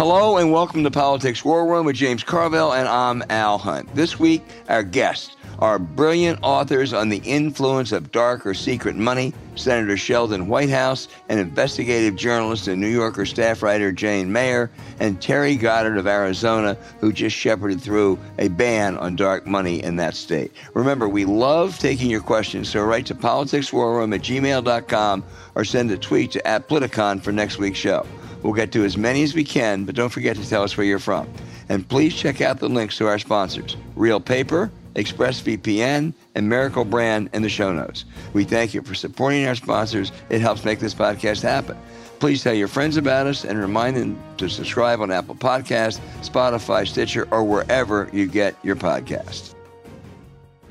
Hello 0.00 0.38
and 0.38 0.50
welcome 0.50 0.82
to 0.82 0.90
Politics 0.90 1.44
War 1.44 1.66
Room 1.66 1.84
with 1.84 1.94
James 1.94 2.24
Carville, 2.24 2.72
and 2.72 2.88
I'm 2.88 3.22
Al 3.28 3.58
Hunt. 3.58 3.94
This 3.94 4.18
week, 4.18 4.42
our 4.70 4.82
guests 4.82 5.36
are 5.58 5.78
brilliant 5.78 6.38
authors 6.40 6.94
on 6.94 7.10
the 7.10 7.18
influence 7.18 7.92
of 7.92 8.10
dark 8.10 8.46
or 8.46 8.54
secret 8.54 8.96
money, 8.96 9.34
Senator 9.56 9.98
Sheldon 9.98 10.48
Whitehouse, 10.48 11.08
and 11.28 11.38
investigative 11.38 12.16
journalist 12.16 12.66
and 12.66 12.80
New 12.80 12.88
Yorker 12.88 13.26
staff 13.26 13.62
writer 13.62 13.92
Jane 13.92 14.32
Mayer, 14.32 14.70
and 15.00 15.20
Terry 15.20 15.54
Goddard 15.54 15.98
of 15.98 16.06
Arizona, 16.06 16.78
who 17.00 17.12
just 17.12 17.36
shepherded 17.36 17.82
through 17.82 18.18
a 18.38 18.48
ban 18.48 18.96
on 18.96 19.16
dark 19.16 19.46
money 19.46 19.82
in 19.82 19.96
that 19.96 20.14
state. 20.14 20.50
Remember, 20.72 21.10
we 21.10 21.26
love 21.26 21.78
taking 21.78 22.08
your 22.08 22.22
questions, 22.22 22.70
so 22.70 22.82
write 22.82 23.04
to 23.04 23.14
politicswarroom 23.14 24.14
at 24.14 24.22
gmail.com 24.22 25.24
or 25.56 25.64
send 25.66 25.90
a 25.90 25.98
tweet 25.98 26.30
to 26.30 26.46
at 26.46 26.68
Politicon 26.68 27.20
for 27.20 27.32
next 27.32 27.58
week's 27.58 27.78
show. 27.78 28.06
We'll 28.42 28.54
get 28.54 28.72
to 28.72 28.84
as 28.84 28.96
many 28.96 29.22
as 29.22 29.34
we 29.34 29.44
can, 29.44 29.84
but 29.84 29.94
don't 29.94 30.08
forget 30.08 30.36
to 30.36 30.48
tell 30.48 30.62
us 30.62 30.76
where 30.76 30.86
you're 30.86 30.98
from. 30.98 31.28
And 31.68 31.88
please 31.88 32.14
check 32.14 32.40
out 32.40 32.58
the 32.58 32.68
links 32.68 32.96
to 32.98 33.06
our 33.06 33.18
sponsors 33.18 33.76
Real 33.96 34.20
Paper, 34.20 34.70
ExpressVPN, 34.94 36.12
and 36.34 36.48
Miracle 36.48 36.84
Brand 36.84 37.30
in 37.32 37.42
the 37.42 37.48
show 37.48 37.72
notes. 37.72 38.04
We 38.32 38.44
thank 38.44 38.74
you 38.74 38.82
for 38.82 38.94
supporting 38.94 39.46
our 39.46 39.54
sponsors. 39.54 40.12
It 40.30 40.40
helps 40.40 40.64
make 40.64 40.80
this 40.80 40.94
podcast 40.94 41.42
happen. 41.42 41.76
Please 42.18 42.42
tell 42.42 42.52
your 42.52 42.68
friends 42.68 42.96
about 42.96 43.26
us 43.26 43.44
and 43.44 43.58
remind 43.58 43.96
them 43.96 44.20
to 44.36 44.48
subscribe 44.48 45.00
on 45.00 45.10
Apple 45.10 45.34
Podcasts, 45.34 46.00
Spotify, 46.20 46.86
Stitcher, 46.86 47.26
or 47.30 47.44
wherever 47.44 48.10
you 48.12 48.26
get 48.26 48.56
your 48.62 48.76
podcasts. 48.76 49.54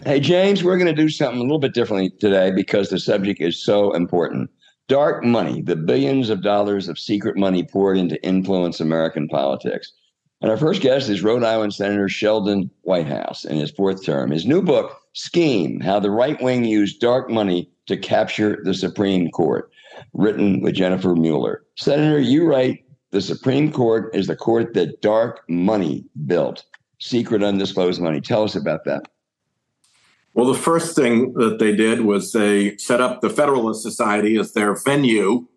Hey, 0.05 0.19
James, 0.19 0.63
we're 0.63 0.77
going 0.77 0.93
to 0.93 1.01
do 1.01 1.09
something 1.09 1.39
a 1.39 1.43
little 1.43 1.59
bit 1.59 1.73
differently 1.73 2.11
today 2.21 2.51
because 2.51 2.89
the 2.89 2.99
subject 2.99 3.41
is 3.41 3.61
so 3.61 3.91
important. 3.93 4.49
Dark 4.89 5.23
money, 5.23 5.61
the 5.61 5.75
billions 5.75 6.31
of 6.31 6.41
dollars 6.41 6.87
of 6.87 6.97
secret 6.97 7.37
money 7.37 7.63
poured 7.63 7.95
into 7.95 8.21
influence 8.25 8.79
American 8.79 9.27
politics. 9.27 9.93
And 10.41 10.49
our 10.49 10.57
first 10.57 10.81
guest 10.81 11.09
is 11.09 11.21
Rhode 11.21 11.43
Island 11.43 11.75
Senator 11.75 12.09
Sheldon 12.09 12.71
Whitehouse 12.81 13.45
in 13.45 13.57
his 13.57 13.69
fourth 13.69 14.03
term. 14.03 14.31
His 14.31 14.47
new 14.47 14.63
book, 14.63 14.99
Scheme 15.13 15.79
How 15.79 15.99
the 15.99 16.09
Right 16.09 16.41
Wing 16.41 16.65
Used 16.65 16.99
Dark 16.99 17.29
Money 17.29 17.69
to 17.85 17.97
Capture 17.97 18.57
the 18.63 18.73
Supreme 18.73 19.29
Court, 19.29 19.69
written 20.13 20.59
with 20.59 20.73
Jennifer 20.73 21.15
Mueller. 21.15 21.63
Senator, 21.75 22.19
you 22.19 22.47
write 22.47 22.83
the 23.11 23.21
Supreme 23.21 23.71
Court 23.71 24.15
is 24.15 24.25
the 24.25 24.35
court 24.35 24.73
that 24.73 25.03
dark 25.03 25.47
money 25.47 26.03
built, 26.25 26.65
secret 26.97 27.43
undisclosed 27.43 28.01
money. 28.01 28.21
Tell 28.21 28.41
us 28.41 28.55
about 28.55 28.85
that. 28.85 29.03
Well, 30.33 30.45
the 30.45 30.59
first 30.59 30.95
thing 30.95 31.33
that 31.33 31.59
they 31.59 31.75
did 31.75 32.01
was 32.01 32.31
they 32.31 32.77
set 32.77 33.01
up 33.01 33.21
the 33.21 33.29
Federalist 33.29 33.81
Society 33.81 34.37
as 34.37 34.53
their 34.53 34.75
venue 34.75 35.47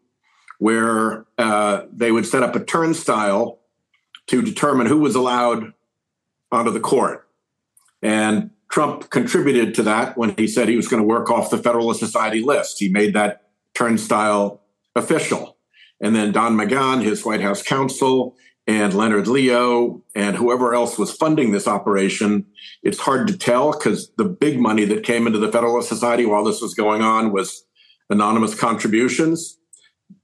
where 0.59 1.27
uh, 1.39 1.83
they 1.93 2.13
would 2.13 2.25
set 2.27 2.43
up 2.43 2.55
a 2.55 2.65
turnstile 2.65 3.59
to 4.29 4.41
determine 4.41 4.87
who 4.87 4.99
was 4.99 5.17
allowed 5.17 5.73
onto 6.53 6.71
the 6.71 6.81
court. 6.81 7.29
And 8.01 8.51
Trump 8.71 9.11
contributed 9.11 9.75
to 9.75 9.83
that 9.83 10.17
when 10.17 10.35
he 10.37 10.47
said 10.47 10.69
he 10.69 10.77
was 10.77 10.89
going 10.89 11.03
to 11.03 11.07
work 11.07 11.31
off 11.31 11.51
the 11.51 11.59
Federalist 11.59 12.01
Society 12.01 12.43
list. 12.43 12.79
He 12.79 12.89
made 12.89 13.13
that 13.15 13.51
turnstile 13.75 14.63
official. 14.95 15.57
And 16.01 16.15
then 16.15 16.33
Don 16.33 16.57
McGahn, 16.57 17.03
his 17.03 17.25
White 17.25 17.41
House 17.41 17.63
counsel, 17.63 18.37
and 18.67 18.95
Leonard 18.95 19.27
Leo, 19.27 20.03
and 20.15 20.37
whoever 20.37 20.73
else 20.73 20.97
was 20.97 21.13
funding 21.13 21.51
this 21.51 21.67
operation, 21.67 22.47
it's 22.83 23.01
hard 23.01 23.27
to 23.27 23.37
tell 23.37 23.73
because 23.73 24.11
the 24.17 24.25
big 24.25 24.61
money 24.61 24.85
that 24.85 25.03
came 25.03 25.27
into 25.27 25.39
the 25.39 25.51
Federalist 25.51 25.89
Society 25.89 26.27
while 26.27 26.45
this 26.45 26.63
was 26.63 26.75
going 26.75 27.03
on 27.03 27.33
was 27.33 27.65
anonymous 28.09 28.55
contributions. 28.55 29.59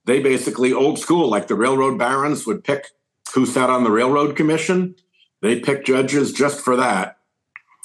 They 0.04 0.20
basically, 0.20 0.72
old 0.72 0.98
school, 0.98 1.28
like 1.28 1.48
the 1.48 1.56
railroad 1.56 1.98
barons 1.98 2.46
would 2.46 2.62
pick 2.62 2.86
who 3.34 3.44
sat 3.44 3.70
on 3.70 3.84
the 3.84 3.90
railroad 3.90 4.36
commission. 4.36 4.94
They 5.42 5.60
pick 5.60 5.84
judges 5.84 6.32
just 6.32 6.60
for 6.60 6.76
that. 6.76 7.18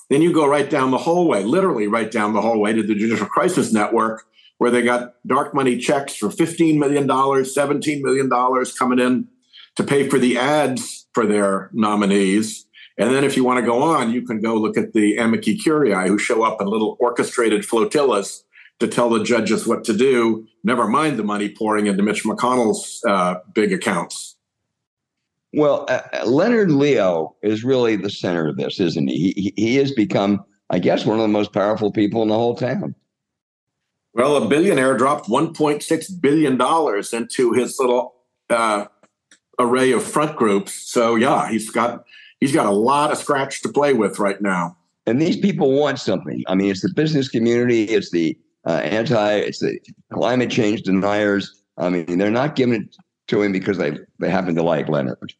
Then 0.09 0.21
you 0.21 0.31
go 0.31 0.47
right 0.47 0.69
down 0.69 0.91
the 0.91 0.99
hallway, 0.99 1.43
literally 1.43 1.87
right 1.87 2.11
down 2.11 2.33
the 2.33 2.41
hallway 2.41 2.73
to 2.73 2.83
the 2.83 2.95
Judicial 2.95 3.25
Crisis 3.25 3.73
Network, 3.73 4.23
where 4.59 4.69
they 4.69 4.83
got 4.83 5.15
dark 5.25 5.53
money 5.53 5.77
checks 5.77 6.15
for 6.15 6.29
$15 6.29 6.77
million, 6.77 7.07
$17 7.07 8.01
million 8.01 8.29
coming 8.77 8.99
in 8.99 9.27
to 9.75 9.83
pay 9.83 10.09
for 10.09 10.19
the 10.19 10.37
ads 10.37 11.07
for 11.13 11.25
their 11.25 11.69
nominees. 11.73 12.65
And 12.97 13.13
then 13.13 13.23
if 13.23 13.35
you 13.35 13.43
want 13.43 13.59
to 13.59 13.65
go 13.65 13.81
on, 13.81 14.11
you 14.11 14.21
can 14.21 14.41
go 14.41 14.55
look 14.55 14.77
at 14.77 14.93
the 14.93 15.17
amici 15.17 15.57
curiae 15.57 16.07
who 16.07 16.17
show 16.17 16.43
up 16.43 16.61
in 16.61 16.67
little 16.67 16.95
orchestrated 16.99 17.65
flotillas 17.65 18.43
to 18.79 18.87
tell 18.87 19.09
the 19.09 19.23
judges 19.23 19.65
what 19.65 19.83
to 19.85 19.95
do, 19.95 20.45
never 20.63 20.87
mind 20.87 21.17
the 21.17 21.23
money 21.23 21.49
pouring 21.49 21.87
into 21.87 22.03
Mitch 22.03 22.23
McConnell's 22.23 23.01
uh, 23.07 23.35
big 23.53 23.71
accounts. 23.71 24.35
Well, 25.53 25.85
uh, 25.87 26.01
Leonard 26.25 26.71
Leo 26.71 27.35
is 27.43 27.63
really 27.63 27.95
the 27.95 28.09
center 28.09 28.49
of 28.49 28.57
this, 28.57 28.79
isn't 28.79 29.07
he? 29.07 29.31
he? 29.35 29.53
He 29.55 29.75
has 29.75 29.91
become, 29.91 30.43
I 30.69 30.79
guess, 30.79 31.05
one 31.05 31.19
of 31.19 31.21
the 31.21 31.27
most 31.27 31.53
powerful 31.53 31.91
people 31.91 32.23
in 32.23 32.29
the 32.29 32.35
whole 32.35 32.55
town. 32.55 32.95
Well, 34.15 34.35
a 34.35 34.47
billionaire 34.47 34.97
dropped 34.97 35.27
$1.6 35.27 36.21
billion 36.21 36.53
into 37.13 37.53
his 37.53 37.79
little 37.79 38.15
uh, 38.49 38.85
array 39.59 39.91
of 39.91 40.03
front 40.03 40.35
groups. 40.35 40.73
So 40.73 41.15
yeah, 41.15 41.49
he's 41.49 41.69
got 41.69 42.05
he's 42.39 42.53
got 42.53 42.65
a 42.65 42.71
lot 42.71 43.11
of 43.11 43.17
scratch 43.17 43.61
to 43.61 43.69
play 43.69 43.93
with 43.93 44.19
right 44.19 44.41
now. 44.41 44.77
And 45.05 45.21
these 45.21 45.37
people 45.37 45.71
want 45.77 45.99
something. 45.99 46.43
I 46.47 46.55
mean, 46.55 46.71
it's 46.71 46.81
the 46.81 46.93
business 46.93 47.27
community, 47.27 47.83
it's 47.83 48.11
the 48.11 48.37
uh, 48.65 48.77
anti, 48.83 49.35
it's 49.35 49.59
the 49.59 49.79
climate 50.13 50.49
change 50.49 50.83
deniers. 50.83 51.61
I 51.77 51.89
mean, 51.89 52.17
they're 52.17 52.31
not 52.31 52.55
giving 52.55 52.83
it 52.83 52.95
to 53.27 53.41
him 53.41 53.51
because 53.51 53.77
they 53.77 53.97
they 54.19 54.29
happen 54.29 54.55
to 54.55 54.63
like 54.63 54.89
Leonard. 54.89 55.33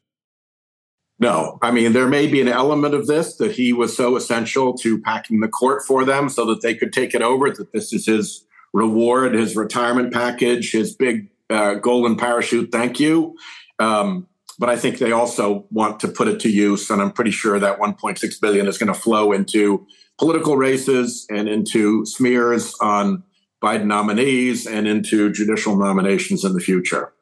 No, 1.20 1.58
I 1.62 1.72
mean 1.72 1.94
there 1.94 2.08
may 2.08 2.28
be 2.28 2.42
an 2.42 2.48
element 2.48 2.94
of 2.94 3.08
this 3.08 3.38
that 3.38 3.54
he 3.54 3.72
was 3.72 3.96
so 3.96 4.16
essential 4.16 4.74
to 4.80 5.00
packing 5.00 5.40
the 5.40 5.48
court 5.48 5.84
for 5.86 6.04
them 6.04 6.28
so 6.28 6.46
that 6.46 6.62
they 6.62 6.76
could 6.76 6.92
take 6.92 7.14
it 7.14 7.22
over. 7.22 7.50
That 7.50 7.72
this 7.72 7.94
is 7.94 8.06
his 8.06 8.46
reward, 8.74 9.36
his 9.36 9.56
retirement 9.56 10.12
package, 10.12 10.72
his 10.72 10.96
big 10.96 11.30
uh, 11.50 11.76
golden 11.76 12.18
parachute. 12.18 12.72
Thank 12.72 13.00
you. 13.00 13.38
Um, 13.80 14.28
but 14.60 14.70
I 14.70 14.78
think 14.78 15.00
they 15.00 15.12
also 15.12 15.66
want 15.72 16.00
to 16.02 16.08
put 16.08 16.28
it 16.28 16.40
to 16.42 16.50
use, 16.50 16.90
and 16.90 17.02
I'm 17.02 17.12
pretty 17.12 17.32
sure 17.32 17.60
that 17.60 17.80
1.6 17.80 18.42
billion 18.42 18.68
is 18.68 18.78
going 18.78 18.94
to 18.94 19.00
flow 19.00 19.32
into 19.32 19.86
political 20.20 20.58
races 20.58 21.26
and 21.30 21.50
into 21.50 22.06
smears 22.06 22.76
on 22.80 23.24
Biden 23.64 23.86
nominees 23.86 24.68
and 24.68 24.88
into 24.88 25.32
judicial 25.32 25.76
nominations 25.76 26.44
in 26.44 26.54
the 26.54 26.60
future. 26.60 27.14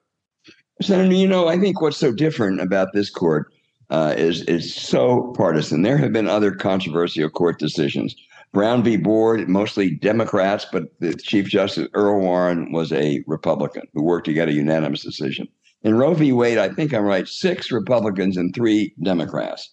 Senator, 0.82 1.14
you 1.14 1.28
know, 1.28 1.48
I 1.48 1.60
think 1.60 1.82
what's 1.82 1.98
so 1.98 2.12
different 2.12 2.60
about 2.60 2.90
this 2.94 3.10
court 3.10 3.54
uh, 3.92 4.16
is 4.18 4.42
is 4.44 4.74
so 4.74 5.34
partisan. 5.38 5.84
There 5.84 5.98
have 5.98 6.12
been 6.12 6.28
other 6.28 6.52
controversial 6.52 7.30
court 7.30 7.60
decisions. 7.60 8.16
Brown 8.54 8.84
v. 8.84 8.98
Board, 8.98 9.48
mostly 9.48 9.92
Democrats, 9.92 10.66
but 10.72 10.86
the 11.00 11.14
Chief 11.14 11.48
Justice 11.48 11.88
Earl 11.94 12.20
Warren 12.20 12.72
was 12.74 12.92
a 12.92 13.24
Republican 13.28 13.84
who 13.94 14.04
worked 14.04 14.26
to 14.26 14.34
get 14.34 14.50
a 14.50 14.54
unanimous 14.54 15.04
decision. 15.04 15.48
In 15.84 15.96
Roe 15.96 16.14
v. 16.14 16.32
Wade, 16.32 16.58
I 16.58 16.70
think 16.70 16.94
I'm 16.94 17.04
right, 17.04 17.28
six 17.28 17.72
Republicans 17.72 18.38
and 18.38 18.54
three 18.54 18.94
Democrats. 19.02 19.70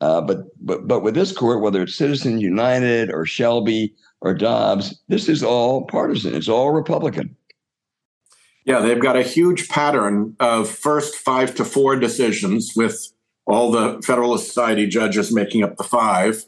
Uh, 0.00 0.20
but 0.20 0.38
but 0.60 0.86
but 0.88 1.02
with 1.02 1.14
this 1.14 1.32
court, 1.32 1.62
whether 1.62 1.82
it's 1.82 1.94
Citizens 1.94 2.42
United 2.42 3.10
or 3.10 3.24
Shelby 3.24 3.94
or 4.20 4.34
Dobbs, 4.34 5.00
this 5.08 5.28
is 5.28 5.42
all 5.42 5.86
partisan. 5.86 6.34
It's 6.34 6.48
all 6.48 6.72
Republican. 6.72 7.36
Yeah, 8.64 8.80
they've 8.80 9.00
got 9.00 9.16
a 9.16 9.22
huge 9.22 9.68
pattern 9.68 10.36
of 10.40 10.68
first 10.68 11.14
five 11.16 11.54
to 11.56 11.64
four 11.64 11.96
decisions 11.96 12.72
with 12.74 13.12
all 13.46 13.70
the 13.70 14.02
Federalist 14.04 14.46
Society 14.46 14.86
judges 14.86 15.32
making 15.32 15.62
up 15.62 15.76
the 15.76 15.84
five. 15.84 16.44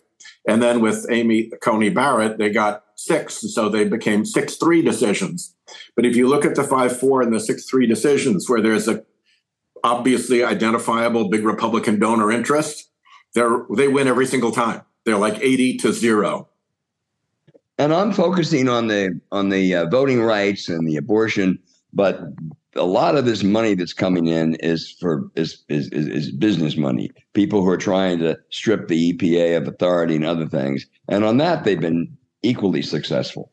And 0.49 0.62
then 0.62 0.81
with 0.81 1.06
Amy 1.11 1.50
Coney 1.61 1.91
Barrett, 1.91 2.38
they 2.38 2.50
got 2.50 2.85
six. 2.94 3.41
So 3.53 3.69
they 3.69 3.85
became 3.85 4.25
6 4.25 4.56
3 4.56 4.82
decisions. 4.82 5.56
But 5.95 6.07
if 6.07 6.17
you 6.17 6.29
look 6.29 6.45
at 6.45 6.55
the 6.55 6.65
5 6.65 6.99
4 6.99 7.23
and 7.23 7.35
the 7.35 7.41
6 7.41 7.65
3 7.65 7.87
decisions, 7.87 8.49
where 8.49 8.61
there's 8.61 8.89
a 8.89 9.05
obviously 9.85 10.43
identifiable 10.43 11.29
big 11.29 11.45
Republican 11.45 11.99
donor 11.99 12.33
interest, 12.33 12.91
they 13.35 13.89
win 13.89 14.09
every 14.09 14.27
single 14.27 14.53
time. 14.53 14.83
They're 15.05 15.19
like 15.19 15.39
80 15.41 15.77
to 15.79 15.93
0. 15.93 16.49
And 17.79 17.93
I'm 17.93 18.13
focusing 18.13 18.69
on 18.69 18.87
the 18.89 19.21
on 19.31 19.51
the 19.51 19.75
uh, 19.75 19.87
voting 19.87 20.23
rights 20.23 20.69
and 20.69 20.89
the 20.89 20.97
abortion, 20.97 21.59
but 21.93 22.21
a 22.75 22.85
lot 22.85 23.17
of 23.17 23.25
this 23.25 23.43
money 23.43 23.75
that's 23.75 23.93
coming 23.93 24.27
in 24.27 24.55
is 24.57 24.91
for 24.99 25.31
is 25.35 25.63
is 25.69 25.89
is 25.91 26.31
business 26.31 26.77
money. 26.77 27.11
People 27.35 27.63
who 27.63 27.69
are 27.69 27.77
trying 27.77 28.19
to 28.21 28.39
strip 28.51 28.89
the 28.89 29.13
EPA 29.13 29.59
of 29.59 29.69
authority 29.69 30.17
and 30.17 30.25
other 30.25 30.47
things. 30.47 30.87
And 31.09 31.25
on 31.25 31.37
that, 31.39 31.65
they've 31.65 31.81
been 31.81 32.17
equally 32.43 32.83
successful. 32.83 33.53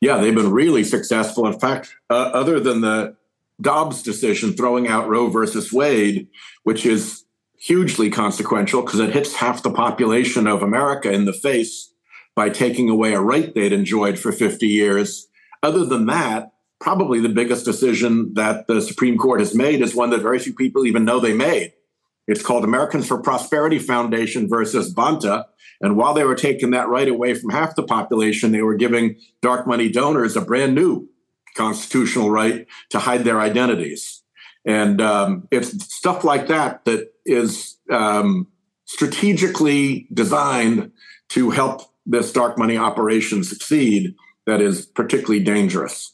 Yeah, 0.00 0.18
they've 0.18 0.34
been 0.34 0.52
really 0.52 0.84
successful. 0.84 1.46
In 1.46 1.58
fact, 1.58 1.94
uh, 2.10 2.30
other 2.32 2.60
than 2.60 2.80
the 2.80 3.16
Dobbs 3.60 4.02
decision 4.02 4.52
throwing 4.52 4.88
out 4.88 5.08
Roe 5.08 5.28
versus 5.28 5.72
Wade, 5.72 6.28
which 6.64 6.84
is 6.84 7.24
hugely 7.58 8.10
consequential 8.10 8.82
because 8.82 9.00
it 9.00 9.12
hits 9.12 9.34
half 9.34 9.62
the 9.62 9.70
population 9.70 10.46
of 10.46 10.62
America 10.62 11.10
in 11.10 11.24
the 11.24 11.32
face 11.32 11.92
by 12.34 12.50
taking 12.50 12.88
away 12.88 13.14
a 13.14 13.20
right 13.20 13.54
they'd 13.54 13.72
enjoyed 13.72 14.18
for 14.18 14.32
50 14.32 14.66
years. 14.66 15.28
Other 15.62 15.84
than 15.84 16.06
that, 16.06 16.52
probably 16.80 17.20
the 17.20 17.28
biggest 17.28 17.64
decision 17.64 18.34
that 18.34 18.66
the 18.66 18.82
Supreme 18.82 19.16
Court 19.16 19.40
has 19.40 19.54
made 19.54 19.80
is 19.80 19.94
one 19.94 20.10
that 20.10 20.20
very 20.20 20.38
few 20.38 20.52
people 20.52 20.84
even 20.84 21.04
know 21.04 21.20
they 21.20 21.32
made. 21.32 21.72
It's 22.26 22.42
called 22.42 22.64
Americans 22.64 23.06
for 23.06 23.20
Prosperity 23.20 23.78
Foundation 23.78 24.48
versus 24.48 24.94
Bonta. 24.94 25.44
And 25.80 25.96
while 25.96 26.14
they 26.14 26.24
were 26.24 26.34
taking 26.34 26.70
that 26.70 26.88
right 26.88 27.08
away 27.08 27.34
from 27.34 27.50
half 27.50 27.76
the 27.76 27.82
population, 27.82 28.52
they 28.52 28.62
were 28.62 28.76
giving 28.76 29.16
dark 29.42 29.66
money 29.66 29.90
donors 29.90 30.36
a 30.36 30.40
brand 30.40 30.74
new 30.74 31.08
constitutional 31.54 32.30
right 32.30 32.66
to 32.90 32.98
hide 32.98 33.24
their 33.24 33.40
identities. 33.40 34.22
And 34.64 35.00
um, 35.00 35.48
it's 35.50 35.70
stuff 35.94 36.24
like 36.24 36.48
that 36.48 36.84
that 36.86 37.12
is 37.26 37.76
um, 37.90 38.48
strategically 38.86 40.08
designed 40.12 40.92
to 41.30 41.50
help 41.50 41.82
this 42.06 42.32
dark 42.32 42.58
money 42.58 42.76
operation 42.76 43.44
succeed 43.44 44.14
that 44.46 44.60
is 44.60 44.86
particularly 44.86 45.42
dangerous. 45.42 46.13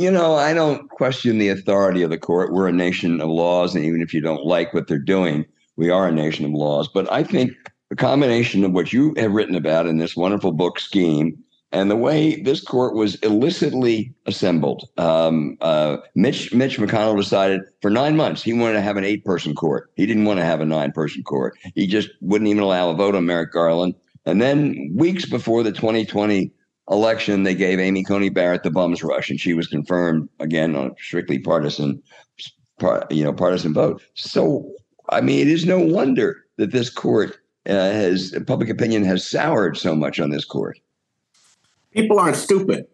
You 0.00 0.10
know, 0.10 0.34
I 0.34 0.54
don't 0.54 0.88
question 0.88 1.36
the 1.36 1.50
authority 1.50 2.00
of 2.00 2.08
the 2.08 2.16
court. 2.16 2.54
We're 2.54 2.68
a 2.68 2.72
nation 2.72 3.20
of 3.20 3.28
laws, 3.28 3.74
and 3.74 3.84
even 3.84 4.00
if 4.00 4.14
you 4.14 4.22
don't 4.22 4.46
like 4.46 4.72
what 4.72 4.88
they're 4.88 4.98
doing, 4.98 5.44
we 5.76 5.90
are 5.90 6.08
a 6.08 6.10
nation 6.10 6.46
of 6.46 6.52
laws. 6.52 6.88
But 6.88 7.12
I 7.12 7.22
think 7.22 7.52
a 7.90 7.96
combination 7.96 8.64
of 8.64 8.72
what 8.72 8.94
you 8.94 9.12
have 9.18 9.32
written 9.32 9.54
about 9.54 9.86
in 9.86 9.98
this 9.98 10.16
wonderful 10.16 10.52
book 10.52 10.80
scheme 10.80 11.36
and 11.70 11.90
the 11.90 11.96
way 11.96 12.40
this 12.40 12.62
court 12.62 12.94
was 12.94 13.16
illicitly 13.16 14.14
assembled. 14.24 14.88
Um, 14.96 15.58
uh, 15.60 15.98
Mitch 16.14 16.50
Mitch 16.54 16.78
McConnell 16.78 17.18
decided 17.18 17.60
for 17.82 17.90
nine 17.90 18.16
months 18.16 18.42
he 18.42 18.54
wanted 18.54 18.74
to 18.74 18.80
have 18.80 18.96
an 18.96 19.04
eight 19.04 19.26
person 19.26 19.54
court. 19.54 19.90
He 19.96 20.06
didn't 20.06 20.24
want 20.24 20.38
to 20.38 20.46
have 20.46 20.62
a 20.62 20.64
nine 20.66 20.92
person 20.92 21.22
court. 21.24 21.58
He 21.74 21.86
just 21.86 22.08
wouldn't 22.22 22.48
even 22.48 22.62
allow 22.62 22.88
a 22.88 22.94
vote 22.94 23.14
on 23.14 23.26
Merrick 23.26 23.52
Garland. 23.52 23.96
And 24.24 24.40
then 24.40 24.94
weeks 24.96 25.26
before 25.26 25.62
the 25.62 25.72
2020 25.72 26.52
election, 26.90 27.44
they 27.44 27.54
gave 27.54 27.78
Amy 27.78 28.02
Coney 28.04 28.28
Barrett 28.28 28.62
the 28.62 28.70
bums 28.70 29.02
rush, 29.02 29.30
and 29.30 29.40
she 29.40 29.54
was 29.54 29.66
confirmed 29.68 30.28
again 30.40 30.74
on 30.74 30.90
a 30.90 30.94
strictly 30.98 31.38
partisan, 31.38 32.02
you 33.10 33.24
know, 33.24 33.32
partisan 33.32 33.72
vote. 33.72 34.02
So, 34.14 34.72
I 35.08 35.20
mean, 35.20 35.40
it 35.40 35.48
is 35.48 35.64
no 35.64 35.78
wonder 35.78 36.44
that 36.56 36.72
this 36.72 36.90
court 36.90 37.38
uh, 37.68 37.72
has 37.72 38.34
public 38.46 38.68
opinion 38.68 39.04
has 39.04 39.28
soured 39.28 39.76
so 39.76 39.94
much 39.94 40.18
on 40.18 40.30
this 40.30 40.44
court. 40.44 40.78
People 41.92 42.18
aren't 42.18 42.36
stupid. 42.36 42.86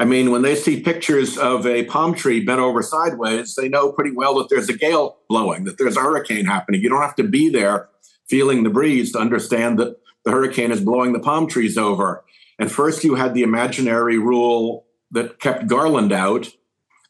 I 0.00 0.04
mean, 0.04 0.30
when 0.30 0.42
they 0.42 0.54
see 0.54 0.80
pictures 0.80 1.36
of 1.36 1.66
a 1.66 1.84
palm 1.84 2.14
tree 2.14 2.44
bent 2.44 2.60
over 2.60 2.82
sideways, 2.82 3.56
they 3.56 3.68
know 3.68 3.90
pretty 3.90 4.12
well 4.12 4.36
that 4.36 4.48
there's 4.48 4.68
a 4.68 4.76
gale 4.76 5.18
blowing, 5.28 5.64
that 5.64 5.76
there's 5.76 5.96
a 5.96 6.00
hurricane 6.00 6.44
happening. 6.44 6.80
You 6.80 6.88
don't 6.88 7.02
have 7.02 7.16
to 7.16 7.24
be 7.24 7.48
there 7.48 7.88
feeling 8.28 8.62
the 8.62 8.70
breeze 8.70 9.10
to 9.12 9.18
understand 9.18 9.78
that 9.80 9.96
the 10.24 10.30
hurricane 10.30 10.70
is 10.70 10.80
blowing 10.80 11.14
the 11.14 11.18
palm 11.18 11.48
trees 11.48 11.76
over. 11.76 12.24
And 12.58 12.70
first, 12.70 13.04
you 13.04 13.14
had 13.14 13.34
the 13.34 13.42
imaginary 13.42 14.18
rule 14.18 14.86
that 15.10 15.38
kept 15.38 15.68
Garland 15.68 16.12
out 16.12 16.48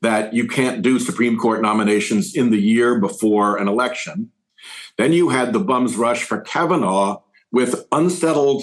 that 0.00 0.32
you 0.32 0.46
can't 0.46 0.82
do 0.82 0.98
Supreme 0.98 1.38
Court 1.38 1.60
nominations 1.60 2.34
in 2.34 2.50
the 2.50 2.60
year 2.60 3.00
before 3.00 3.56
an 3.56 3.66
election. 3.66 4.30
Then 4.96 5.12
you 5.12 5.30
had 5.30 5.52
the 5.52 5.60
bums 5.60 5.96
rush 5.96 6.22
for 6.24 6.40
Kavanaugh 6.40 7.22
with 7.50 7.86
unsettled 7.90 8.62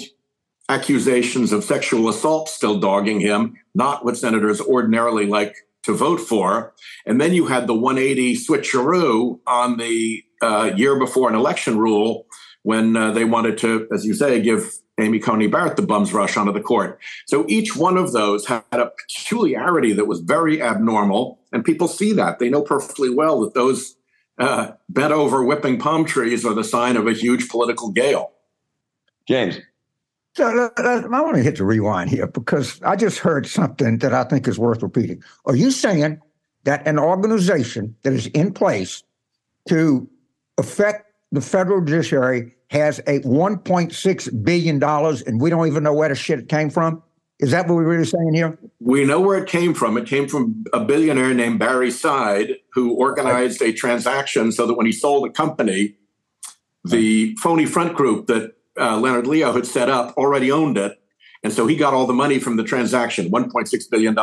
accusations 0.68 1.52
of 1.52 1.64
sexual 1.64 2.08
assault 2.08 2.48
still 2.48 2.80
dogging 2.80 3.20
him, 3.20 3.54
not 3.74 4.04
what 4.04 4.16
senators 4.16 4.60
ordinarily 4.60 5.26
like 5.26 5.54
to 5.84 5.92
vote 5.92 6.20
for. 6.20 6.74
And 7.04 7.20
then 7.20 7.32
you 7.32 7.46
had 7.46 7.66
the 7.66 7.74
180 7.74 8.36
switcheroo 8.36 9.38
on 9.46 9.76
the 9.76 10.24
uh, 10.42 10.72
year 10.76 10.98
before 10.98 11.28
an 11.28 11.36
election 11.36 11.78
rule 11.78 12.26
when 12.62 12.96
uh, 12.96 13.12
they 13.12 13.24
wanted 13.24 13.58
to, 13.58 13.88
as 13.92 14.04
you 14.04 14.12
say, 14.12 14.40
give 14.40 14.72
Amy 14.98 15.18
Coney 15.18 15.46
Barrett 15.46 15.76
the 15.76 15.82
bums 15.82 16.12
rush 16.12 16.36
onto 16.36 16.52
the 16.52 16.60
court. 16.60 16.98
So 17.26 17.44
each 17.48 17.76
one 17.76 17.96
of 17.96 18.12
those 18.12 18.46
had 18.46 18.62
a 18.72 18.90
peculiarity 18.90 19.92
that 19.92 20.06
was 20.06 20.20
very 20.20 20.62
abnormal, 20.62 21.38
and 21.52 21.64
people 21.64 21.88
see 21.88 22.12
that. 22.14 22.38
They 22.38 22.48
know 22.48 22.62
perfectly 22.62 23.10
well 23.10 23.40
that 23.40 23.54
those 23.54 23.96
uh, 24.38 24.72
bent 24.88 25.12
over 25.12 25.44
whipping 25.44 25.78
palm 25.78 26.04
trees 26.04 26.44
are 26.44 26.54
the 26.54 26.64
sign 26.64 26.96
of 26.96 27.06
a 27.06 27.12
huge 27.12 27.48
political 27.48 27.90
gale. 27.90 28.32
James. 29.26 29.58
So 30.34 30.70
I 30.76 31.20
want 31.22 31.36
to 31.36 31.42
hit 31.42 31.56
the 31.56 31.64
rewind 31.64 32.10
here 32.10 32.26
because 32.26 32.80
I 32.82 32.94
just 32.94 33.18
heard 33.18 33.46
something 33.46 33.98
that 33.98 34.12
I 34.12 34.24
think 34.24 34.46
is 34.46 34.58
worth 34.58 34.82
repeating. 34.82 35.22
Are 35.46 35.56
you 35.56 35.70
saying 35.70 36.20
that 36.64 36.86
an 36.86 36.98
organization 36.98 37.96
that 38.02 38.12
is 38.12 38.26
in 38.28 38.52
place 38.52 39.02
to 39.68 40.06
affect 40.58 41.10
the 41.32 41.40
federal 41.40 41.80
judiciary 41.80 42.54
has 42.70 42.98
a 43.00 43.20
1.6 43.20 44.44
billion 44.44 44.78
dollars 44.78 45.22
and 45.22 45.40
we 45.40 45.50
don't 45.50 45.66
even 45.66 45.82
know 45.82 45.94
where 45.94 46.08
the 46.08 46.14
shit 46.14 46.48
came 46.48 46.70
from? 46.70 47.02
Is 47.38 47.50
that 47.50 47.68
what 47.68 47.74
we're 47.74 47.84
really 47.84 48.04
saying 48.04 48.34
here? 48.34 48.58
We 48.80 49.04
know 49.04 49.20
where 49.20 49.42
it 49.42 49.48
came 49.48 49.74
from. 49.74 49.98
It 49.98 50.06
came 50.06 50.26
from 50.26 50.64
a 50.72 50.80
billionaire 50.80 51.34
named 51.34 51.58
Barry 51.58 51.90
Seid, 51.90 52.56
who 52.72 52.94
organized 52.94 53.60
a 53.60 53.72
transaction 53.72 54.52
so 54.52 54.66
that 54.66 54.74
when 54.74 54.86
he 54.86 54.92
sold 54.92 55.26
the 55.26 55.30
company, 55.30 55.96
the 56.82 57.36
phony 57.36 57.66
front 57.66 57.94
group 57.94 58.26
that 58.28 58.54
uh, 58.78 58.98
Leonard 58.98 59.26
Leo 59.26 59.52
had 59.52 59.66
set 59.66 59.90
up 59.90 60.16
already 60.16 60.50
owned 60.50 60.78
it. 60.78 60.98
And 61.42 61.52
so 61.52 61.66
he 61.66 61.76
got 61.76 61.94
all 61.94 62.06
the 62.06 62.14
money 62.14 62.38
from 62.38 62.56
the 62.56 62.64
transaction, 62.64 63.30
$1.6 63.30 63.90
billion. 63.90 64.16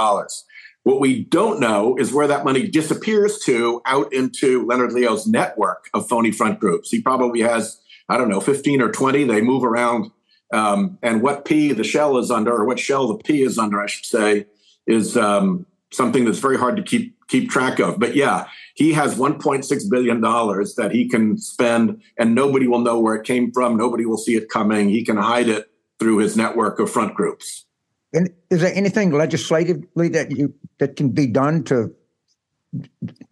What 0.84 1.00
we 1.00 1.24
don't 1.24 1.60
know 1.60 1.96
is 1.98 2.12
where 2.12 2.28
that 2.28 2.44
money 2.44 2.68
disappears 2.68 3.40
to 3.46 3.82
out 3.86 4.12
into 4.12 4.66
Leonard 4.66 4.92
Leo's 4.92 5.26
network 5.26 5.90
of 5.94 6.08
phony 6.10 6.32
front 6.32 6.60
groups. 6.60 6.90
He 6.90 7.02
probably 7.02 7.42
has, 7.42 7.80
I 8.14 8.18
don't 8.18 8.30
know, 8.30 8.40
15 8.40 8.80
or 8.80 8.92
20. 8.92 9.24
They 9.24 9.42
move 9.42 9.64
around. 9.64 10.12
Um, 10.54 11.00
and 11.02 11.24
what 11.24 11.46
P 11.46 11.74
the 11.74 11.84
shell 11.84 12.20
is 12.20 12.30
under, 12.30 12.52
or 12.52 12.66
what 12.66 12.78
shell 12.78 13.08
the 13.08 13.18
P 13.18 13.42
is 13.42 13.58
under, 13.58 13.82
I 13.82 13.88
should 13.88 14.06
say, 14.06 14.46
is 14.86 15.18
um, 15.18 15.66
something 15.92 16.24
that's 16.24 16.38
very 16.38 16.60
hard 16.60 16.76
to 16.76 16.84
keep 16.84 17.16
keep 17.28 17.50
track 17.50 17.80
of. 17.80 17.98
But 17.98 18.16
yeah, 18.16 18.46
he 18.76 18.94
has 18.94 19.16
1.6 19.16 19.90
billion 19.90 20.22
dollars 20.22 20.76
that 20.76 20.92
he 20.92 21.10
can 21.10 21.40
spend, 21.40 22.04
and 22.20 22.36
nobody 22.36 22.68
will 22.68 22.82
know 22.82 23.00
where 23.00 23.16
it 23.16 23.26
came 23.26 23.52
from. 23.52 23.78
Nobody 23.78 24.06
will 24.06 24.18
see 24.18 24.36
it 24.36 24.48
coming. 24.48 24.90
He 24.90 25.04
can 25.04 25.18
hide 25.18 25.50
it 25.50 25.72
through 25.98 26.18
his 26.18 26.38
network 26.38 26.78
of 26.78 26.92
front 26.92 27.16
groups. 27.16 27.66
And 28.14 28.30
is 28.52 28.62
there 28.62 28.76
anything 28.76 29.12
legislatively 29.12 30.10
that 30.10 30.30
you 30.30 30.54
that 30.78 30.98
can 30.98 31.10
be 31.10 31.26
done 31.26 31.64
to 31.64 31.92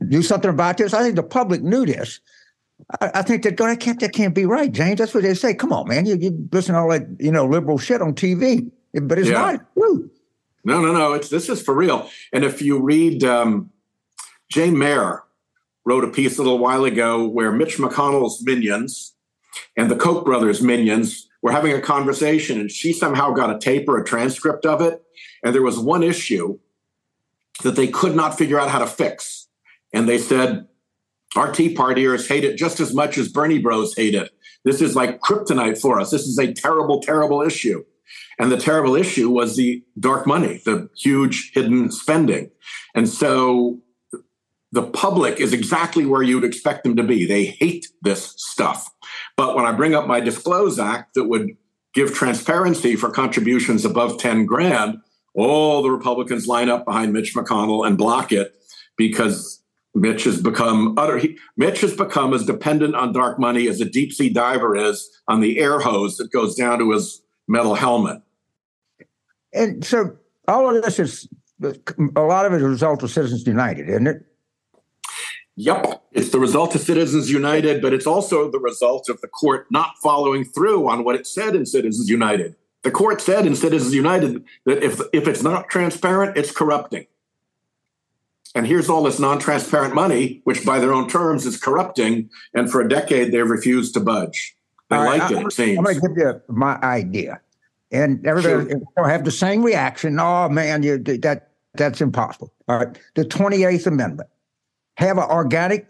do 0.10 0.24
something 0.24 0.50
about 0.50 0.78
this? 0.78 0.96
I 0.96 1.04
think 1.04 1.18
the 1.18 1.24
public 1.24 1.62
knew 1.62 1.86
this. 1.86 2.20
I, 3.00 3.12
I 3.16 3.22
think 3.22 3.44
that 3.44 3.58
that 3.58 3.80
can't 3.80 4.00
that 4.00 4.14
can't 4.14 4.36
be 4.36 4.46
right, 4.46 4.72
James. 4.72 4.98
That's 4.98 5.14
what 5.14 5.24
they 5.24 5.34
say. 5.34 5.54
Come 5.54 5.72
on, 5.72 5.88
man, 5.88 6.06
you, 6.06 6.18
you 6.18 6.50
listen 6.52 6.74
to 6.74 6.82
all 6.82 6.90
that 6.90 7.08
you 7.20 7.32
know 7.32 7.46
liberal 7.46 7.78
shit 7.78 8.02
on 8.02 8.14
TV, 8.14 8.72
but 8.94 9.18
it's 9.18 9.30
yeah. 9.30 9.34
not 9.34 9.74
true. 9.74 10.10
No, 10.64 10.82
no, 10.82 10.92
no. 10.94 11.14
It's 11.14 11.30
this 11.30 11.50
is 11.50 11.62
for 11.62 11.74
real. 11.74 12.10
And 12.34 12.44
if 12.44 12.62
you 12.62 12.80
read 12.80 13.24
um, 13.24 13.72
Jane 14.50 14.78
Mayer 14.78 15.24
wrote 15.86 16.04
a 16.04 16.10
piece 16.10 16.38
a 16.38 16.44
little 16.44 16.60
while 16.60 16.86
ago 16.86 17.28
where 17.28 17.52
Mitch 17.52 17.78
McConnell's 17.78 18.44
minions 18.44 19.16
and 19.76 19.90
the 19.90 19.96
Koch 19.96 20.24
brothers' 20.26 20.62
minions 20.62 21.28
were 21.42 21.52
having 21.52 21.74
a 21.74 21.82
conversation, 21.82 22.60
and 22.60 22.72
she 22.72 22.94
somehow 22.94 23.32
got 23.32 23.54
a 23.54 23.60
tape 23.60 23.90
or 23.90 23.98
a 23.98 24.06
transcript 24.06 24.66
of 24.66 24.82
it. 24.82 25.02
And 25.44 25.56
there 25.56 25.64
was 25.64 25.80
one 25.80 26.04
issue 26.04 26.60
that 27.64 27.76
they 27.76 27.88
could 27.88 28.16
not 28.16 28.38
figure 28.38 28.60
out 28.60 28.70
how 28.70 28.80
to 28.80 28.88
fix. 28.88 29.48
And 29.94 30.08
they 30.08 30.18
said, 30.18 30.68
Our 31.36 31.52
Tea 31.52 31.74
Partiers 31.74 32.28
hate 32.28 32.44
it 32.44 32.58
just 32.58 32.80
as 32.80 32.94
much 32.94 33.18
as 33.18 33.30
Bernie 33.30 33.60
Bros 33.60 33.96
hate 33.96 34.16
it. 34.16 34.32
This 34.64 34.82
is 34.82 34.96
like 34.96 35.22
kryptonite 35.22 35.80
for 35.80 36.00
us. 36.00 36.12
This 36.12 36.28
is 36.28 36.38
a 36.38 36.54
terrible, 36.54 37.02
terrible 37.02 37.42
issue. 37.42 37.84
And 38.38 38.52
the 38.52 38.58
terrible 38.58 38.96
issue 38.96 39.30
was 39.30 39.56
the 39.56 39.84
dark 40.00 40.28
money, 40.28 40.62
the 40.66 40.90
huge 40.98 41.52
hidden 41.54 41.92
spending. 41.92 42.52
And 42.94 43.08
so 43.08 43.80
the 44.72 44.84
public 44.84 45.40
is 45.40 45.54
exactly 45.54 46.06
where 46.06 46.24
you'd 46.24 46.44
expect 46.44 46.84
them 46.84 46.96
to 46.96 47.04
be. 47.04 47.26
They 47.26 47.46
hate 47.46 47.88
this 48.02 48.34
stuff. 48.38 48.90
But 49.38 49.56
when 49.56 49.66
I 49.66 49.72
bring 49.72 49.96
up 49.96 50.08
my 50.08 50.20
Disclose 50.20 50.80
Act 50.80 51.14
that 51.16 51.26
would 51.26 51.56
give 51.94 52.14
transparency 52.14 52.96
for 52.96 53.10
contributions 53.10 53.86
above 53.86 54.18
10 54.18 54.46
grand, 54.46 55.00
all 55.34 55.82
the 55.82 55.92
Republicans 55.92 56.48
line 56.48 56.70
up 56.70 56.86
behind 56.86 57.14
Mitch 57.14 57.36
McConnell 57.36 57.86
and 57.86 57.98
block 57.98 58.32
it 58.32 58.56
because 58.98 59.61
Mitch 59.94 60.24
has 60.24 60.42
become 60.42 60.98
utter. 60.98 61.18
He, 61.18 61.38
Mitch 61.58 61.82
has 61.82 61.94
become 61.94 62.34
as 62.34 62.46
dependent 62.46 62.96
on 62.96 63.12
dark 63.12 63.40
money 63.40 63.68
as 63.68 63.82
a 63.82 63.86
deep 63.86 64.14
sea 64.14 64.30
diver 64.30 64.76
is 64.76 65.10
on 65.28 65.42
the 65.42 65.60
air 65.60 65.80
hose 65.80 66.18
that 66.18 66.32
goes 66.32 66.56
down 66.56 66.80
to 66.80 66.92
his 66.92 67.22
metal 67.48 67.76
helmet. 67.76 68.22
And 69.54 69.84
so 69.84 70.18
all 70.48 70.76
of 70.76 70.82
this 70.84 70.98
is 71.00 71.28
a 72.16 72.22
lot 72.22 72.46
of 72.46 72.54
it 72.54 72.58
is 72.58 72.64
a 72.64 72.70
result 72.70 73.04
of 73.04 73.12
Citizens 73.12 73.46
United, 73.46 73.90
isn't 73.90 74.08
it? 74.08 74.26
Yep, 75.58 76.02
it's 76.14 76.30
the 76.30 76.40
result 76.40 76.74
of 76.76 76.82
Citizens 76.82 77.30
United, 77.30 77.82
but 77.82 77.94
it's 77.94 78.08
also 78.08 78.50
the 78.50 78.60
result 78.60 79.10
of 79.10 79.20
the 79.22 79.28
court 79.28 79.68
not 79.70 79.96
following 80.02 80.46
through 80.46 80.90
on 80.90 81.04
what 81.04 81.16
it 81.16 81.28
said 81.28 81.56
in 81.56 81.66
Citizens 81.66 82.10
United. 82.10 82.56
The 82.84 82.92
court 82.92 83.22
said 83.22 83.46
in 83.46 83.56
Citizens 83.56 83.94
United 83.94 84.44
that 84.66 84.82
if 84.82 85.02
if 85.14 85.28
it's 85.28 85.44
not 85.44 85.70
transparent, 85.70 86.38
it's 86.38 86.52
corrupting. 86.52 87.06
And 88.54 88.68
here's 88.68 88.90
all 88.90 89.04
this 89.04 89.20
non-transparent 89.20 89.96
money, 89.96 90.42
which 90.44 90.66
by 90.66 90.80
their 90.80 90.94
own 90.94 91.08
terms 91.08 91.46
is 91.46 91.58
corrupting. 91.58 92.30
And 92.54 92.70
for 92.70 92.82
a 92.82 92.90
decade, 92.90 93.32
they've 93.32 93.50
refused 93.50 93.94
to 93.94 94.00
budge. 94.00 94.56
They 94.90 94.98
All 94.98 95.04
right, 95.06 95.20
like 95.20 95.32
it, 95.32 95.38
I- 95.38 95.42
it 95.42 95.54
seems. 95.54 95.78
I'm 95.78 95.84
going 95.86 95.96
to 95.96 96.02
give 96.02 96.18
you 96.18 96.42
my 96.50 96.78
idea, 96.82 97.40
and 97.92 98.26
everybody 98.28 98.76
will 98.98 99.06
have 99.08 99.24
the 99.24 99.32
same 99.32 99.64
reaction. 99.64 100.20
Oh 100.20 100.50
man, 100.50 100.84
you 100.84 100.98
that 100.98 101.52
that's 101.76 102.02
impossible. 102.02 102.54
All 102.68 102.78
right, 102.78 103.00
the 103.16 103.24
28th 103.24 103.88
Amendment 103.88 104.30
have 104.98 105.18
an 105.18 105.24
organic 105.24 105.90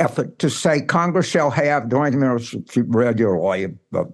effort 0.00 0.40
to 0.40 0.50
say 0.50 0.80
Congress 0.80 1.28
shall 1.28 1.50
have. 1.50 1.84
You 1.92 2.10
know? 2.10 2.36
If 2.36 2.76
you 2.76 2.82
read 2.88 3.20
your 3.20 3.38
lawyer, 3.38 3.72
but 3.92 4.08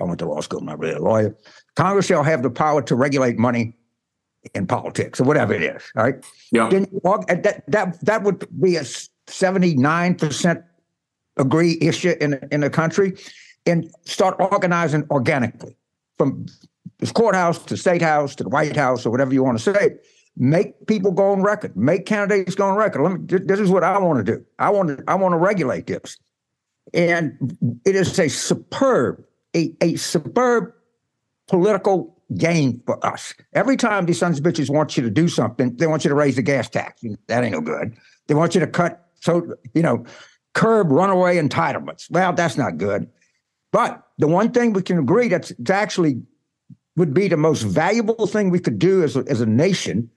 I 0.00 0.04
went 0.04 0.20
to 0.20 0.26
law 0.26 0.40
school, 0.40 0.60
not 0.60 0.78
really 0.78 0.94
a 0.94 1.02
lawyer. 1.02 1.36
Congress 1.74 2.06
shall 2.06 2.22
have 2.22 2.44
the 2.44 2.50
power 2.50 2.80
to 2.82 2.94
regulate 2.94 3.38
money 3.38 3.76
in 4.54 4.66
politics 4.66 5.20
or 5.20 5.24
whatever 5.24 5.54
it 5.54 5.62
is. 5.62 5.82
All 5.96 6.04
right. 6.04 6.24
yeah. 6.50 6.68
Then 6.68 6.86
you 6.92 7.00
that 7.02 7.64
that 7.68 8.04
that 8.04 8.22
would 8.22 8.46
be 8.60 8.76
a 8.76 8.84
seventy 9.26 9.74
nine 9.74 10.14
percent 10.14 10.62
agree 11.36 11.78
issue 11.80 12.14
in 12.20 12.38
in 12.50 12.60
the 12.60 12.70
country, 12.70 13.16
and 13.66 13.90
start 14.04 14.36
organizing 14.38 15.06
organically 15.10 15.76
from 16.18 16.46
the 16.98 17.06
courthouse 17.12 17.58
to 17.66 17.76
state 17.76 18.02
house 18.02 18.34
to 18.36 18.44
the 18.44 18.50
White 18.50 18.76
House 18.76 19.06
or 19.06 19.10
whatever 19.10 19.32
you 19.32 19.42
want 19.42 19.58
to 19.58 19.74
say. 19.74 19.96
Make 20.36 20.86
people 20.88 21.12
go 21.12 21.30
on 21.30 21.42
record. 21.42 21.76
Make 21.76 22.06
candidates 22.06 22.56
go 22.56 22.66
on 22.66 22.76
record. 22.76 23.02
Let 23.02 23.12
me. 23.12 23.38
This 23.38 23.60
is 23.60 23.70
what 23.70 23.84
I 23.84 23.98
want 23.98 24.24
to 24.24 24.36
do. 24.36 24.44
I 24.58 24.70
want 24.70 24.88
to. 24.88 25.04
I 25.06 25.14
want 25.14 25.32
to 25.32 25.38
regulate 25.38 25.86
this, 25.86 26.18
and 26.92 27.56
it 27.84 27.94
is 27.94 28.18
a 28.18 28.28
superb, 28.28 29.24
a, 29.54 29.72
a 29.80 29.94
superb 29.94 30.72
political 31.46 32.13
gain 32.36 32.82
for 32.86 33.04
us. 33.04 33.34
Every 33.52 33.76
time 33.76 34.06
these 34.06 34.18
sons 34.18 34.38
of 34.38 34.44
bitches 34.44 34.70
want 34.70 34.96
you 34.96 35.02
to 35.02 35.10
do 35.10 35.28
something, 35.28 35.76
they 35.76 35.86
want 35.86 36.04
you 36.04 36.08
to 36.08 36.14
raise 36.14 36.36
the 36.36 36.42
gas 36.42 36.68
tax. 36.68 37.02
That 37.26 37.44
ain't 37.44 37.52
no 37.52 37.60
good. 37.60 37.96
They 38.26 38.34
want 38.34 38.54
you 38.54 38.60
to 38.60 38.66
cut, 38.66 39.08
so 39.20 39.54
you 39.74 39.82
know, 39.82 40.04
curb 40.54 40.90
runaway 40.90 41.36
entitlements. 41.36 42.10
Well, 42.10 42.32
that's 42.32 42.56
not 42.56 42.78
good. 42.78 43.08
But 43.72 44.02
the 44.18 44.28
one 44.28 44.52
thing 44.52 44.72
we 44.72 44.82
can 44.82 44.98
agree 44.98 45.28
that's 45.28 45.50
it's 45.52 45.70
actually 45.70 46.22
would 46.96 47.12
be 47.12 47.28
the 47.28 47.36
most 47.36 47.62
valuable 47.62 48.26
thing 48.26 48.50
we 48.50 48.60
could 48.60 48.78
do 48.78 49.02
as 49.02 49.16
a, 49.16 49.24
as 49.28 49.40
a 49.40 49.46
nation, 49.46 50.10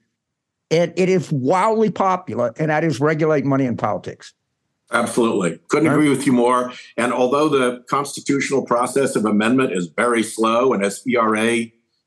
and 0.70 0.92
it 0.96 1.08
is 1.08 1.32
wildly 1.32 1.90
popular, 1.90 2.54
and 2.58 2.70
that 2.70 2.84
is 2.84 3.00
regulate 3.00 3.44
money 3.44 3.64
in 3.64 3.76
politics. 3.76 4.32
Absolutely. 4.90 5.58
Couldn't 5.68 5.92
agree 5.92 6.08
with 6.08 6.24
you 6.24 6.32
more. 6.32 6.72
And 6.96 7.12
although 7.12 7.48
the 7.48 7.84
constitutional 7.88 8.64
process 8.64 9.16
of 9.16 9.26
amendment 9.26 9.72
is 9.72 9.88
very 9.88 10.22
slow, 10.22 10.72
and 10.72 10.84
as 10.84 11.02
ERA 11.06 11.66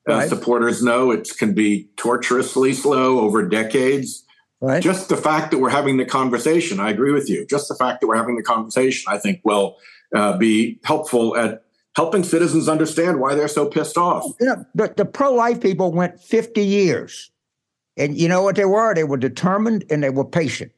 uh, 0.09 0.13
Right. 0.13 0.29
supporters 0.29 0.81
know, 0.83 1.11
it 1.11 1.29
can 1.37 1.53
be 1.53 1.89
torturously 1.95 2.73
slow 2.73 3.19
over 3.19 3.47
decades. 3.47 4.23
Right? 4.59 4.81
Just 4.81 5.09
the 5.09 5.17
fact 5.17 5.51
that 5.51 5.57
we're 5.57 5.69
having 5.69 5.97
the 5.97 6.05
conversation, 6.05 6.79
I 6.79 6.89
agree 6.91 7.11
with 7.11 7.29
you. 7.29 7.45
Just 7.45 7.67
the 7.67 7.75
fact 7.75 8.01
that 8.01 8.07
we're 8.07 8.17
having 8.17 8.35
the 8.35 8.43
conversation, 8.43 9.11
I 9.11 9.17
think, 9.17 9.41
will 9.43 9.77
uh, 10.15 10.37
be 10.37 10.79
helpful 10.83 11.35
at 11.35 11.63
helping 11.95 12.23
citizens 12.23 12.69
understand 12.69 13.19
why 13.19 13.35
they're 13.35 13.47
so 13.47 13.65
pissed 13.65 13.97
off. 13.97 14.25
you 14.39 14.45
know, 14.45 14.65
the, 14.75 14.93
the 14.95 15.05
pro-life 15.05 15.59
people 15.61 15.91
went 15.91 16.19
50 16.19 16.63
years. 16.63 17.31
And 17.97 18.17
you 18.17 18.29
know 18.29 18.41
what 18.41 18.55
they 18.55 18.65
were? 18.65 18.93
They 18.95 19.03
were 19.03 19.17
determined 19.17 19.83
and 19.89 20.01
they 20.01 20.09
were 20.09 20.23
patient. 20.25 20.71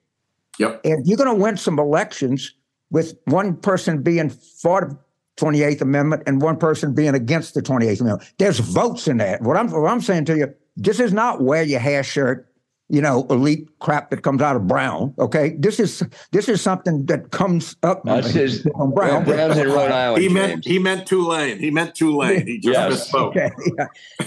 Yep. 0.60 0.82
And 0.84 1.06
you're 1.06 1.18
going 1.18 1.36
to 1.36 1.42
win 1.42 1.58
some 1.58 1.78
elections 1.78 2.54
with 2.90 3.16
one 3.26 3.56
person 3.58 4.02
being 4.02 4.30
the 4.30 4.98
28th 5.44 5.82
Amendment 5.82 6.24
and 6.26 6.42
one 6.42 6.58
person 6.58 6.94
being 6.94 7.14
against 7.16 7.54
the 7.54 7.62
28th 7.62 8.02
Amendment. 8.02 8.34
There's 8.38 8.60
votes 8.60 9.08
in 9.08 9.18
that. 9.18 9.42
What 9.42 9.58
I'm, 9.58 9.70
what 9.72 9.90
I'm 9.92 10.02
saying 10.02 10.26
to 10.26 10.38
you, 10.38 10.54
this 10.78 11.00
is 11.00 11.12
not 11.14 11.42
wear 11.42 11.64
your 11.64 11.80
hair 11.80 12.04
shirt, 12.04 12.48
you 12.90 13.02
know, 13.02 13.26
elite 13.30 13.68
crap 13.80 14.10
that 14.12 14.22
comes 14.24 14.42
out 14.42 14.56
of 14.56 14.68
Brown. 14.68 15.14
Okay, 15.20 15.56
this 15.58 15.80
is 15.80 16.04
this 16.32 16.48
is 16.48 16.62
something 16.62 17.06
that 17.08 17.32
comes 17.32 17.76
up 17.84 18.04
That's 18.06 18.30
his 18.30 18.62
from 18.78 18.92
Brown. 18.94 19.24
Brown's 19.26 19.58
in 19.58 19.68
Rhode 19.68 19.92
Island. 19.92 20.22
He 20.24 20.30
meant 20.30 20.52
James. 20.64 20.66
he 20.66 20.80
meant 20.80 21.08
Tulane. 21.08 21.60
He 21.60 21.72
meant 21.72 21.96
Tulane. 21.96 22.46
He 22.48 22.60
just 22.60 22.74
Yes. 22.74 23.12
misspoke. 23.12 23.30
Okay. 23.30 23.52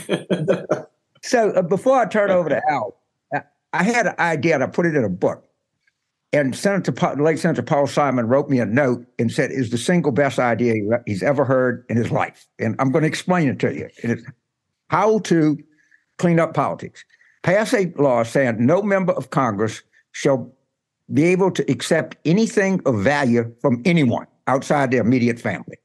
yeah. 0.09 0.83
so 1.23 1.51
uh, 1.51 1.63
before 1.63 1.99
I 2.01 2.07
turn 2.07 2.31
over 2.31 2.49
to 2.49 2.61
Al, 2.69 2.97
I, 3.33 3.43
I 3.73 3.83
had 3.83 4.07
an 4.07 4.15
idea 4.19 4.55
and 4.55 4.65
I 4.65 4.67
put 4.67 4.87
it 4.87 4.95
in 4.95 5.05
a 5.05 5.09
book. 5.09 5.46
And 6.33 6.55
Senator 6.55 6.93
late 7.17 7.39
Senator 7.39 7.63
Paul 7.63 7.87
Simon 7.87 8.27
wrote 8.27 8.51
me 8.51 8.59
a 8.59 8.67
note 8.67 9.07
and 9.19 9.31
said, 9.31 9.51
"Is 9.51 9.71
the 9.71 9.79
single 9.79 10.13
best 10.13 10.39
idea 10.39 10.75
he's 11.07 11.23
ever 11.23 11.45
heard 11.45 11.85
in 11.89 11.97
his 11.97 12.11
life." 12.11 12.47
And 12.59 12.75
I'm 12.79 12.91
going 12.91 13.03
to 13.03 13.09
explain 13.09 13.49
it 13.49 13.59
to 13.61 13.75
you. 13.75 13.89
How 14.89 15.21
to 15.21 15.59
clean 16.19 16.41
up 16.41 16.55
politics. 16.55 17.05
Pass 17.43 17.73
a 17.73 17.93
law 17.97 18.23
saying 18.25 18.57
no 18.59 18.83
member 18.83 19.13
of 19.13 19.31
Congress 19.31 19.83
shall 20.13 20.53
be 21.13 21.25
able 21.25 21.51
to 21.53 21.71
accept 21.71 22.17
anything 22.25 22.81
of 22.87 22.99
value 22.99 23.55
from 23.61 23.81
anyone 23.85 24.27
outside 24.49 24.91
their 24.91 25.03
immediate 25.03 25.39
family. 25.39 25.77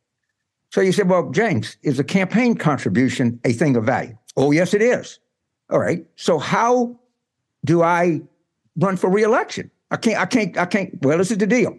So 0.72 0.82
you 0.82 0.92
said, 0.92 1.10
well, 1.10 1.30
James, 1.32 1.78
is 1.84 2.00
a 2.00 2.04
campaign 2.04 2.56
contribution 2.56 3.40
a 3.44 3.54
thing 3.54 3.76
of 3.76 3.84
value? 3.84 4.18
Oh, 4.38 4.52
yes, 4.52 4.74
it 4.74 4.82
is. 4.82 5.20
All 5.70 5.80
right. 5.80 6.06
So 6.16 6.40
how 6.40 6.98
do 7.66 7.84
I 7.84 8.22
run 8.78 8.98
for 8.98 9.10
reelection? 9.10 9.70
I 9.92 9.98
can't, 9.98 10.18
I 10.18 10.26
can't, 10.26 10.58
I 10.58 10.66
can't. 10.66 10.98
Well, 11.02 11.18
this 11.18 11.32
is 11.32 11.38
the 11.38 11.48
deal. 11.48 11.78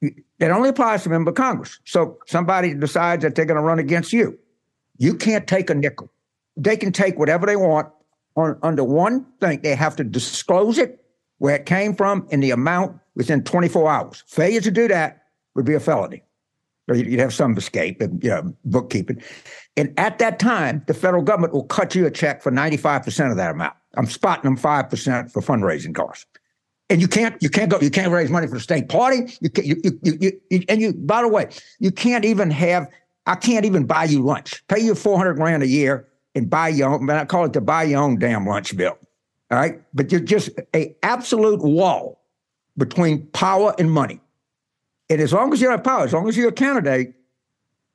It 0.00 0.50
only 0.50 0.68
applies 0.68 1.02
to 1.04 1.10
member 1.10 1.30
of 1.30 1.36
Congress. 1.36 1.78
So 1.84 2.18
somebody 2.26 2.74
decides 2.74 3.22
that 3.22 3.34
they're 3.34 3.44
going 3.44 3.60
to 3.60 3.62
run 3.62 3.78
against 3.78 4.12
you. 4.12 4.38
You 4.98 5.14
can't 5.14 5.46
take 5.46 5.70
a 5.70 5.74
nickel. 5.74 6.10
They 6.56 6.76
can 6.76 6.92
take 6.92 7.18
whatever 7.18 7.46
they 7.46 7.56
want 7.56 7.88
on 8.36 8.58
under 8.62 8.84
one 8.84 9.26
thing. 9.40 9.60
They 9.62 9.74
have 9.74 9.96
to 9.96 10.04
disclose 10.04 10.78
it, 10.78 11.04
where 11.38 11.56
it 11.56 11.66
came 11.66 11.94
from, 11.94 12.26
and 12.32 12.42
the 12.42 12.50
amount 12.50 12.98
within 13.14 13.44
24 13.44 13.90
hours. 13.90 14.24
Failure 14.26 14.60
to 14.60 14.70
do 14.70 14.88
that 14.88 15.24
would 15.54 15.64
be 15.64 15.74
a 15.74 15.80
felony 15.80 16.22
or 16.88 16.96
you'd 16.96 17.20
have 17.20 17.34
some 17.34 17.56
escape 17.56 18.00
and 18.00 18.22
you 18.22 18.30
know, 18.30 18.54
bookkeeping. 18.64 19.22
And 19.76 19.94
at 19.98 20.18
that 20.18 20.38
time, 20.38 20.82
the 20.86 20.94
federal 20.94 21.22
government 21.22 21.52
will 21.52 21.64
cut 21.64 21.94
you 21.94 22.06
a 22.06 22.10
check 22.10 22.42
for 22.42 22.50
95% 22.50 23.30
of 23.30 23.36
that 23.36 23.52
amount. 23.52 23.74
I'm 23.94 24.06
spotting 24.06 24.44
them 24.44 24.58
5% 24.58 25.30
for 25.30 25.42
fundraising 25.42 25.94
costs. 25.94 26.26
And 26.92 27.00
you 27.00 27.08
can't, 27.08 27.42
you 27.42 27.48
can't 27.48 27.70
go, 27.70 27.80
you 27.80 27.88
can't 27.88 28.12
raise 28.12 28.28
money 28.28 28.46
for 28.46 28.52
the 28.52 28.60
state 28.60 28.90
party. 28.90 29.34
You 29.40 29.48
can't, 29.48 29.66
you, 29.66 29.76
you, 29.82 29.98
you, 30.02 30.40
you, 30.50 30.64
and 30.68 30.78
you, 30.78 30.92
by 30.92 31.22
the 31.22 31.28
way, 31.28 31.48
you 31.78 31.90
can't 31.90 32.22
even 32.22 32.50
have, 32.50 32.86
I 33.24 33.34
can't 33.34 33.64
even 33.64 33.86
buy 33.86 34.04
you 34.04 34.22
lunch. 34.22 34.62
Pay 34.68 34.80
you 34.80 34.94
400 34.94 35.32
grand 35.32 35.62
a 35.62 35.66
year 35.66 36.06
and 36.34 36.50
buy 36.50 36.68
your 36.68 36.90
own, 36.90 37.06
but 37.06 37.16
I 37.16 37.24
call 37.24 37.46
it 37.46 37.54
the 37.54 37.62
buy 37.62 37.84
your 37.84 38.02
own 38.02 38.18
damn 38.18 38.46
lunch 38.46 38.76
bill. 38.76 38.98
All 39.50 39.58
right. 39.58 39.80
But 39.94 40.12
you're 40.12 40.20
just 40.20 40.50
a 40.76 40.94
absolute 41.02 41.62
wall 41.62 42.20
between 42.76 43.26
power 43.28 43.74
and 43.78 43.90
money. 43.90 44.20
And 45.08 45.18
as 45.18 45.32
long 45.32 45.50
as 45.54 45.62
you 45.62 45.70
have 45.70 45.82
power, 45.82 46.04
as 46.04 46.12
long 46.12 46.28
as 46.28 46.36
you're 46.36 46.50
a 46.50 46.52
candidate, 46.52 47.14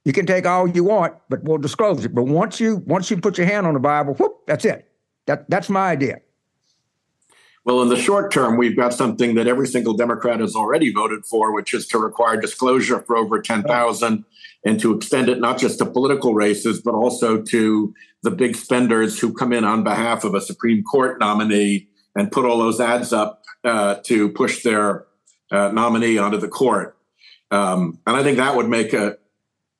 you 0.05 0.13
can 0.13 0.25
take 0.25 0.47
all 0.47 0.67
you 0.67 0.83
want, 0.83 1.13
but 1.29 1.43
we'll 1.43 1.59
disclose 1.59 2.03
it. 2.03 2.15
But 2.15 2.23
once 2.23 2.59
you 2.59 2.77
once 2.87 3.11
you 3.11 3.17
put 3.17 3.37
your 3.37 3.45
hand 3.45 3.67
on 3.67 3.75
the 3.75 3.79
Bible, 3.79 4.15
whoop, 4.15 4.39
that's 4.47 4.65
it. 4.65 4.89
That 5.27 5.47
that's 5.51 5.69
my 5.69 5.91
idea. 5.91 6.21
Well, 7.67 7.81
in 7.81 7.89
the 7.89 7.97
short 7.97 8.31
term, 8.31 8.55
we've 8.55 8.77
got 8.77 8.93
something 8.93 9.35
that 9.35 9.45
every 9.45 9.67
single 9.67 9.93
Democrat 9.93 10.39
has 10.39 10.55
already 10.55 10.93
voted 10.93 11.25
for, 11.25 11.53
which 11.53 11.73
is 11.73 11.85
to 11.87 11.99
require 11.99 12.39
disclosure 12.39 13.01
for 13.01 13.17
over 13.17 13.41
10,000 13.41 14.23
and 14.65 14.79
to 14.79 14.95
extend 14.95 15.27
it 15.27 15.41
not 15.41 15.57
just 15.57 15.79
to 15.79 15.85
political 15.85 16.33
races, 16.33 16.81
but 16.81 16.93
also 16.93 17.41
to 17.41 17.93
the 18.23 18.31
big 18.31 18.55
spenders 18.55 19.19
who 19.19 19.33
come 19.33 19.51
in 19.51 19.65
on 19.65 19.83
behalf 19.83 20.23
of 20.23 20.33
a 20.33 20.39
Supreme 20.39 20.81
Court 20.81 21.19
nominee 21.19 21.89
and 22.15 22.31
put 22.31 22.45
all 22.45 22.57
those 22.57 22.79
ads 22.79 23.11
up 23.11 23.43
uh, 23.65 23.95
to 24.05 24.29
push 24.29 24.63
their 24.63 25.05
uh, 25.51 25.67
nominee 25.73 26.17
onto 26.17 26.37
the 26.37 26.47
court. 26.47 26.95
Um, 27.51 27.99
and 28.07 28.15
I 28.15 28.23
think 28.23 28.37
that 28.37 28.55
would 28.55 28.69
make 28.69 28.93
a, 28.93 29.17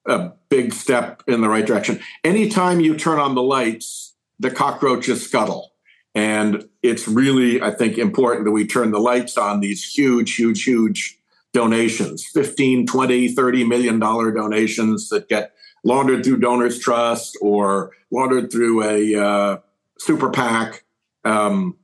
a 0.05 0.33
big 0.49 0.73
step 0.73 1.23
in 1.25 1.39
the 1.39 1.47
right 1.47 1.65
direction. 1.65 2.01
Anytime 2.25 2.81
you 2.81 2.97
turn 2.97 3.17
on 3.17 3.33
the 3.33 3.43
lights, 3.43 4.13
the 4.39 4.51
cockroaches 4.51 5.23
scuttle. 5.23 5.71
And 6.17 6.67
it's 6.81 7.07
really, 7.07 7.61
I 7.61 7.69
think, 7.69 7.99
important 7.99 8.45
that 8.45 8.51
we 8.51 8.65
turn 8.65 8.89
the 8.89 8.99
lights 8.99 9.37
on 9.37 9.59
these 9.59 9.83
huge, 9.85 10.33
huge, 10.33 10.63
huge 10.63 11.15
donations 11.53 12.25
15, 12.25 12.87
20, 12.87 13.27
30 13.27 13.63
million 13.65 13.99
dollar 13.99 14.31
donations 14.31 15.09
that 15.09 15.29
get 15.29 15.53
laundered 15.83 16.25
through 16.25 16.39
Donors 16.39 16.79
Trust 16.79 17.37
or 17.39 17.91
laundered 18.09 18.51
through 18.51 18.83
a 18.83 19.15
uh, 19.15 19.57
super 19.99 20.31
PAC. 20.31 20.83
Um, 21.23 21.77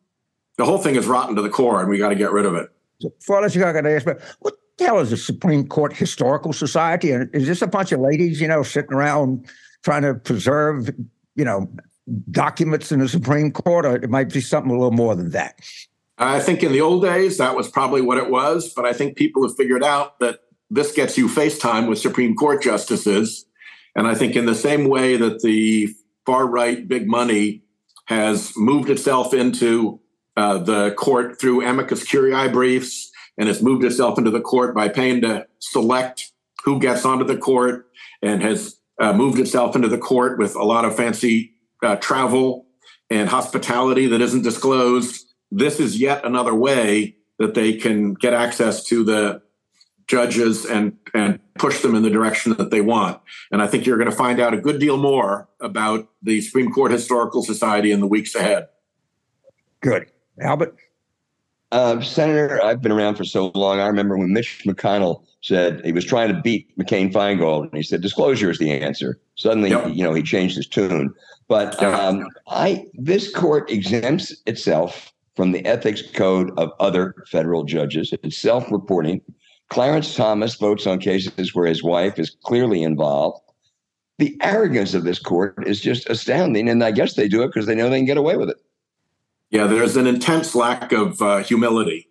the 0.58 0.66
whole 0.66 0.80
thing 0.80 0.96
is 0.96 1.06
rotten 1.06 1.36
to 1.36 1.44
the 1.44 1.50
core, 1.50 1.82
and 1.82 1.88
we 1.88 2.00
got 2.00 2.10
to 2.10 2.16
get 2.16 2.32
rid 2.32 2.48
of 2.48 2.56
it. 2.56 2.72
You 3.00 3.62
got 3.62 3.82
to 3.82 3.96
ask, 3.96 4.08
what 4.40 4.56
the 4.80 4.86
hell 4.86 5.00
is 5.00 5.12
the 5.12 5.18
Supreme 5.18 5.68
Court 5.68 5.94
Historical 5.94 6.54
Society? 6.54 7.12
And 7.12 7.30
is 7.36 7.46
this 7.46 7.62
a 7.62 7.68
bunch 7.68 7.92
of 7.92 8.00
ladies, 8.00 8.42
you 8.42 8.48
know, 8.48 8.63
sitting 8.63 8.94
around 8.94 9.46
trying 9.84 10.02
to 10.02 10.16
preserve, 10.16 10.90
you 11.36 11.46
know, 11.46 11.68
documents 12.32 12.92
in 12.92 13.00
the 13.00 13.10
Supreme 13.10 13.52
Court, 13.52 13.86
or 13.86 13.96
it 13.96 14.10
might 14.10 14.32
be 14.32 14.42
something 14.42 14.72
a 14.72 14.74
little 14.74 14.92
more 14.92 15.16
than 15.16 15.32
that? 15.32 15.60
I 16.18 16.40
think 16.40 16.64
in 16.64 16.72
the 16.72 16.82
old 16.82 17.04
days 17.04 17.38
that 17.38 17.56
was 17.56 17.70
probably 17.70 18.02
what 18.02 18.18
it 18.18 18.30
was, 18.30 18.72
but 18.74 18.86
I 18.86 18.94
think 18.94 19.18
people 19.18 19.48
have 19.48 19.56
figured 19.56 19.84
out 19.84 20.20
that 20.20 20.40
this 20.70 20.92
gets 20.92 21.18
you 21.18 21.28
FaceTime 21.28 21.88
with 21.88 22.00
Supreme 22.00 22.36
Court 22.36 22.62
justices. 22.62 23.46
And 23.96 24.08
I 24.08 24.16
think 24.16 24.36
in 24.36 24.46
the 24.46 24.56
same 24.56 24.88
way 24.88 25.18
that 25.18 25.42
the 25.42 25.90
far 26.26 26.48
right 26.48 26.88
big 26.88 27.08
money 27.08 27.64
has 28.06 28.54
moved 28.56 28.90
itself 28.90 29.34
into 29.34 30.00
uh, 30.36 30.58
the 30.58 30.92
court 30.92 31.40
through 31.40 31.66
amicus 31.66 32.04
curiae 32.04 32.50
briefs 32.52 33.12
and 33.38 33.48
has 33.48 33.62
moved 33.62 33.84
itself 33.84 34.18
into 34.18 34.32
the 34.32 34.42
court 34.42 34.76
by 34.76 34.90
paying 34.90 35.22
to 35.22 35.46
select 35.60 36.32
who 36.64 36.80
gets 36.80 37.06
onto 37.06 37.26
the 37.26 37.38
court 37.38 37.88
and 38.22 38.42
has 38.42 38.78
uh, 39.00 39.14
moved 39.14 39.40
itself 39.40 39.76
into 39.76 39.88
the 39.88 39.98
court 39.98 40.40
with 40.40 40.56
a 40.56 40.64
lot 40.64 40.86
of 40.86 40.96
fancy 40.96 41.53
uh, 41.84 41.96
travel 41.98 42.66
and 43.10 43.30
hospitality 43.30 44.08
that 44.08 44.22
isn't 44.22 44.42
disclosed. 44.42 45.25
This 45.52 45.80
is 45.80 46.00
yet 46.00 46.25
another 46.25 46.56
way 46.56 47.18
that 47.40 47.54
they 47.54 47.74
can 47.74 48.13
get 48.13 48.34
access 48.34 48.84
to 48.86 49.04
the 49.04 49.42
judges 50.08 50.66
and 50.66 50.98
and 51.13 51.40
push 51.56 51.82
them 51.82 51.96
in 51.96 52.02
the 52.02 52.10
direction 52.10 52.54
that 52.54 52.72
they 52.72 52.82
want. 52.82 53.22
And 53.52 53.62
I 53.62 53.68
think 53.68 53.86
you're 53.86 53.98
going 53.98 54.10
to 54.10 54.16
find 54.16 54.40
out 54.40 54.54
a 54.54 54.58
good 54.58 54.80
deal 54.80 54.98
more 54.98 55.48
about 55.60 56.10
the 56.24 56.42
Supreme 56.42 56.72
Court 56.72 56.92
Historical 56.92 57.44
Society 57.44 57.92
in 57.92 58.00
the 58.00 58.08
weeks 58.08 58.34
ahead. 58.34 58.68
Good. 59.82 60.08
Albert? 60.42 60.75
Uh, 61.72 62.02
Senator, 62.02 62.63
I've 62.63 62.82
been 62.82 62.92
around 62.92 63.16
for 63.16 63.24
so 63.24 63.52
long. 63.54 63.80
I 63.80 63.88
remember 63.88 64.18
when 64.18 64.34
Mitch 64.34 64.63
McConnell 64.66 65.24
said 65.44 65.82
he 65.84 65.92
was 65.92 66.06
trying 66.06 66.34
to 66.34 66.42
beat 66.42 66.76
McCain 66.78 67.12
Feingold, 67.12 67.64
and 67.64 67.76
he 67.76 67.84
said 67.84 68.02
disclosure 68.02 68.50
is 68.50 68.60
the 68.60 68.72
answer. 68.72 69.20
Suddenly, 69.36 69.72
yep. 69.72 69.90
you 69.94 70.02
know, 70.02 70.14
he 70.14 70.24
changed 70.24 70.56
his 70.56 70.68
tune. 70.68 71.14
But 71.50 71.82
um, 71.84 72.26
I 72.48 72.86
this 72.94 73.30
court 73.30 73.70
exempts 73.70 74.34
itself 74.46 75.14
from 75.36 75.52
the 75.52 75.66
ethics 75.66 76.02
code 76.14 76.58
of 76.58 76.72
other 76.80 77.14
federal 77.30 77.66
judges. 77.66 78.14
It's 78.24 78.38
self-reporting. 78.38 79.22
Clarence 79.70 80.16
Thomas 80.16 80.56
votes 80.56 80.88
on 80.88 81.00
cases 81.00 81.54
where 81.54 81.66
his 81.66 81.84
wife 81.84 82.18
is 82.18 82.36
clearly 82.44 82.82
involved. 82.82 83.42
The 84.20 84.38
arrogance 84.42 84.94
of 84.94 85.04
this 85.04 85.20
court 85.20 85.68
is 85.68 85.82
just 85.82 86.10
astounding, 86.10 86.70
and 86.70 86.84
I 86.84 86.92
guess 86.92 87.16
they 87.16 87.28
do 87.28 87.44
it 87.44 87.48
because 87.48 87.66
they 87.66 87.76
know 87.76 87.90
they 87.90 87.98
can 87.98 88.06
get 88.06 88.18
away 88.18 88.38
with 88.38 88.50
it. 88.50 88.58
Yeah, 89.50 89.68
there's 89.68 89.98
an 89.98 90.08
intense 90.08 90.56
lack 90.56 90.94
of 90.94 91.22
uh, 91.22 91.40
humility. 91.40 92.08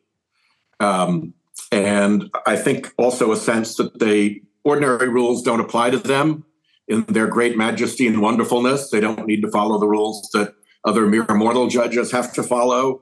Um, 0.81 1.33
and 1.73 2.31
I 2.47 2.57
think 2.57 2.93
also 2.99 3.33
a 3.33 3.37
sense 3.37 3.77
that 3.77 3.99
they 3.99 4.43
ordinary 4.63 5.09
rules 5.09 5.43
don't 5.43 5.59
apply 5.59 5.91
to 5.91 5.99
them 5.99 6.45
in 6.87 7.05
their 7.05 7.27
great 7.27 7.57
majesty 7.57 8.07
and 8.07 8.21
wonderfulness. 8.21 8.91
They 8.91 9.01
don't 9.01 9.27
need 9.27 9.41
to 9.41 9.51
follow 9.51 9.81
the 9.81 9.89
rules 9.89 10.29
that 10.35 10.55
other 10.85 11.07
mere 11.07 11.27
mortal 11.31 11.69
judges 11.69 12.13
have 12.13 12.33
to 12.35 12.43
follow. 12.43 13.01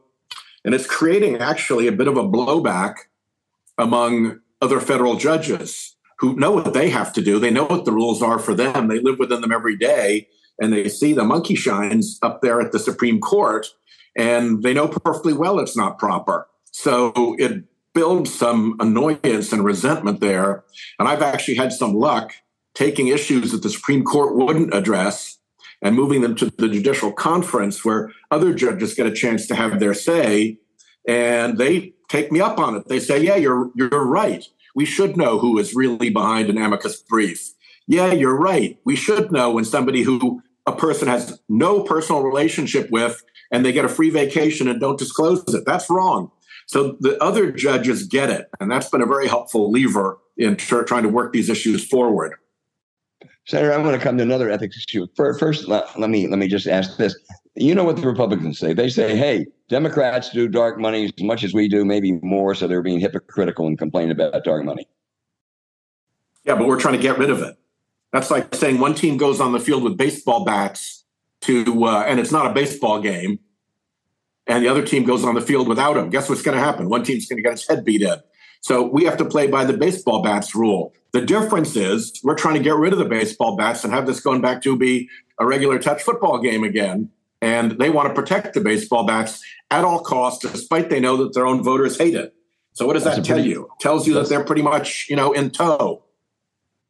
And 0.65 0.73
it's 0.75 0.87
creating 0.87 1.39
actually 1.39 1.89
a 1.89 1.93
bit 1.93 2.07
of 2.07 2.17
a 2.17 2.23
blowback 2.23 2.95
among 3.77 4.41
other 4.63 4.79
federal 4.79 5.17
judges 5.17 5.97
who 6.21 6.37
know 6.37 6.53
what 6.53 6.73
they 6.73 6.91
have 6.91 7.13
to 7.15 7.23
do. 7.23 7.41
They 7.41 7.51
know 7.51 7.65
what 7.65 7.87
the 7.87 7.93
rules 7.93 8.23
are 8.23 8.39
for 8.39 8.55
them. 8.55 8.87
They 8.87 9.01
live 9.01 9.19
within 9.19 9.41
them 9.41 9.53
every 9.53 9.77
day 9.77 10.29
and 10.61 10.73
they 10.73 10.89
see 10.89 11.13
the 11.13 11.25
monkey 11.25 11.57
shines 11.57 12.19
up 12.23 12.41
there 12.41 12.61
at 12.61 12.71
the 12.71 12.79
Supreme 12.79 13.21
Court 13.21 13.67
and 14.17 14.63
they 14.63 14.75
know 14.75 14.87
perfectly 14.87 15.33
well 15.33 15.59
it's 15.59 15.77
not 15.77 15.99
proper. 15.99 16.47
So 16.71 17.35
it 17.39 17.65
builds 17.95 18.33
some 18.33 18.77
annoyance 18.81 19.53
and 19.53 19.65
resentment 19.65 20.21
there. 20.21 20.65
And 20.99 21.09
I've 21.09 21.23
actually 21.23 21.57
had 21.57 21.73
some 21.73 21.95
luck 21.95 22.33
taking 22.75 23.09
issues 23.09 23.53
that 23.53 23.63
the 23.63 23.71
Supreme 23.71 24.05
Court 24.05 24.37
wouldn't 24.37 24.75
address 24.75 25.39
and 25.83 25.97
moving 25.97 26.21
them 26.21 26.35
to 26.37 26.47
the 26.47 26.69
judicial 26.69 27.13
conference 27.13 27.85
where 27.85 28.13
other 28.31 28.55
judges 28.55 28.95
get 28.95 29.07
a 29.07 29.13
chance 29.13 29.47
to 29.47 29.55
have 29.55 29.81
their 29.81 29.95
say 29.95 30.59
and 31.09 31.59
they 31.59 31.95
take 32.09 32.31
me 32.31 32.41
up 32.41 32.59
on 32.59 32.77
it. 32.77 32.89
They 32.89 33.01
say, 33.01 33.23
"Yeah, 33.23 33.37
you're 33.37 33.71
you're 33.75 34.05
right. 34.05 34.45
We 34.75 34.85
should 34.85 35.17
know 35.17 35.39
who 35.39 35.59
is 35.59 35.75
really 35.75 36.11
behind 36.11 36.51
an 36.51 36.59
amicus 36.59 37.03
brief. 37.03 37.53
Yeah, 37.87 38.13
you're 38.13 38.37
right. 38.37 38.79
We 38.85 38.97
should 38.97 39.33
know 39.33 39.51
when 39.51 39.65
somebody 39.65 40.03
who 40.03 40.43
a 40.67 40.73
person 40.73 41.09
has 41.09 41.41
no 41.49 41.83
personal 41.83 42.23
relationship 42.23 42.91
with 42.91 43.23
and 43.51 43.65
they 43.65 43.73
get 43.73 43.85
a 43.85 43.89
free 43.89 44.11
vacation 44.11 44.69
and 44.69 44.81
don't 44.81 44.99
disclose 44.99 45.43
it. 45.53 45.65
That's 45.67 45.91
wrong. 45.91 46.31
So 46.67 46.97
the 47.01 47.23
other 47.23 47.51
judges 47.51 48.05
get 48.05 48.31
it. 48.31 48.49
And 48.61 48.71
that's 48.71 48.89
been 48.89 49.03
a 49.03 49.07
very 49.07 49.27
helpful 49.27 49.71
lever 49.71 50.19
in 50.37 50.57
trying 50.57 51.03
to 51.03 51.09
work 51.09 51.33
these 51.33 51.49
issues 51.49 51.87
forward. 51.87 52.35
Senator, 53.47 53.73
I'm 53.73 53.83
going 53.83 53.99
to 53.99 54.03
come 54.03 54.17
to 54.19 54.23
another 54.23 54.51
ethics 54.51 54.77
issue. 54.77 55.07
First, 55.17 55.67
let, 55.67 55.99
let 55.99 56.11
me 56.11 56.29
let 56.29 56.39
me 56.39 56.47
just 56.47 56.67
ask 56.67 56.97
this. 56.97 57.17
You 57.57 57.75
know 57.75 57.85
what 57.85 57.97
the 57.97 58.07
Republicans 58.07 58.59
say? 58.59 58.73
They 58.73 58.89
say, 58.89 59.17
"Hey, 59.17 59.47
Democrats 59.69 60.31
do 60.31 60.47
dark 60.47 60.79
money 60.79 61.07
as 61.07 61.13
much 61.25 61.43
as 61.43 61.53
we 61.53 61.67
do, 61.69 61.85
maybe 61.85 62.13
more, 62.23 62.55
so 62.55 62.69
they're 62.69 62.83
being 62.83 63.01
hypocritical 63.01 63.67
and 63.67 63.77
complaining 63.77 64.13
about 64.13 64.45
dark 64.45 64.65
money." 64.65 64.87
Yeah, 66.45 66.55
but 66.55 66.67
we're 66.67 66.79
trying 66.79 66.95
to 66.95 67.03
get 67.03 67.19
rid 67.19 67.31
of 67.31 67.43
it. 67.43 67.57
That's 68.13 68.31
like 68.31 68.55
saying 68.55 68.79
one 68.79 68.95
team 68.95 69.17
goes 69.17 69.41
on 69.41 69.53
the 69.53 69.61
field 69.61 69.83
with 69.83 69.97
baseball 69.97 70.45
bats 70.45 71.05
to, 71.43 71.85
uh, 71.85 72.05
and 72.07 72.19
it's 72.21 72.33
not 72.33 72.47
a 72.47 72.53
baseball 72.53 73.01
game, 73.01 73.39
and 74.51 74.65
the 74.65 74.69
other 74.69 74.83
team 74.83 75.05
goes 75.05 75.25
on 75.25 75.37
the 75.37 75.41
field 75.41 75.69
without 75.69 75.97
him. 75.97 76.11
Guess 76.11 76.29
what's 76.29 76.43
going 76.43 76.59
to 76.59 76.63
happen? 76.63 76.89
One 76.89 77.05
team's 77.05 77.27
going 77.29 77.37
to 77.37 77.43
get 77.43 77.53
its 77.53 77.69
head 77.69 77.85
beat 77.85 78.03
in. 78.03 78.19
So 78.63 78.83
we 78.83 79.05
have 79.05 79.17
to 79.19 79.25
play 79.25 79.47
by 79.47 79.65
the 79.65 79.73
baseball 79.73 80.23
bats 80.23 80.57
rule. 80.57 80.93
The 81.13 81.21
difference 81.21 81.77
is 81.77 82.21
we're 82.25 82.35
trying 82.35 82.55
to 82.55 82.61
get 82.61 82.75
rid 82.75 82.93
of 82.93 82.99
the 82.99 83.05
baseball 83.05 83.57
bats 83.57 83.85
and 83.85 83.93
have 83.93 84.07
this 84.07 84.19
going 84.19 84.41
back 84.41 84.61
to 84.63 84.77
be 84.77 85.09
a 85.39 85.47
regular 85.47 85.79
touch 85.79 86.03
football 86.03 86.41
game 86.41 86.65
again. 86.65 87.11
And 87.41 87.79
they 87.79 87.91
want 87.91 88.09
to 88.09 88.15
protect 88.15 88.55
the 88.55 88.61
baseball 88.61 89.07
bats 89.07 89.41
at 89.71 89.85
all 89.85 90.01
costs, 90.01 90.45
despite 90.45 90.91
they 90.91 90.99
know 90.99 91.17
that 91.19 91.33
their 91.33 91.47
own 91.47 91.63
voters 91.63 91.97
hate 91.97 92.15
it. 92.15 92.35
So 92.73 92.87
what 92.87 92.95
does 92.95 93.05
that's 93.05 93.19
that 93.19 93.25
tell 93.25 93.37
pretty, 93.37 93.51
you? 93.51 93.71
Tells 93.79 94.07
you 94.07 94.15
that 94.15 94.29
they're 94.29 94.45
pretty 94.45 94.63
much, 94.63 95.07
you 95.09 95.15
know, 95.15 95.33
in 95.33 95.51
tow. 95.51 96.03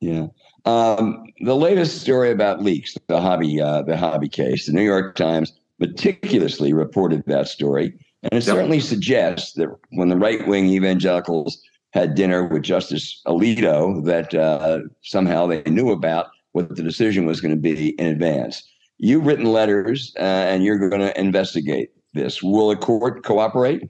Yeah. 0.01 0.29
Um, 0.64 1.27
the 1.40 1.55
latest 1.55 2.01
story 2.01 2.31
about 2.31 2.62
leaks, 2.62 2.96
the 3.07 3.20
hobby, 3.20 3.61
uh, 3.61 3.83
the 3.83 3.99
hobby 3.99 4.31
case, 4.31 4.64
the 4.66 4.73
New 4.73 4.83
York 4.83 5.14
Times 5.14 5.53
meticulously 5.81 6.73
reported 6.73 7.25
that 7.27 7.49
story, 7.49 7.95
and 8.23 8.35
it 8.35 8.45
certainly 8.45 8.81
suggests 8.81 9.55
that 9.55 9.69
when 9.90 10.11
the 10.11 10.16
right 10.16 10.47
wing 10.47 10.66
evangelicals 10.66 11.61
had 11.93 12.14
dinner 12.14 12.47
with 12.47 12.62
Justice 12.62 13.21
Alito, 13.27 14.05
that 14.05 14.35
uh, 14.35 14.81
somehow 15.03 15.47
they 15.47 15.62
knew 15.62 15.90
about 15.90 16.27
what 16.53 16.77
the 16.77 16.83
decision 16.83 17.27
was 17.27 17.40
going 17.40 17.55
to 17.55 17.61
be 17.61 17.90
in 17.90 18.07
advance. 18.07 18.62
You've 18.99 19.27
written 19.27 19.47
letters, 19.47 20.12
uh, 20.19 20.23
and 20.23 20.62
you're 20.62 20.79
going 20.79 21.01
to 21.01 21.19
investigate 21.19 21.90
this. 22.12 22.43
Will 22.43 22.69
the 22.69 22.77
court 22.77 23.25
cooperate? 23.25 23.88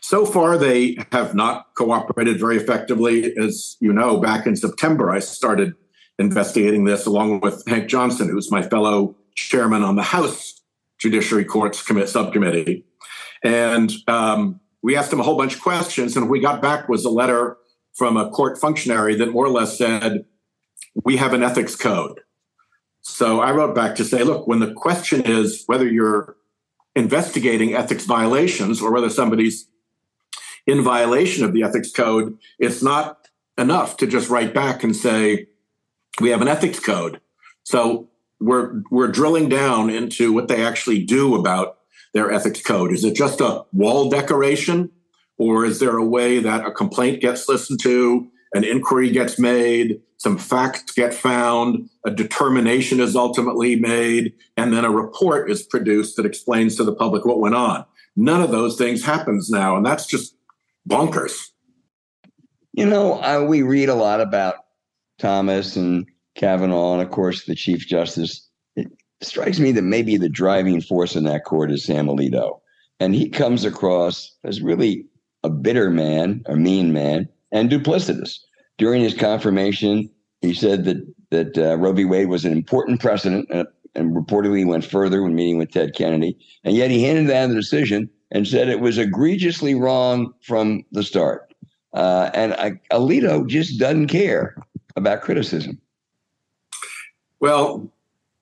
So 0.00 0.24
far, 0.24 0.56
they 0.56 0.96
have 1.12 1.34
not 1.34 1.74
cooperated 1.76 2.38
very 2.38 2.56
effectively. 2.56 3.36
As 3.36 3.76
you 3.80 3.92
know, 3.92 4.18
back 4.18 4.46
in 4.46 4.56
September, 4.56 5.10
I 5.10 5.18
started 5.18 5.74
investigating 6.18 6.84
this 6.84 7.04
along 7.04 7.40
with 7.40 7.66
Hank 7.66 7.88
Johnson, 7.88 8.28
who's 8.28 8.50
my 8.50 8.62
fellow 8.62 9.16
chairman 9.34 9.82
on 9.82 9.96
the 9.96 10.02
House 10.02 10.57
Judiciary 10.98 11.44
Courts 11.44 11.82
Commit 11.82 12.08
Subcommittee. 12.08 12.84
And 13.42 13.92
um, 14.06 14.60
we 14.82 14.96
asked 14.96 15.12
him 15.12 15.20
a 15.20 15.22
whole 15.22 15.36
bunch 15.36 15.54
of 15.54 15.60
questions, 15.60 16.16
and 16.16 16.26
what 16.26 16.32
we 16.32 16.40
got 16.40 16.60
back 16.60 16.88
was 16.88 17.04
a 17.04 17.10
letter 17.10 17.56
from 17.94 18.16
a 18.16 18.30
court 18.30 18.58
functionary 18.58 19.14
that 19.16 19.32
more 19.32 19.46
or 19.46 19.50
less 19.50 19.76
said, 19.76 20.24
We 21.04 21.16
have 21.16 21.32
an 21.32 21.42
ethics 21.42 21.76
code. 21.76 22.20
So 23.00 23.40
I 23.40 23.52
wrote 23.52 23.74
back 23.74 23.94
to 23.96 24.04
say, 24.04 24.22
Look, 24.22 24.46
when 24.46 24.60
the 24.60 24.72
question 24.72 25.22
is 25.24 25.64
whether 25.66 25.86
you're 25.86 26.36
investigating 26.94 27.74
ethics 27.74 28.04
violations 28.04 28.82
or 28.82 28.92
whether 28.92 29.10
somebody's 29.10 29.68
in 30.66 30.82
violation 30.82 31.44
of 31.44 31.52
the 31.52 31.62
ethics 31.62 31.90
code, 31.90 32.36
it's 32.58 32.82
not 32.82 33.28
enough 33.56 33.96
to 33.98 34.06
just 34.06 34.28
write 34.28 34.52
back 34.52 34.84
and 34.84 34.94
say, 34.94 35.48
we 36.20 36.30
have 36.30 36.42
an 36.42 36.48
ethics 36.48 36.80
code. 36.80 37.20
So 37.62 38.07
we're 38.40 38.82
we're 38.90 39.08
drilling 39.08 39.48
down 39.48 39.90
into 39.90 40.32
what 40.32 40.48
they 40.48 40.64
actually 40.64 41.04
do 41.04 41.34
about 41.34 41.78
their 42.14 42.30
ethics 42.30 42.62
code. 42.62 42.92
Is 42.92 43.04
it 43.04 43.14
just 43.14 43.40
a 43.40 43.64
wall 43.72 44.08
decoration? 44.08 44.90
Or 45.38 45.64
is 45.64 45.78
there 45.78 45.96
a 45.96 46.04
way 46.04 46.40
that 46.40 46.66
a 46.66 46.72
complaint 46.72 47.20
gets 47.20 47.48
listened 47.48 47.80
to, 47.82 48.26
an 48.54 48.64
inquiry 48.64 49.10
gets 49.10 49.38
made, 49.38 50.00
some 50.16 50.36
facts 50.36 50.92
get 50.92 51.14
found, 51.14 51.88
a 52.04 52.10
determination 52.10 52.98
is 52.98 53.14
ultimately 53.14 53.76
made, 53.76 54.32
and 54.56 54.72
then 54.72 54.84
a 54.84 54.90
report 54.90 55.48
is 55.48 55.62
produced 55.62 56.16
that 56.16 56.26
explains 56.26 56.74
to 56.74 56.84
the 56.84 56.94
public 56.94 57.24
what 57.24 57.38
went 57.38 57.54
on. 57.54 57.84
None 58.16 58.42
of 58.42 58.50
those 58.50 58.76
things 58.76 59.04
happens 59.04 59.48
now, 59.48 59.76
and 59.76 59.86
that's 59.86 60.06
just 60.06 60.34
bonkers. 60.88 61.50
You 62.72 62.86
know, 62.86 63.22
uh, 63.22 63.44
we 63.46 63.62
read 63.62 63.88
a 63.88 63.94
lot 63.94 64.20
about 64.20 64.56
Thomas 65.20 65.76
and 65.76 66.06
Kavanaugh, 66.38 66.94
and 66.94 67.02
of 67.02 67.10
course, 67.10 67.44
the 67.44 67.54
Chief 67.54 67.86
Justice. 67.86 68.48
It 68.76 68.86
strikes 69.20 69.58
me 69.58 69.72
that 69.72 69.82
maybe 69.82 70.16
the 70.16 70.28
driving 70.28 70.80
force 70.80 71.16
in 71.16 71.24
that 71.24 71.44
court 71.44 71.70
is 71.70 71.84
Sam 71.84 72.06
Alito. 72.06 72.60
And 73.00 73.14
he 73.14 73.28
comes 73.28 73.64
across 73.64 74.34
as 74.44 74.62
really 74.62 75.04
a 75.42 75.50
bitter 75.50 75.90
man, 75.90 76.42
a 76.46 76.56
mean 76.56 76.92
man, 76.92 77.28
and 77.52 77.68
duplicitous. 77.68 78.38
During 78.78 79.02
his 79.02 79.14
confirmation, 79.14 80.08
he 80.40 80.54
said 80.54 80.84
that 80.84 80.98
that 81.30 81.58
uh, 81.58 81.76
Roe 81.76 81.92
v. 81.92 82.04
Wade 82.04 82.28
was 82.28 82.44
an 82.44 82.52
important 82.52 83.00
precedent, 83.00 83.50
uh, 83.50 83.64
and 83.94 84.16
reportedly 84.16 84.64
went 84.64 84.84
further 84.84 85.22
when 85.22 85.34
meeting 85.34 85.58
with 85.58 85.72
Ted 85.72 85.94
Kennedy. 85.94 86.38
And 86.64 86.76
yet 86.76 86.90
he 86.90 87.02
handed 87.02 87.26
down 87.26 87.50
the 87.50 87.54
decision 87.56 88.08
and 88.30 88.46
said 88.46 88.68
it 88.68 88.80
was 88.80 88.96
egregiously 88.96 89.74
wrong 89.74 90.32
from 90.42 90.84
the 90.92 91.02
start. 91.02 91.52
Uh, 91.92 92.30
and 92.32 92.54
I, 92.54 92.80
Alito 92.92 93.46
just 93.46 93.78
doesn't 93.78 94.06
care 94.06 94.56
about 94.96 95.22
criticism. 95.22 95.80
Well, 97.40 97.90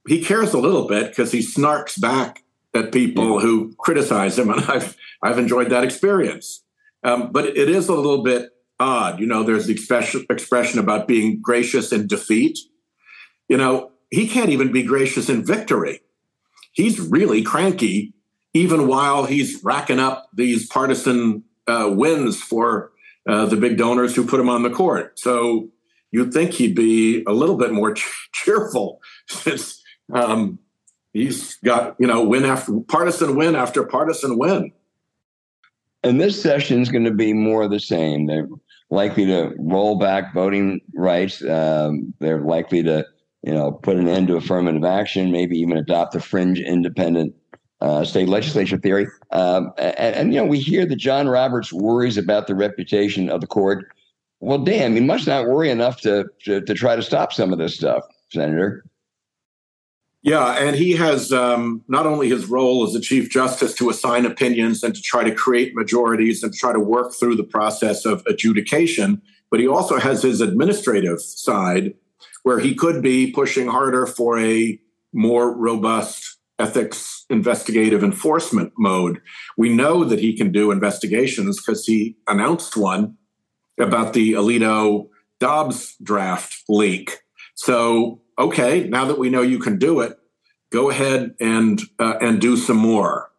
he 0.06 0.22
cares 0.22 0.54
a 0.54 0.58
little 0.58 0.86
bit 0.86 1.08
because 1.08 1.32
he 1.32 1.40
snarks 1.40 2.00
back 2.00 2.44
at 2.74 2.92
people 2.92 3.34
yeah. 3.34 3.40
who 3.40 3.74
criticize 3.78 4.38
him, 4.38 4.50
and 4.50 4.62
I've 4.64 4.96
I've 5.22 5.38
enjoyed 5.38 5.70
that 5.70 5.84
experience. 5.84 6.62
Um, 7.02 7.30
but 7.30 7.56
it 7.56 7.68
is 7.68 7.88
a 7.88 7.94
little 7.94 8.22
bit 8.22 8.50
odd, 8.80 9.20
you 9.20 9.26
know. 9.26 9.42
There's 9.42 9.66
the 9.66 9.72
expression 9.72 10.26
expression 10.30 10.78
about 10.78 11.06
being 11.06 11.40
gracious 11.40 11.92
in 11.92 12.06
defeat. 12.06 12.58
You 13.48 13.56
know, 13.56 13.92
he 14.10 14.26
can't 14.26 14.50
even 14.50 14.72
be 14.72 14.82
gracious 14.82 15.28
in 15.28 15.44
victory. 15.44 16.00
He's 16.72 17.00
really 17.00 17.42
cranky, 17.42 18.12
even 18.54 18.86
while 18.86 19.24
he's 19.24 19.62
racking 19.62 20.00
up 20.00 20.28
these 20.34 20.66
partisan 20.66 21.44
uh, 21.66 21.90
wins 21.90 22.40
for 22.40 22.92
uh, 23.28 23.46
the 23.46 23.56
big 23.56 23.76
donors 23.76 24.14
who 24.14 24.26
put 24.26 24.40
him 24.40 24.48
on 24.48 24.62
the 24.62 24.70
court. 24.70 25.18
So 25.18 25.68
you'd 26.16 26.32
think 26.32 26.52
he'd 26.52 26.74
be 26.74 27.22
a 27.26 27.32
little 27.32 27.56
bit 27.56 27.72
more 27.72 27.94
cheerful 28.32 29.00
since 29.28 29.82
um, 30.12 30.58
he's 31.12 31.56
got 31.56 31.96
you 31.98 32.06
know 32.06 32.24
win 32.24 32.44
after 32.44 32.80
partisan 32.88 33.36
win 33.36 33.54
after 33.54 33.84
partisan 33.84 34.38
win. 34.38 34.72
And 36.02 36.20
this 36.20 36.40
session 36.40 36.80
is 36.82 36.88
going 36.88 37.04
to 37.04 37.14
be 37.14 37.32
more 37.32 37.62
of 37.62 37.70
the 37.70 37.80
same. 37.80 38.26
They're 38.26 38.48
likely 38.90 39.26
to 39.26 39.52
roll 39.58 39.98
back 39.98 40.32
voting 40.32 40.80
rights. 40.94 41.44
Um, 41.44 42.14
they're 42.20 42.40
likely 42.40 42.82
to 42.84 43.04
you 43.46 43.54
know, 43.54 43.70
put 43.70 43.96
an 43.96 44.08
end 44.08 44.26
to 44.26 44.36
affirmative 44.36 44.84
action, 44.84 45.30
maybe 45.30 45.56
even 45.56 45.76
adopt 45.76 46.12
the 46.12 46.20
fringe 46.20 46.58
independent 46.58 47.32
uh, 47.80 48.04
state 48.04 48.28
legislature 48.28 48.76
theory. 48.76 49.06
Um, 49.30 49.72
and, 49.78 50.16
and, 50.16 50.34
you 50.34 50.40
know, 50.40 50.46
we 50.46 50.58
hear 50.58 50.84
that 50.84 50.96
John 50.96 51.28
Roberts 51.28 51.72
worries 51.72 52.16
about 52.16 52.48
the 52.48 52.56
reputation 52.56 53.30
of 53.30 53.40
the 53.40 53.46
court. 53.46 53.86
Well, 54.40 54.58
damn, 54.58 54.94
he 54.94 55.00
must 55.00 55.26
not 55.26 55.46
worry 55.46 55.70
enough 55.70 56.00
to, 56.02 56.26
to, 56.44 56.60
to 56.60 56.74
try 56.74 56.96
to 56.96 57.02
stop 57.02 57.32
some 57.32 57.52
of 57.52 57.58
this 57.58 57.74
stuff, 57.74 58.04
Senator. 58.30 58.84
Yeah, 60.22 60.56
and 60.58 60.74
he 60.74 60.92
has 60.92 61.32
um, 61.32 61.84
not 61.86 62.04
only 62.04 62.28
his 62.28 62.46
role 62.46 62.84
as 62.84 62.94
a 62.94 63.00
chief 63.00 63.30
justice 63.30 63.74
to 63.74 63.90
assign 63.90 64.26
opinions 64.26 64.82
and 64.82 64.94
to 64.94 65.00
try 65.00 65.22
to 65.22 65.32
create 65.32 65.74
majorities 65.74 66.42
and 66.42 66.52
try 66.52 66.72
to 66.72 66.80
work 66.80 67.14
through 67.14 67.36
the 67.36 67.44
process 67.44 68.04
of 68.04 68.24
adjudication, 68.26 69.22
but 69.50 69.60
he 69.60 69.68
also 69.68 69.98
has 69.98 70.22
his 70.22 70.40
administrative 70.40 71.20
side 71.20 71.94
where 72.42 72.58
he 72.58 72.74
could 72.74 73.02
be 73.02 73.30
pushing 73.30 73.68
harder 73.68 74.04
for 74.04 74.38
a 74.38 74.78
more 75.12 75.56
robust 75.56 76.38
ethics 76.58 77.24
investigative 77.30 78.02
enforcement 78.02 78.72
mode. 78.76 79.20
We 79.56 79.68
know 79.68 80.04
that 80.04 80.20
he 80.20 80.36
can 80.36 80.52
do 80.52 80.70
investigations 80.70 81.60
because 81.60 81.86
he 81.86 82.16
announced 82.26 82.76
one 82.76 83.16
about 83.78 84.12
the 84.12 84.32
Alito 84.32 85.08
Dobbs 85.40 85.96
draft 86.02 86.62
leak. 86.68 87.18
So, 87.54 88.22
okay, 88.38 88.88
now 88.88 89.04
that 89.06 89.18
we 89.18 89.30
know 89.30 89.42
you 89.42 89.58
can 89.58 89.78
do 89.78 90.00
it, 90.00 90.18
go 90.70 90.90
ahead 90.90 91.34
and 91.40 91.80
uh, 91.98 92.14
and 92.20 92.40
do 92.40 92.56
some 92.56 92.76
more. 92.76 93.30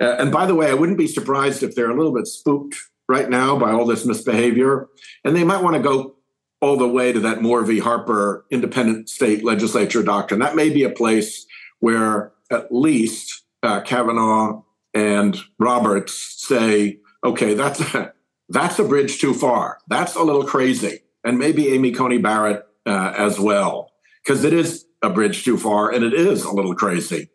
Uh, 0.00 0.16
and 0.18 0.30
by 0.30 0.46
the 0.46 0.54
way, 0.54 0.70
I 0.70 0.74
wouldn't 0.74 0.98
be 0.98 1.06
surprised 1.06 1.62
if 1.62 1.74
they're 1.74 1.90
a 1.90 1.96
little 1.96 2.14
bit 2.14 2.26
spooked 2.26 2.76
right 3.08 3.28
now 3.28 3.58
by 3.58 3.72
all 3.72 3.86
this 3.86 4.04
misbehavior, 4.04 4.88
and 5.24 5.34
they 5.34 5.44
might 5.44 5.62
want 5.62 5.76
to 5.76 5.82
go 5.82 6.16
all 6.60 6.76
the 6.76 6.88
way 6.88 7.12
to 7.12 7.20
that 7.20 7.40
Moore 7.40 7.64
v. 7.64 7.78
Harper 7.78 8.44
independent 8.50 9.08
state 9.08 9.44
legislature 9.44 10.02
doctrine. 10.02 10.40
That 10.40 10.56
may 10.56 10.70
be 10.70 10.82
a 10.82 10.90
place 10.90 11.46
where 11.80 12.32
at 12.50 12.72
least 12.72 13.44
uh, 13.62 13.80
Kavanaugh 13.82 14.62
and 14.94 15.38
Roberts 15.58 16.34
say, 16.46 16.98
okay, 17.22 17.54
that's 17.54 17.82
that's 18.48 18.78
a 18.78 18.84
bridge 18.84 19.20
too 19.20 19.34
far. 19.34 19.78
That's 19.88 20.14
a 20.14 20.22
little 20.22 20.44
crazy. 20.44 21.00
And 21.24 21.38
maybe 21.38 21.68
Amy 21.68 21.92
Coney 21.92 22.18
Barrett 22.18 22.66
uh, 22.86 23.12
as 23.16 23.38
well, 23.38 23.92
because 24.24 24.44
it 24.44 24.52
is 24.52 24.86
a 25.02 25.10
bridge 25.10 25.44
too 25.44 25.56
far 25.56 25.90
and 25.90 26.04
it 26.04 26.14
is 26.14 26.44
a 26.44 26.52
little 26.52 26.74
crazy. 26.74 27.28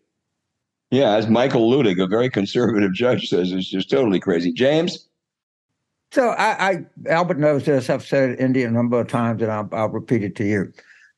Yeah, 0.92 1.16
as 1.16 1.28
Michael 1.28 1.72
Luttig, 1.72 2.02
a 2.02 2.08
very 2.08 2.30
conservative 2.30 2.94
judge, 2.94 3.30
says, 3.30 3.52
it's 3.52 3.68
just 3.68 3.90
totally 3.90 4.20
crazy. 4.20 4.52
James? 4.52 5.08
So 6.12 6.30
I, 6.30 6.70
I, 6.70 6.86
Albert 7.10 7.40
knows 7.40 7.66
this. 7.66 7.90
I've 7.90 8.06
said 8.06 8.30
it 8.30 8.40
in 8.40 8.46
India 8.46 8.68
a 8.68 8.72
number 8.72 9.00
of 9.00 9.08
times, 9.08 9.42
and 9.42 9.52
I'll, 9.52 9.68
I'll 9.72 9.90
repeat 9.90 10.24
it 10.24 10.36
to 10.36 10.46
you. 10.46 10.72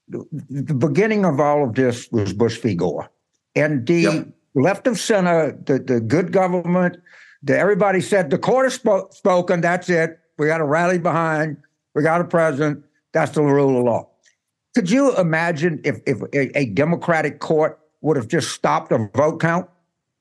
The 0.07 0.73
beginning 0.73 1.25
of 1.25 1.41
all 1.41 1.65
of 1.65 1.75
this 1.75 2.09
was 2.11 2.31
Bush 2.31 2.57
v. 2.59 2.75
Gore, 2.75 3.09
and 3.55 3.85
the 3.85 4.01
yep. 4.01 4.27
left 4.53 4.87
of 4.87 4.97
center, 4.97 5.51
the, 5.65 5.79
the 5.79 5.99
good 5.99 6.31
government, 6.31 6.95
the, 6.95 7.01
everybody 7.47 8.01
said 8.01 8.29
the 8.29 8.37
court 8.37 8.65
has 8.65 8.77
spo- 8.77 9.13
spoken. 9.13 9.61
That's 9.61 9.89
it. 9.89 10.19
We 10.37 10.47
got 10.47 10.57
to 10.57 10.65
rally 10.65 10.97
behind. 10.97 11.57
We 11.93 12.03
got 12.03 12.21
a 12.21 12.25
president. 12.25 12.83
That's 13.13 13.31
the 13.31 13.41
rule 13.41 13.77
of 13.77 13.85
law. 13.85 14.09
Could 14.73 14.89
you 14.89 15.15
imagine 15.17 15.79
if, 15.85 15.99
if 16.05 16.21
a, 16.33 16.57
a 16.57 16.65
Democratic 16.65 17.39
court 17.39 17.79
would 18.01 18.17
have 18.17 18.27
just 18.27 18.51
stopped 18.51 18.91
a 18.91 19.09
vote 19.15 19.39
count? 19.39 19.69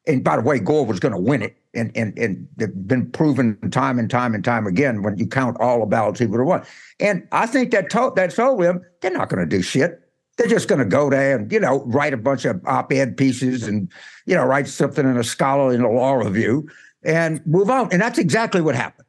And 0.06 0.22
by 0.22 0.36
the 0.36 0.42
way, 0.42 0.60
Gore 0.60 0.86
was 0.86 1.00
going 1.00 1.14
to 1.14 1.20
win 1.20 1.42
it 1.42 1.56
and 1.74 1.90
and 1.96 2.16
and 2.18 2.46
been 2.86 3.10
proven 3.10 3.58
time 3.70 3.98
and 3.98 4.10
time 4.10 4.34
and 4.34 4.44
time 4.44 4.66
again 4.66 5.02
when 5.02 5.18
you 5.18 5.26
count 5.26 5.56
all 5.60 5.80
the 5.80 5.86
ballots 5.86 6.20
he 6.20 6.26
would 6.26 6.38
have 6.38 6.46
won. 6.46 6.64
And 7.00 7.26
I 7.32 7.46
think 7.46 7.70
that 7.72 7.90
told 7.90 8.16
that 8.16 8.34
told 8.34 8.62
them 8.62 8.84
they're 9.00 9.10
not 9.10 9.28
going 9.28 9.40
to 9.40 9.56
do 9.56 9.62
shit. 9.62 10.00
They're 10.36 10.48
just 10.48 10.68
going 10.68 10.80
to 10.80 10.84
go 10.84 11.10
there 11.10 11.36
and 11.36 11.50
you 11.50 11.60
know 11.60 11.82
write 11.86 12.12
a 12.12 12.18
bunch 12.18 12.44
of 12.44 12.60
op-ed 12.66 13.16
pieces 13.16 13.66
and 13.66 13.90
you 14.26 14.34
know 14.34 14.44
write 14.44 14.68
something 14.68 15.08
in 15.08 15.16
a 15.16 15.24
scholarly 15.24 15.74
in 15.74 15.82
a 15.82 15.90
law 15.90 16.14
review 16.14 16.68
and 17.04 17.44
move 17.46 17.70
on. 17.70 17.88
And 17.92 18.00
that's 18.00 18.18
exactly 18.18 18.60
what 18.60 18.74
happened. 18.74 19.06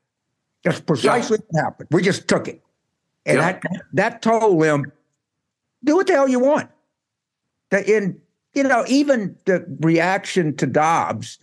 That's 0.64 0.80
precisely 0.80 1.38
yeah. 1.40 1.46
what 1.62 1.64
happened. 1.64 1.90
We 1.92 2.02
just 2.02 2.28
took 2.28 2.48
it, 2.48 2.62
and 3.26 3.38
yeah. 3.38 3.52
that 3.54 3.64
that 3.94 4.22
told 4.22 4.62
them 4.62 4.92
do 5.84 5.96
what 5.96 6.08
the 6.08 6.14
hell 6.14 6.28
you 6.28 6.40
want. 6.40 6.70
In 7.72 8.20
you 8.54 8.64
know 8.64 8.84
even 8.88 9.36
the 9.46 9.66
reaction 9.82 10.56
to 10.58 10.66
Dobbs 10.66 11.40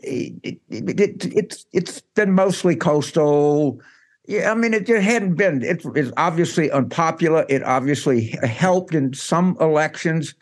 it, 0.00 0.60
it, 0.70 1.00
it, 1.00 1.26
it's 1.34 1.66
it's 1.72 2.00
been 2.14 2.32
mostly 2.32 2.76
coastal. 2.76 3.80
Yeah, 4.26 4.50
I 4.50 4.54
mean, 4.54 4.74
it, 4.74 4.88
it 4.88 5.02
hadn't 5.02 5.34
been. 5.34 5.62
It, 5.62 5.84
it's 5.94 6.12
obviously 6.16 6.70
unpopular. 6.70 7.46
It 7.48 7.62
obviously 7.62 8.36
helped 8.42 8.94
in 8.94 9.14
some 9.14 9.56
elections. 9.60 10.34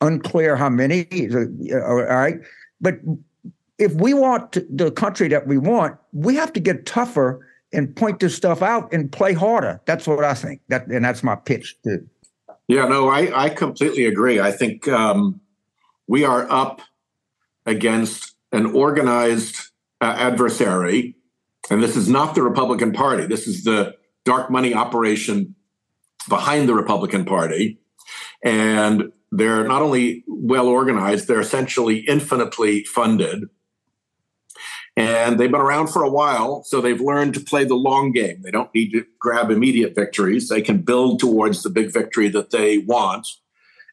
Unclear 0.00 0.56
how 0.56 0.68
many. 0.68 1.06
All 1.72 2.02
right, 2.02 2.36
but 2.80 2.96
if 3.78 3.92
we 3.94 4.14
want 4.14 4.52
the 4.76 4.90
country 4.90 5.28
that 5.28 5.46
we 5.46 5.58
want, 5.58 5.96
we 6.12 6.36
have 6.36 6.52
to 6.52 6.60
get 6.60 6.86
tougher 6.86 7.46
and 7.72 7.94
point 7.96 8.20
this 8.20 8.34
stuff 8.34 8.62
out 8.62 8.92
and 8.92 9.10
play 9.10 9.32
harder. 9.32 9.80
That's 9.84 10.06
what 10.06 10.22
I 10.24 10.34
think. 10.34 10.60
That 10.68 10.86
and 10.86 11.04
that's 11.04 11.22
my 11.22 11.34
pitch. 11.36 11.76
To, 11.84 11.98
yeah, 12.68 12.86
no, 12.86 13.08
I 13.08 13.44
I 13.46 13.48
completely 13.48 14.06
agree. 14.06 14.40
I 14.40 14.52
think 14.52 14.86
um, 14.88 15.40
we 16.06 16.24
are 16.24 16.50
up 16.50 16.80
against 17.66 18.34
an 18.52 18.66
organized 18.66 19.56
uh, 20.00 20.14
adversary, 20.16 21.16
and 21.70 21.82
this 21.82 21.96
is 21.96 22.08
not 22.08 22.34
the 22.34 22.42
Republican 22.42 22.92
Party. 22.92 23.26
This 23.26 23.46
is 23.48 23.64
the 23.64 23.96
dark 24.24 24.50
money 24.50 24.74
operation 24.74 25.54
behind 26.28 26.68
the 26.68 26.74
Republican 26.74 27.24
Party. 27.24 27.78
And 28.42 29.12
they're 29.30 29.66
not 29.66 29.82
only 29.82 30.24
well 30.26 30.68
organized, 30.68 31.28
they're 31.28 31.40
essentially 31.40 31.98
infinitely 32.08 32.84
funded. 32.84 33.44
And 34.96 35.40
they've 35.40 35.50
been 35.50 35.60
around 35.60 35.88
for 35.88 36.04
a 36.04 36.10
while, 36.10 36.62
so 36.62 36.80
they've 36.80 37.00
learned 37.00 37.34
to 37.34 37.40
play 37.40 37.64
the 37.64 37.74
long 37.74 38.12
game. 38.12 38.42
They 38.42 38.52
don't 38.52 38.72
need 38.72 38.92
to 38.92 39.04
grab 39.18 39.50
immediate 39.50 39.94
victories. 39.94 40.48
They 40.48 40.62
can 40.62 40.82
build 40.82 41.18
towards 41.18 41.62
the 41.62 41.70
big 41.70 41.92
victory 41.92 42.28
that 42.28 42.50
they 42.50 42.78
want 42.78 43.26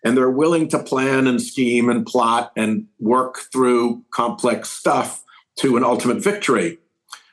and 0.04 0.18
they're 0.18 0.32
willing 0.32 0.68
to 0.70 0.80
plan 0.80 1.28
and 1.28 1.42
scheme 1.42 1.90
and 1.90 2.06
plot 2.06 2.52
and 2.56 2.88
work 3.00 3.40
through 3.52 4.04
complex 4.12 4.70
stuff 4.70 5.24
to 5.58 5.78
an 5.78 5.84
ultimate 5.84 6.24
victory. 6.24 6.80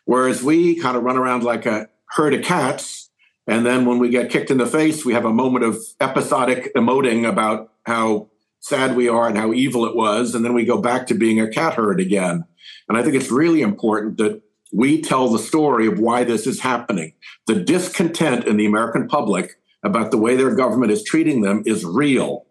Whereas 0.04 0.42
we 0.42 0.78
kind 0.78 0.96
of 0.96 1.02
run 1.02 1.16
around 1.16 1.44
like 1.44 1.66
a 1.66 1.88
herd 2.10 2.34
of 2.34 2.44
cats. 2.44 3.10
And 3.46 3.64
then 3.64 3.86
when 3.86 3.98
we 3.98 4.10
get 4.10 4.30
kicked 4.30 4.50
in 4.50 4.58
the 4.58 4.66
face, 4.66 5.04
we 5.04 5.14
have 5.14 5.24
a 5.24 5.32
moment 5.32 5.64
of 5.64 5.78
episodic 6.00 6.74
emoting 6.74 7.26
about 7.26 7.72
how 7.84 8.28
sad 8.60 8.96
we 8.96 9.08
are 9.08 9.28
and 9.28 9.38
how 9.38 9.52
evil 9.52 9.86
it 9.86 9.96
was. 9.96 10.34
And 10.34 10.44
then 10.44 10.52
we 10.52 10.66
go 10.66 10.80
back 10.80 11.06
to 11.06 11.14
being 11.14 11.40
a 11.40 11.48
cat 11.48 11.74
herd 11.74 12.00
again. 12.00 12.44
And 12.88 12.96
I 12.96 13.02
think 13.02 13.14
it's 13.14 13.30
really 13.30 13.62
important 13.62 14.16
that 14.18 14.42
we 14.72 15.00
tell 15.00 15.28
the 15.28 15.38
story 15.38 15.86
of 15.86 15.98
why 15.98 16.24
this 16.24 16.46
is 16.46 16.60
happening. 16.60 17.14
The 17.46 17.54
discontent 17.54 18.44
in 18.44 18.56
the 18.56 18.66
American 18.66 19.08
public 19.08 19.52
about 19.82 20.10
the 20.10 20.18
way 20.18 20.36
their 20.36 20.54
government 20.54 20.92
is 20.92 21.02
treating 21.04 21.42
them 21.42 21.62
is 21.64 21.84
real. 21.84 22.46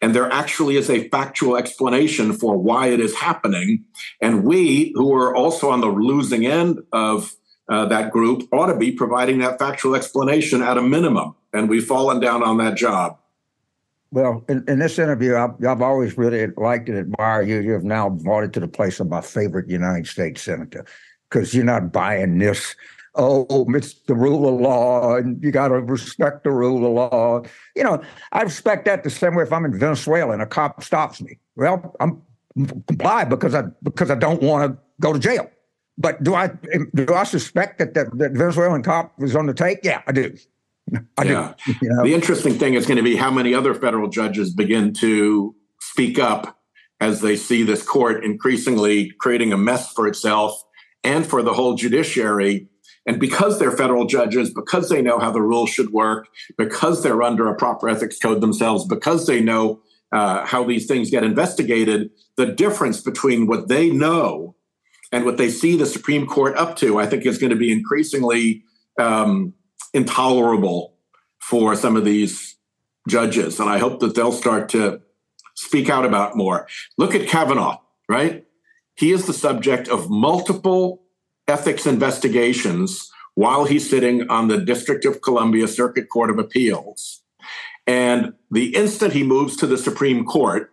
And 0.00 0.14
there 0.14 0.30
actually 0.30 0.76
is 0.76 0.88
a 0.88 1.08
factual 1.08 1.56
explanation 1.56 2.32
for 2.32 2.56
why 2.56 2.88
it 2.88 3.00
is 3.00 3.14
happening. 3.14 3.84
And 4.20 4.44
we, 4.44 4.92
who 4.94 5.14
are 5.14 5.34
also 5.34 5.70
on 5.70 5.80
the 5.80 5.88
losing 5.88 6.46
end 6.46 6.80
of 6.92 7.34
uh, 7.68 7.86
that 7.86 8.10
group 8.10 8.42
ought 8.52 8.66
to 8.66 8.76
be 8.76 8.92
providing 8.92 9.38
that 9.38 9.58
factual 9.58 9.94
explanation 9.94 10.62
at 10.62 10.78
a 10.78 10.82
minimum. 10.82 11.34
And 11.52 11.68
we've 11.68 11.86
fallen 11.86 12.20
down 12.20 12.42
on 12.42 12.58
that 12.58 12.76
job. 12.76 13.18
Well, 14.14 14.44
in, 14.48 14.64
in 14.68 14.78
this 14.78 15.00
interview, 15.00 15.34
I've, 15.34 15.56
I've, 15.66 15.82
always 15.82 16.16
really 16.16 16.46
liked 16.56 16.88
and 16.88 16.96
admired 16.96 17.48
you. 17.48 17.58
You 17.58 17.72
have 17.72 17.82
now 17.82 18.10
brought 18.10 18.44
it 18.44 18.52
to 18.52 18.60
the 18.60 18.68
place 18.68 19.00
of 19.00 19.08
my 19.08 19.20
favorite 19.20 19.68
United 19.68 20.06
States 20.06 20.40
senator 20.40 20.86
because 21.28 21.52
you're 21.52 21.64
not 21.64 21.90
buying 21.90 22.38
this. 22.38 22.76
Oh, 23.16 23.66
it's 23.70 23.94
the 24.06 24.14
rule 24.14 24.54
of 24.54 24.60
law, 24.60 25.16
and 25.16 25.42
you 25.42 25.50
got 25.50 25.68
to 25.68 25.80
respect 25.80 26.44
the 26.44 26.52
rule 26.52 26.86
of 26.86 27.12
law. 27.12 27.42
You 27.74 27.82
know, 27.82 28.02
I 28.30 28.42
respect 28.42 28.84
that 28.84 29.02
the 29.02 29.10
same 29.10 29.34
way 29.34 29.42
if 29.42 29.52
I'm 29.52 29.64
in 29.64 29.76
Venezuela 29.76 30.32
and 30.32 30.42
a 30.42 30.46
cop 30.46 30.84
stops 30.84 31.20
me. 31.20 31.40
Well, 31.56 31.96
I'm 31.98 32.22
comply 32.86 33.24
because 33.24 33.52
I 33.52 33.64
because 33.82 34.12
I 34.12 34.14
don't 34.14 34.40
want 34.40 34.70
to 34.70 34.78
go 35.00 35.12
to 35.12 35.18
jail. 35.18 35.50
But 35.98 36.22
do 36.22 36.36
I 36.36 36.52
do 36.94 37.12
I 37.12 37.24
suspect 37.24 37.80
that 37.80 37.94
that, 37.94 38.16
that 38.18 38.30
Venezuelan 38.30 38.84
cop 38.84 39.18
was 39.18 39.34
on 39.34 39.46
the 39.46 39.54
take? 39.54 39.80
Yeah, 39.82 40.02
I 40.06 40.12
do. 40.12 40.36
I 41.18 41.24
yeah. 41.24 41.54
do. 41.66 41.74
You 41.82 41.88
know? 41.90 42.04
The 42.04 42.14
interesting 42.14 42.54
thing 42.54 42.74
is 42.74 42.86
going 42.86 42.96
to 42.96 43.02
be 43.02 43.16
how 43.16 43.30
many 43.30 43.54
other 43.54 43.74
federal 43.74 44.08
judges 44.08 44.52
begin 44.54 44.92
to 44.94 45.54
speak 45.80 46.18
up 46.18 46.58
as 47.00 47.20
they 47.20 47.36
see 47.36 47.62
this 47.62 47.82
court 47.82 48.24
increasingly 48.24 49.10
creating 49.18 49.52
a 49.52 49.58
mess 49.58 49.92
for 49.92 50.06
itself 50.06 50.62
and 51.02 51.26
for 51.26 51.42
the 51.42 51.52
whole 51.52 51.74
judiciary. 51.74 52.68
And 53.06 53.20
because 53.20 53.58
they're 53.58 53.76
federal 53.76 54.06
judges, 54.06 54.52
because 54.52 54.88
they 54.88 55.02
know 55.02 55.18
how 55.18 55.30
the 55.30 55.42
rules 55.42 55.68
should 55.68 55.90
work, 55.90 56.26
because 56.56 57.02
they're 57.02 57.22
under 57.22 57.48
a 57.48 57.54
proper 57.54 57.88
ethics 57.88 58.18
code 58.18 58.40
themselves, 58.40 58.86
because 58.86 59.26
they 59.26 59.40
know 59.40 59.82
uh, 60.12 60.46
how 60.46 60.64
these 60.64 60.86
things 60.86 61.10
get 61.10 61.24
investigated, 61.24 62.10
the 62.36 62.46
difference 62.46 63.02
between 63.02 63.46
what 63.46 63.68
they 63.68 63.90
know 63.90 64.54
and 65.12 65.24
what 65.24 65.36
they 65.36 65.50
see 65.50 65.76
the 65.76 65.86
Supreme 65.86 66.26
Court 66.26 66.56
up 66.56 66.76
to, 66.76 66.98
I 66.98 67.06
think, 67.06 67.26
is 67.26 67.36
going 67.36 67.50
to 67.50 67.56
be 67.56 67.72
increasingly 67.72 68.62
um, 68.98 69.52
intolerable 69.94 70.94
for 71.38 71.74
some 71.76 71.96
of 71.96 72.04
these 72.04 72.56
judges. 73.08 73.60
And 73.60 73.70
I 73.70 73.78
hope 73.78 74.00
that 74.00 74.14
they'll 74.14 74.32
start 74.32 74.68
to 74.70 75.00
speak 75.54 75.88
out 75.88 76.04
about 76.04 76.36
more. 76.36 76.66
Look 76.98 77.14
at 77.14 77.28
Kavanaugh, 77.28 77.78
right? 78.08 78.44
He 78.96 79.12
is 79.12 79.26
the 79.26 79.32
subject 79.32 79.88
of 79.88 80.10
multiple 80.10 81.02
ethics 81.48 81.86
investigations 81.86 83.10
while 83.34 83.64
he's 83.64 83.88
sitting 83.88 84.28
on 84.30 84.48
the 84.48 84.58
District 84.58 85.04
of 85.04 85.22
Columbia 85.22 85.68
Circuit 85.68 86.08
Court 86.08 86.30
of 86.30 86.38
Appeals. 86.38 87.22
And 87.86 88.34
the 88.50 88.74
instant 88.74 89.12
he 89.12 89.22
moves 89.22 89.56
to 89.56 89.66
the 89.66 89.76
Supreme 89.76 90.24
Court, 90.24 90.72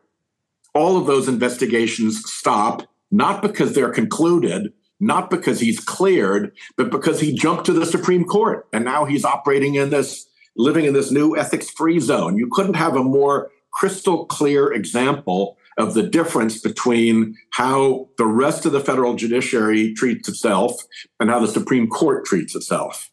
all 0.73 0.97
of 0.97 1.07
those 1.07 1.27
investigations 1.27 2.23
stop, 2.31 2.83
not 3.09 3.41
because 3.41 3.73
they're 3.73 3.91
concluded, 3.91 4.71
not 5.01 5.29
because 5.29 5.59
he's 5.59 5.79
cleared, 5.79 6.55
but 6.77 6.91
because 6.91 7.19
he 7.19 7.33
jumped 7.33 7.65
to 7.65 7.73
the 7.73 7.85
Supreme 7.85 8.23
Court. 8.23 8.67
And 8.71 8.85
now 8.85 9.03
he's 9.03 9.25
operating 9.25 9.75
in 9.75 9.89
this, 9.89 10.27
living 10.55 10.85
in 10.85 10.93
this 10.93 11.11
new 11.11 11.35
ethics 11.35 11.69
free 11.69 11.99
zone. 11.99 12.37
You 12.37 12.47
couldn't 12.51 12.75
have 12.75 12.95
a 12.95 13.03
more 13.03 13.51
crystal 13.71 14.25
clear 14.25 14.71
example 14.71 15.57
of 15.77 15.93
the 15.95 16.03
difference 16.03 16.61
between 16.61 17.35
how 17.51 18.09
the 18.17 18.25
rest 18.25 18.65
of 18.65 18.73
the 18.73 18.79
federal 18.79 19.15
judiciary 19.15 19.93
treats 19.93 20.29
itself 20.29 20.73
and 21.19 21.29
how 21.29 21.39
the 21.39 21.47
Supreme 21.47 21.87
Court 21.87 22.25
treats 22.25 22.55
itself. 22.55 23.09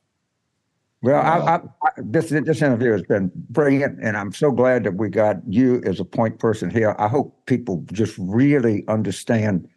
Well, 1.00 1.20
I, 1.20 1.54
I, 1.54 1.60
this 1.96 2.30
this 2.30 2.60
interview 2.60 2.90
has 2.90 3.02
been 3.02 3.30
brilliant, 3.50 4.00
and 4.02 4.16
I'm 4.16 4.32
so 4.32 4.50
glad 4.50 4.82
that 4.82 4.94
we 4.94 5.08
got 5.08 5.36
you 5.46 5.80
as 5.86 6.00
a 6.00 6.04
point 6.04 6.40
person 6.40 6.70
here. 6.70 6.96
I 6.98 7.06
hope 7.06 7.46
people 7.46 7.84
just 7.92 8.16
really 8.18 8.84
understand 8.88 9.68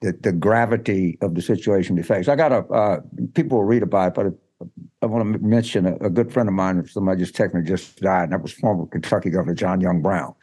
the, 0.00 0.12
the 0.20 0.32
gravity 0.32 1.18
of 1.20 1.34
the 1.34 1.42
situation 1.42 1.96
we 1.96 2.02
face. 2.02 2.28
I 2.28 2.36
got 2.36 2.52
a 2.52 2.58
uh, 2.68 3.00
people 3.34 3.58
will 3.58 3.64
read 3.64 3.82
about 3.82 4.08
it, 4.08 4.14
but 4.14 4.70
I 5.02 5.06
want 5.06 5.32
to 5.32 5.38
mention 5.40 5.86
a, 5.86 5.94
a, 5.96 6.10
good 6.10 6.32
friend 6.32 6.48
of 6.48 6.54
mine. 6.54 6.86
Somebody 6.86 7.20
just 7.20 7.34
texted 7.34 7.54
me 7.54 7.62
just 7.62 8.00
died, 8.00 8.24
and 8.24 8.32
that 8.32 8.42
was 8.42 8.52
former 8.52 8.86
Kentucky 8.86 9.30
Governor 9.30 9.54
John 9.54 9.80
Young 9.80 10.00
Brown, 10.00 10.34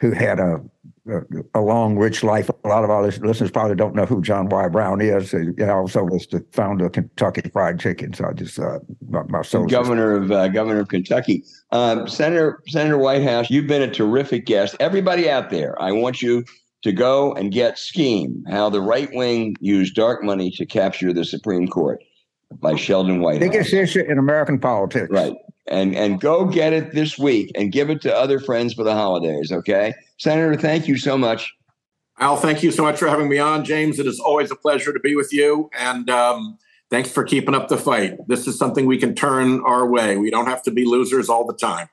who 0.00 0.12
had 0.12 0.38
a, 0.38 0.60
a, 1.08 1.20
a 1.54 1.60
long, 1.60 1.96
rich 1.96 2.22
life. 2.22 2.48
A 2.48 2.68
lot 2.68 2.84
of 2.84 2.90
our 2.90 3.02
listeners 3.02 3.50
probably 3.50 3.74
don't 3.74 3.96
know 3.96 4.06
who 4.06 4.22
John 4.22 4.48
Y. 4.48 4.68
Brown 4.68 5.00
is. 5.00 5.32
He 5.32 5.62
also 5.64 6.04
was 6.04 6.26
the 6.28 6.44
founder 6.52 6.86
of 6.86 6.92
Kentucky 6.92 7.48
Fried 7.52 7.80
Chicken. 7.80 8.12
So 8.12 8.26
I 8.28 8.32
just 8.32 8.58
uh, 8.60 8.78
my, 9.08 9.22
my 9.24 9.42
governor 9.68 10.16
of 10.16 10.30
uh, 10.30 10.48
governor 10.48 10.80
of 10.80 10.88
Kentucky, 10.88 11.44
um, 11.72 12.08
Senator 12.08 12.60
Senator 12.68 12.98
Whitehouse. 12.98 13.50
You've 13.50 13.66
been 13.66 13.82
a 13.82 13.90
terrific 13.90 14.46
guest. 14.46 14.76
Everybody 14.78 15.28
out 15.28 15.50
there, 15.50 15.80
I 15.82 15.90
want 15.90 16.22
you 16.22 16.44
to 16.84 16.92
go 16.92 17.32
and 17.32 17.50
get 17.50 17.78
Scheme 17.78 18.44
How 18.48 18.70
the 18.70 18.80
Right 18.80 19.12
Wing 19.12 19.56
Used 19.60 19.94
Dark 19.94 20.22
Money 20.22 20.50
to 20.52 20.66
Capture 20.66 21.12
the 21.12 21.24
Supreme 21.24 21.66
Court 21.66 22.04
by 22.60 22.76
Sheldon 22.76 23.20
Whitehouse. 23.20 23.40
Biggest 23.40 23.72
issue 23.72 24.04
in 24.06 24.18
American 24.18 24.60
politics. 24.60 25.08
Right. 25.10 25.34
And 25.66 25.96
and 25.96 26.20
go 26.20 26.44
get 26.44 26.74
it 26.74 26.92
this 26.92 27.18
week 27.18 27.50
and 27.54 27.72
give 27.72 27.88
it 27.88 28.02
to 28.02 28.14
other 28.14 28.38
friends 28.38 28.74
for 28.74 28.84
the 28.84 28.92
holidays, 28.92 29.50
okay? 29.50 29.94
Senator, 30.18 30.56
thank 30.56 30.86
you 30.86 30.98
so 30.98 31.16
much. 31.16 31.54
Al, 32.18 32.36
thank 32.36 32.62
you 32.62 32.70
so 32.70 32.82
much 32.82 32.98
for 32.98 33.08
having 33.08 33.30
me 33.30 33.38
on. 33.38 33.64
James, 33.64 33.98
it 33.98 34.06
is 34.06 34.20
always 34.20 34.50
a 34.50 34.56
pleasure 34.56 34.92
to 34.92 35.00
be 35.00 35.16
with 35.16 35.32
you. 35.32 35.70
And 35.76 36.10
um, 36.10 36.58
thanks 36.90 37.10
for 37.10 37.24
keeping 37.24 37.54
up 37.54 37.68
the 37.68 37.78
fight. 37.78 38.18
This 38.28 38.46
is 38.46 38.58
something 38.58 38.84
we 38.84 38.98
can 38.98 39.14
turn 39.14 39.62
our 39.64 39.88
way. 39.88 40.18
We 40.18 40.30
don't 40.30 40.46
have 40.46 40.62
to 40.64 40.70
be 40.70 40.84
losers 40.84 41.30
all 41.30 41.46
the 41.46 41.54
time. 41.54 41.88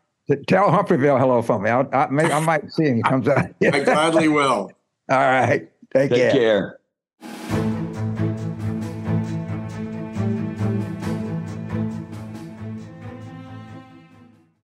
Tell 0.47 0.69
Humphreyville 0.69 1.17
hello 1.17 1.41
for 1.41 1.59
me. 1.59 1.69
I, 1.69 1.81
I, 1.81 2.05
I 2.05 2.39
might 2.41 2.71
see 2.71 2.85
him. 2.85 2.97
He 2.97 3.03
comes 3.03 3.27
out. 3.29 3.51
I 3.63 3.79
gladly 3.79 4.27
will. 4.27 4.71
All 5.11 5.17
right. 5.17 5.69
Take, 5.93 6.09
Take 6.09 6.11
care. 6.11 6.31
care. 6.31 6.77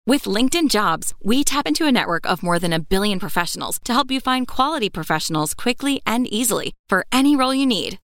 With 0.05 0.23
LinkedIn 0.23 0.69
Jobs, 0.69 1.13
we 1.21 1.43
tap 1.43 1.67
into 1.67 1.85
a 1.85 1.91
network 1.91 2.25
of 2.25 2.41
more 2.41 2.59
than 2.59 2.71
a 2.71 2.79
billion 2.79 3.19
professionals 3.19 3.77
to 3.83 3.91
help 3.91 4.09
you 4.09 4.21
find 4.21 4.47
quality 4.47 4.89
professionals 4.89 5.53
quickly 5.53 6.01
and 6.05 6.25
easily 6.33 6.73
for 6.87 7.05
any 7.11 7.35
role 7.35 7.53
you 7.53 7.65
need. 7.65 7.99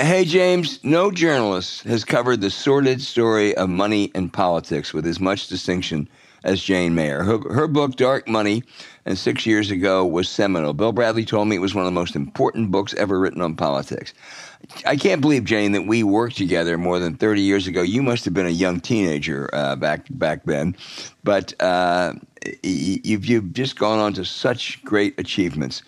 Hey, 0.00 0.24
James, 0.24 0.78
no 0.84 1.10
journalist 1.10 1.82
has 1.82 2.04
covered 2.04 2.40
the 2.40 2.50
sordid 2.50 3.02
story 3.02 3.56
of 3.56 3.68
money 3.68 4.12
and 4.14 4.32
politics 4.32 4.94
with 4.94 5.04
as 5.04 5.18
much 5.18 5.48
distinction 5.48 6.08
as 6.44 6.62
Jane 6.62 6.94
Mayer. 6.94 7.24
Her, 7.24 7.38
her 7.52 7.66
book, 7.66 7.96
Dark 7.96 8.28
Money, 8.28 8.62
and 9.06 9.18
six 9.18 9.44
years 9.44 9.72
ago 9.72 10.06
was 10.06 10.28
seminal. 10.28 10.72
Bill 10.72 10.92
Bradley 10.92 11.24
told 11.24 11.48
me 11.48 11.56
it 11.56 11.60
was 11.60 11.74
one 11.74 11.84
of 11.84 11.92
the 11.92 12.00
most 12.00 12.14
important 12.14 12.70
books 12.70 12.94
ever 12.94 13.18
written 13.18 13.42
on 13.42 13.56
politics. 13.56 14.14
I 14.86 14.94
can't 14.94 15.20
believe, 15.20 15.44
Jane, 15.44 15.72
that 15.72 15.88
we 15.88 16.04
worked 16.04 16.36
together 16.36 16.78
more 16.78 17.00
than 17.00 17.16
30 17.16 17.40
years 17.40 17.66
ago. 17.66 17.82
You 17.82 18.02
must 18.02 18.24
have 18.24 18.34
been 18.34 18.46
a 18.46 18.50
young 18.50 18.78
teenager 18.80 19.50
uh, 19.52 19.74
back 19.74 20.06
back 20.10 20.44
then, 20.44 20.76
but 21.24 21.60
uh, 21.60 22.14
you've, 22.62 23.26
you've 23.26 23.52
just 23.52 23.78
gone 23.78 23.98
on 23.98 24.12
to 24.14 24.24
such 24.24 24.82
great 24.84 25.18
achievements. 25.18 25.82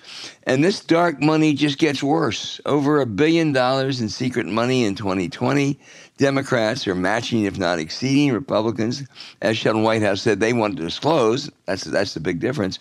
And 0.45 0.63
this 0.65 0.81
dark 0.81 1.21
money 1.21 1.55
just 1.55 1.79
gets 1.79 2.03
worse. 2.03 2.61
Over 2.67 3.01
a 3.01 3.07
billion 3.07 3.53
dollars 3.53 4.01
in 4.01 4.09
secret 4.09 4.47
money 4.47 4.85
in 4.85 4.95
2020. 4.95 5.79
Democrats 6.19 6.87
are 6.87 6.95
matching, 6.95 7.45
if 7.45 7.59
not 7.59 7.79
exceeding, 7.79 8.33
Republicans. 8.33 9.05
As 9.41 9.57
Sheldon 9.57 9.83
Whitehouse 9.83 10.21
said, 10.21 10.41
they 10.41 10.53
want 10.53 10.77
to 10.77 10.83
disclose. 10.83 11.51
That's 11.65 11.85
that's 11.85 12.15
the 12.15 12.21
big 12.21 12.41
difference. 12.41 12.79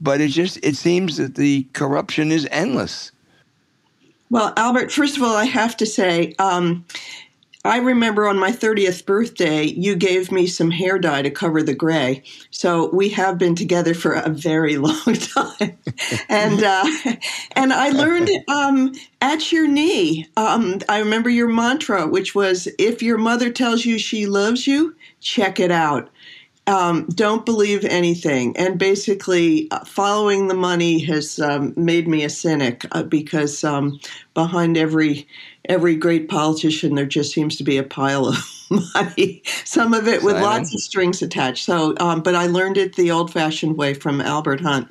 But 0.00 0.20
it 0.20 0.28
just 0.28 0.58
it 0.64 0.76
seems 0.76 1.16
that 1.16 1.36
the 1.36 1.64
corruption 1.74 2.32
is 2.32 2.48
endless. 2.50 3.12
Well, 4.30 4.54
Albert, 4.56 4.90
first 4.90 5.18
of 5.18 5.22
all, 5.22 5.36
I 5.36 5.44
have 5.44 5.76
to 5.76 5.84
say, 5.84 6.34
um, 6.38 6.86
I 7.64 7.78
remember 7.78 8.26
on 8.26 8.38
my 8.38 8.50
30th 8.50 9.06
birthday, 9.06 9.64
you 9.64 9.94
gave 9.94 10.32
me 10.32 10.46
some 10.46 10.72
hair 10.72 10.98
dye 10.98 11.22
to 11.22 11.30
cover 11.30 11.62
the 11.62 11.74
gray. 11.74 12.24
So 12.50 12.90
we 12.92 13.10
have 13.10 13.38
been 13.38 13.54
together 13.54 13.94
for 13.94 14.14
a 14.14 14.28
very 14.28 14.76
long 14.78 15.14
time. 15.14 15.78
and 16.28 16.62
uh, 16.62 16.84
and 17.52 17.72
I 17.72 17.90
learned 17.90 18.30
um, 18.48 18.92
at 19.20 19.52
your 19.52 19.68
knee. 19.68 20.26
Um, 20.36 20.80
I 20.88 20.98
remember 20.98 21.30
your 21.30 21.48
mantra, 21.48 22.08
which 22.08 22.34
was 22.34 22.68
if 22.78 23.02
your 23.02 23.18
mother 23.18 23.50
tells 23.50 23.84
you 23.84 23.98
she 23.98 24.26
loves 24.26 24.66
you, 24.66 24.96
check 25.20 25.60
it 25.60 25.70
out 25.70 26.10
um, 26.66 27.06
don't 27.06 27.44
believe 27.44 27.84
anything. 27.84 28.56
And 28.56 28.78
basically, 28.78 29.68
uh, 29.70 29.84
following 29.84 30.46
the 30.46 30.54
money 30.54 31.00
has 31.00 31.40
um, 31.40 31.74
made 31.76 32.06
me 32.06 32.22
a 32.24 32.30
cynic 32.30 32.86
uh, 32.92 33.02
because 33.02 33.64
um, 33.64 33.98
behind 34.34 34.76
every 34.76 35.26
every 35.68 35.94
great 35.94 36.28
politician, 36.28 36.94
there 36.94 37.06
just 37.06 37.32
seems 37.32 37.56
to 37.56 37.64
be 37.64 37.78
a 37.78 37.82
pile 37.82 38.26
of 38.26 38.36
money. 38.94 39.42
Some 39.64 39.94
of 39.94 40.08
it 40.08 40.22
with 40.22 40.34
Simon? 40.34 40.42
lots 40.42 40.74
of 40.74 40.80
strings 40.80 41.22
attached. 41.22 41.64
So, 41.64 41.94
um, 41.98 42.22
but 42.22 42.34
I 42.34 42.46
learned 42.46 42.76
it 42.76 42.96
the 42.96 43.10
old-fashioned 43.10 43.76
way 43.76 43.94
from 43.94 44.20
Albert 44.20 44.60
Hunt. 44.60 44.88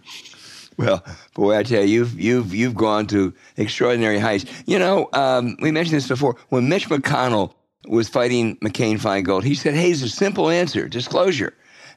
Well, 0.78 1.04
boy, 1.34 1.58
I 1.58 1.64
tell 1.64 1.84
you, 1.84 2.00
you've 2.00 2.20
you've 2.20 2.56
you've 2.56 2.76
gone 2.76 3.06
to 3.08 3.34
extraordinary 3.58 4.18
heights. 4.18 4.46
You 4.66 4.80
know, 4.80 5.10
um, 5.14 5.58
we 5.62 5.70
mentioned 5.70 5.98
this 5.98 6.08
before. 6.08 6.38
When 6.50 6.70
Mitch 6.70 6.90
McConnell 6.90 7.54
was 7.88 8.10
fighting 8.10 8.58
McCain 8.58 9.00
Feingold, 9.00 9.44
he 9.44 9.54
said, 9.54 9.76
"Hey, 9.76 9.92
it's 9.92 10.02
a 10.02 10.10
simple 10.10 10.50
answer: 10.50 10.88
disclosure." 10.88 11.54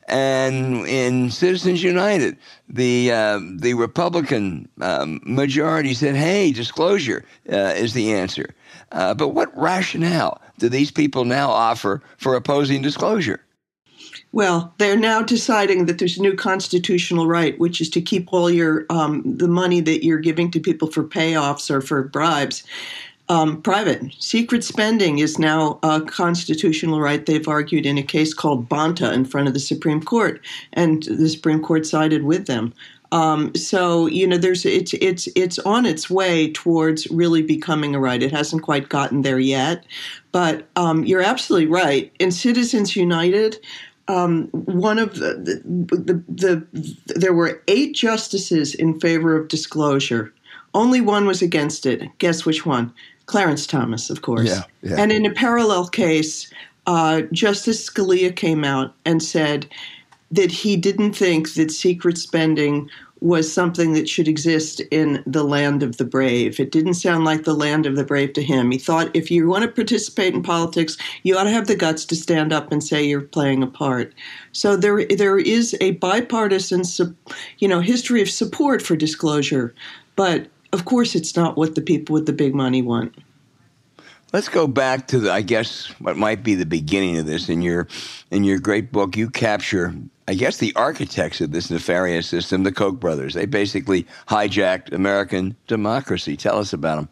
And 0.06 0.86
in 0.86 1.30
Citizens 1.30 1.82
United, 1.82 2.36
the 2.68 3.10
uh, 3.10 3.40
the 3.56 3.72
Republican 3.74 4.68
um, 4.80 5.20
majority 5.24 5.94
said, 5.94 6.14
"Hey, 6.14 6.52
disclosure 6.52 7.24
uh, 7.50 7.72
is 7.76 7.94
the 7.94 8.12
answer." 8.12 8.54
Uh, 8.94 9.12
but 9.12 9.28
what 9.28 9.56
rationale 9.58 10.40
do 10.58 10.68
these 10.68 10.90
people 10.90 11.24
now 11.24 11.50
offer 11.50 12.00
for 12.16 12.34
opposing 12.34 12.80
disclosure? 12.80 13.40
Well, 14.32 14.72
they're 14.78 14.96
now 14.96 15.22
deciding 15.22 15.86
that 15.86 15.98
there's 15.98 16.18
a 16.18 16.22
new 16.22 16.34
constitutional 16.34 17.26
right, 17.26 17.58
which 17.58 17.80
is 17.80 17.90
to 17.90 18.00
keep 18.00 18.32
all 18.32 18.50
your 18.50 18.86
um, 18.90 19.22
the 19.24 19.48
money 19.48 19.80
that 19.80 20.04
you're 20.04 20.18
giving 20.18 20.50
to 20.52 20.60
people 20.60 20.90
for 20.90 21.04
payoffs 21.04 21.70
or 21.70 21.80
for 21.80 22.04
bribes 22.04 22.64
um, 23.28 23.62
private. 23.62 24.12
Secret 24.18 24.62
spending 24.62 25.18
is 25.18 25.38
now 25.38 25.78
a 25.82 26.00
constitutional 26.00 27.00
right. 27.00 27.24
They've 27.24 27.48
argued 27.48 27.86
in 27.86 27.98
a 27.98 28.02
case 28.02 28.34
called 28.34 28.68
Bonta 28.68 29.12
in 29.12 29.24
front 29.24 29.48
of 29.48 29.54
the 29.54 29.60
Supreme 29.60 30.02
Court, 30.02 30.40
and 30.72 31.02
the 31.04 31.28
Supreme 31.28 31.62
Court 31.62 31.86
sided 31.86 32.24
with 32.24 32.46
them. 32.46 32.72
Um, 33.12 33.54
so 33.54 34.06
you 34.06 34.26
know, 34.26 34.38
there's 34.38 34.64
it's 34.64 34.94
it's 34.94 35.28
it's 35.36 35.58
on 35.60 35.86
its 35.86 36.10
way 36.10 36.50
towards 36.52 37.06
really 37.10 37.42
becoming 37.42 37.94
a 37.94 38.00
right. 38.00 38.22
It 38.22 38.32
hasn't 38.32 38.62
quite 38.62 38.88
gotten 38.88 39.22
there 39.22 39.38
yet, 39.38 39.84
but 40.32 40.66
um, 40.76 41.04
you're 41.04 41.22
absolutely 41.22 41.68
right. 41.68 42.12
In 42.18 42.32
Citizens 42.32 42.96
United, 42.96 43.58
um, 44.08 44.48
one 44.48 44.98
of 44.98 45.14
the 45.14 45.34
the, 45.34 45.94
the 45.96 46.24
the 46.28 47.14
there 47.14 47.34
were 47.34 47.62
eight 47.68 47.94
justices 47.94 48.74
in 48.74 48.98
favor 48.98 49.36
of 49.36 49.48
disclosure. 49.48 50.32
Only 50.72 51.00
one 51.00 51.26
was 51.26 51.40
against 51.40 51.86
it. 51.86 52.02
Guess 52.18 52.44
which 52.44 52.66
one? 52.66 52.92
Clarence 53.26 53.66
Thomas, 53.66 54.10
of 54.10 54.22
course. 54.22 54.48
Yeah, 54.48 54.62
yeah. 54.82 54.96
And 54.98 55.12
in 55.12 55.24
a 55.24 55.32
parallel 55.32 55.86
case, 55.86 56.52
uh, 56.86 57.22
Justice 57.32 57.88
Scalia 57.88 58.34
came 58.34 58.64
out 58.64 58.94
and 59.04 59.22
said 59.22 59.66
that 60.34 60.50
he 60.50 60.76
didn't 60.76 61.14
think 61.14 61.54
that 61.54 61.70
secret 61.70 62.18
spending 62.18 62.90
was 63.20 63.50
something 63.50 63.94
that 63.94 64.08
should 64.08 64.28
exist 64.28 64.80
in 64.90 65.22
the 65.26 65.44
land 65.44 65.82
of 65.82 65.96
the 65.96 66.04
brave. 66.04 66.60
It 66.60 66.70
didn't 66.70 66.94
sound 66.94 67.24
like 67.24 67.44
the 67.44 67.54
land 67.54 67.86
of 67.86 67.96
the 67.96 68.04
brave 68.04 68.34
to 68.34 68.42
him. 68.42 68.70
He 68.70 68.76
thought 68.76 69.14
if 69.14 69.30
you 69.30 69.48
want 69.48 69.62
to 69.62 69.70
participate 69.70 70.34
in 70.34 70.42
politics, 70.42 70.98
you 71.22 71.38
ought 71.38 71.44
to 71.44 71.50
have 71.50 71.66
the 71.66 71.76
guts 71.76 72.04
to 72.06 72.16
stand 72.16 72.52
up 72.52 72.70
and 72.70 72.84
say 72.84 73.02
you're 73.02 73.22
playing 73.22 73.62
a 73.62 73.66
part. 73.66 74.12
So 74.52 74.76
there, 74.76 75.06
there 75.06 75.38
is 75.38 75.74
a 75.80 75.92
bipartisan, 75.92 76.82
you 77.58 77.68
know, 77.68 77.80
history 77.80 78.20
of 78.20 78.28
support 78.28 78.82
for 78.82 78.94
disclosure, 78.94 79.74
but 80.16 80.48
of 80.74 80.84
course, 80.84 81.14
it's 81.14 81.36
not 81.36 81.56
what 81.56 81.76
the 81.76 81.80
people 81.80 82.12
with 82.12 82.26
the 82.26 82.32
big 82.32 82.54
money 82.54 82.82
want. 82.82 83.14
Let's 84.34 84.48
go 84.48 84.66
back 84.66 85.06
to 85.08 85.20
the, 85.20 85.32
I 85.32 85.42
guess, 85.42 85.86
what 86.00 86.16
might 86.16 86.42
be 86.42 86.56
the 86.56 86.66
beginning 86.66 87.16
of 87.18 87.24
this. 87.24 87.48
In 87.48 87.62
your, 87.62 87.86
in 88.32 88.42
your 88.42 88.58
great 88.58 88.90
book, 88.90 89.16
you 89.16 89.30
capture, 89.30 89.94
I 90.26 90.34
guess, 90.34 90.56
the 90.56 90.74
architects 90.74 91.40
of 91.40 91.52
this 91.52 91.70
nefarious 91.70 92.26
system, 92.26 92.62
the 92.62 92.72
Koch 92.72 92.98
brothers. 92.98 93.34
They 93.34 93.44
basically 93.44 94.06
hijacked 94.28 94.92
American 94.92 95.54
democracy. 95.66 96.36
Tell 96.36 96.58
us 96.58 96.72
about 96.72 96.96
them. 96.96 97.08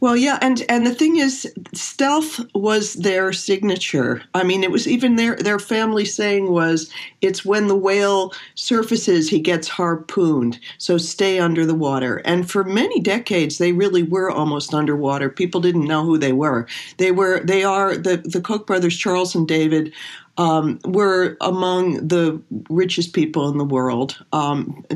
Well, 0.00 0.16
yeah, 0.16 0.38
and 0.40 0.64
and 0.68 0.86
the 0.86 0.94
thing 0.94 1.16
is, 1.16 1.52
stealth 1.72 2.40
was 2.54 2.94
their 2.94 3.32
signature. 3.32 4.22
I 4.34 4.42
mean, 4.42 4.64
it 4.64 4.70
was 4.70 4.88
even 4.88 5.16
their 5.16 5.36
their 5.36 5.58
family 5.58 6.04
saying 6.04 6.50
was, 6.50 6.90
"It's 7.20 7.44
when 7.44 7.68
the 7.68 7.76
whale 7.76 8.32
surfaces, 8.54 9.28
he 9.28 9.38
gets 9.38 9.68
harpooned. 9.68 10.58
So 10.78 10.98
stay 10.98 11.38
under 11.38 11.64
the 11.64 11.74
water." 11.74 12.16
And 12.24 12.50
for 12.50 12.64
many 12.64 13.00
decades, 13.00 13.58
they 13.58 13.72
really 13.72 14.02
were 14.02 14.30
almost 14.30 14.74
underwater. 14.74 15.28
People 15.28 15.60
didn't 15.60 15.86
know 15.86 16.04
who 16.04 16.18
they 16.18 16.32
were. 16.32 16.66
They 16.96 17.12
were 17.12 17.40
they 17.44 17.62
are 17.62 17.96
the 17.96 18.16
the 18.16 18.40
Koch 18.40 18.66
brothers, 18.66 18.96
Charles 18.96 19.34
and 19.34 19.46
David. 19.46 19.92
Um, 20.40 20.78
were 20.86 21.36
among 21.42 22.08
the 22.08 22.40
richest 22.70 23.12
people 23.12 23.50
in 23.50 23.58
the 23.58 23.64
world. 23.64 24.16
Um, 24.32 24.86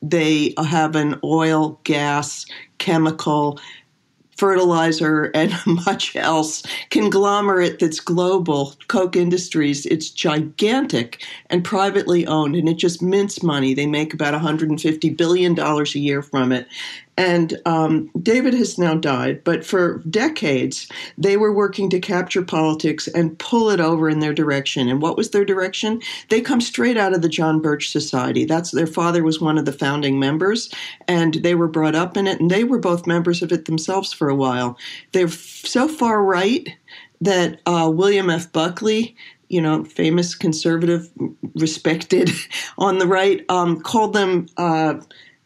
they 0.00 0.54
have 0.56 0.94
an 0.94 1.18
oil, 1.24 1.80
gas, 1.82 2.46
chemical, 2.78 3.58
fertilizer 4.38 5.32
and 5.34 5.52
much 5.66 6.14
else 6.16 6.62
conglomerate 6.90 7.80
that's 7.80 8.00
global. 8.00 8.74
Koch 8.86 9.16
industries 9.16 9.84
it's 9.86 10.08
gigantic 10.10 11.24
and 11.50 11.64
privately 11.64 12.26
owned 12.26 12.54
and 12.54 12.68
it 12.68 12.78
just 12.78 13.02
mints 13.02 13.42
money. 13.42 13.74
They 13.74 13.86
make 13.86 14.14
about 14.14 14.32
150 14.32 15.10
billion 15.10 15.54
dollars 15.54 15.94
a 15.94 15.98
year 15.98 16.22
from 16.22 16.52
it 16.52 16.68
and 17.18 17.60
um, 17.66 18.10
David 18.22 18.54
has 18.54 18.78
now 18.78 18.94
died, 18.94 19.42
but 19.42 19.66
for 19.66 19.98
decades, 20.08 20.88
they 21.18 21.36
were 21.36 21.52
working 21.52 21.90
to 21.90 21.98
capture 21.98 22.42
politics 22.42 23.08
and 23.08 23.36
pull 23.40 23.70
it 23.70 23.80
over 23.80 24.08
in 24.08 24.20
their 24.20 24.32
direction. 24.32 24.88
And 24.88 25.02
what 25.02 25.16
was 25.16 25.30
their 25.30 25.44
direction? 25.44 26.00
They 26.28 26.40
come 26.40 26.60
straight 26.60 26.96
out 26.96 27.12
of 27.12 27.22
the 27.22 27.28
John 27.28 27.60
Birch 27.60 27.90
Society. 27.90 28.44
That's 28.44 28.70
their 28.70 28.86
father 28.86 29.24
was 29.24 29.40
one 29.40 29.58
of 29.58 29.64
the 29.64 29.72
founding 29.72 30.20
members, 30.20 30.70
and 31.08 31.34
they 31.34 31.56
were 31.56 31.66
brought 31.66 31.96
up 31.96 32.16
in 32.16 32.28
it, 32.28 32.38
and 32.38 32.52
they 32.52 32.62
were 32.62 32.78
both 32.78 33.04
members 33.04 33.42
of 33.42 33.50
it 33.50 33.64
themselves 33.64 34.12
for 34.12 34.28
a 34.28 34.36
while. 34.36 34.78
They're 35.10 35.26
so 35.26 35.88
far 35.88 36.22
right 36.22 36.68
that 37.20 37.60
uh, 37.66 37.90
William 37.92 38.30
F. 38.30 38.52
Buckley, 38.52 39.16
you 39.48 39.60
know, 39.60 39.82
famous 39.82 40.36
conservative, 40.36 41.10
respected 41.56 42.30
on 42.78 42.98
the 42.98 43.08
right, 43.08 43.44
um, 43.48 43.80
called 43.80 44.12
them. 44.12 44.46
Uh, 44.56 45.00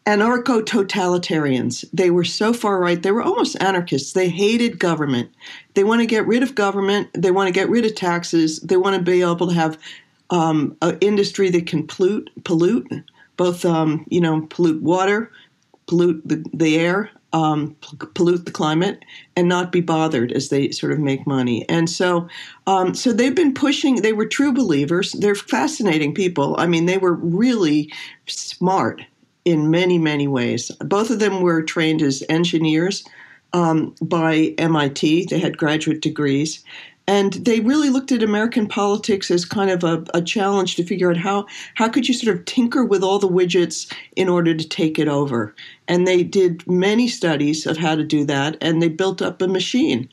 anarcho 0.05 0.61
totalitarians. 0.61 1.85
They 1.93 2.09
were 2.09 2.23
so 2.23 2.53
far 2.53 2.79
right, 2.79 3.01
they 3.01 3.11
were 3.11 3.21
almost 3.21 3.61
anarchists. 3.61 4.13
They 4.13 4.29
hated 4.29 4.79
government. 4.79 5.29
They 5.73 5.83
want 5.83 6.01
to 6.01 6.07
get 6.07 6.27
rid 6.27 6.43
of 6.43 6.55
government. 6.55 7.09
They 7.13 7.31
want 7.31 7.47
to 7.47 7.53
get 7.53 7.69
rid 7.69 7.85
of 7.85 7.95
taxes. 7.95 8.59
They 8.59 8.77
want 8.77 8.95
to 8.95 9.01
be 9.01 9.21
able 9.21 9.47
to 9.47 9.53
have 9.53 9.77
um, 10.29 10.75
an 10.81 10.97
industry 11.01 11.49
that 11.51 11.67
can 11.67 11.87
pollute, 11.87 12.29
pollute 12.43 12.91
both, 13.37 13.65
um, 13.65 14.05
you 14.09 14.21
know, 14.21 14.45
pollute 14.49 14.81
water, 14.81 15.31
pollute 15.87 16.21
the, 16.25 16.43
the 16.53 16.77
air, 16.77 17.09
um, 17.33 17.75
pollute 18.13 18.45
the 18.45 18.51
climate, 18.51 19.03
and 19.35 19.49
not 19.49 19.71
be 19.71 19.81
bothered 19.81 20.31
as 20.31 20.49
they 20.49 20.69
sort 20.71 20.91
of 20.91 20.99
make 20.99 21.25
money. 21.25 21.67
And 21.67 21.89
so, 21.89 22.27
um, 22.67 22.93
so 22.93 23.11
they've 23.11 23.35
been 23.35 23.53
pushing. 23.53 23.95
They 23.95 24.13
were 24.13 24.27
true 24.27 24.53
believers. 24.53 25.13
They're 25.13 25.33
fascinating 25.33 26.13
people. 26.13 26.55
I 26.59 26.67
mean, 26.67 26.85
they 26.85 26.99
were 26.99 27.15
really 27.15 27.91
smart 28.27 29.03
in 29.45 29.69
many, 29.69 29.97
many 29.97 30.27
ways. 30.27 30.71
Both 30.79 31.09
of 31.09 31.19
them 31.19 31.41
were 31.41 31.61
trained 31.61 32.01
as 32.01 32.23
engineers 32.29 33.03
um, 33.53 33.95
by 34.01 34.53
MIT. 34.57 35.27
They 35.29 35.39
had 35.39 35.57
graduate 35.57 36.01
degrees. 36.01 36.63
And 37.05 37.33
they 37.33 37.59
really 37.59 37.89
looked 37.89 38.13
at 38.13 38.23
American 38.23 38.67
politics 38.67 39.29
as 39.29 39.43
kind 39.43 39.69
of 39.69 39.83
a, 39.83 40.05
a, 40.13 40.21
challenge 40.21 40.77
to 40.77 40.85
figure 40.85 41.09
out 41.09 41.17
how, 41.17 41.47
how 41.75 41.89
could 41.89 42.07
you 42.07 42.13
sort 42.13 42.33
of 42.33 42.45
tinker 42.45 42.85
with 42.85 43.03
all 43.03 43.19
the 43.19 43.27
widgets 43.27 43.93
in 44.15 44.29
order 44.29 44.55
to 44.55 44.67
take 44.67 44.97
it 44.97 45.09
over. 45.09 45.53
And 45.89 46.07
they 46.07 46.23
did 46.23 46.65
many 46.65 47.09
studies 47.09 47.65
of 47.65 47.75
how 47.75 47.95
to 47.95 48.05
do 48.05 48.23
that, 48.25 48.55
and 48.61 48.81
they 48.81 48.87
built 48.87 49.21
up 49.21 49.41
a 49.41 49.49
machine. 49.49 50.07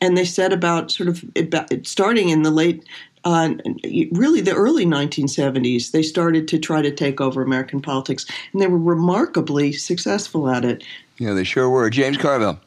And 0.00 0.16
they 0.16 0.24
set 0.24 0.52
about 0.52 0.92
sort 0.92 1.08
of 1.08 1.24
starting 1.82 2.28
in 2.28 2.42
the 2.42 2.50
late 2.52 2.84
uh, 3.26 3.54
really 4.12 4.40
the 4.40 4.54
early 4.54 4.86
1970s, 4.86 5.90
they 5.90 6.02
started 6.02 6.46
to 6.46 6.60
try 6.60 6.80
to 6.80 6.92
take 6.92 7.20
over 7.20 7.42
American 7.42 7.82
politics, 7.82 8.24
and 8.52 8.62
they 8.62 8.68
were 8.68 8.78
remarkably 8.78 9.72
successful 9.72 10.48
at 10.48 10.64
it. 10.64 10.84
Yeah, 11.18 11.32
they 11.32 11.42
sure 11.42 11.68
were. 11.68 11.90
James 11.90 12.16
Carville. 12.18 12.60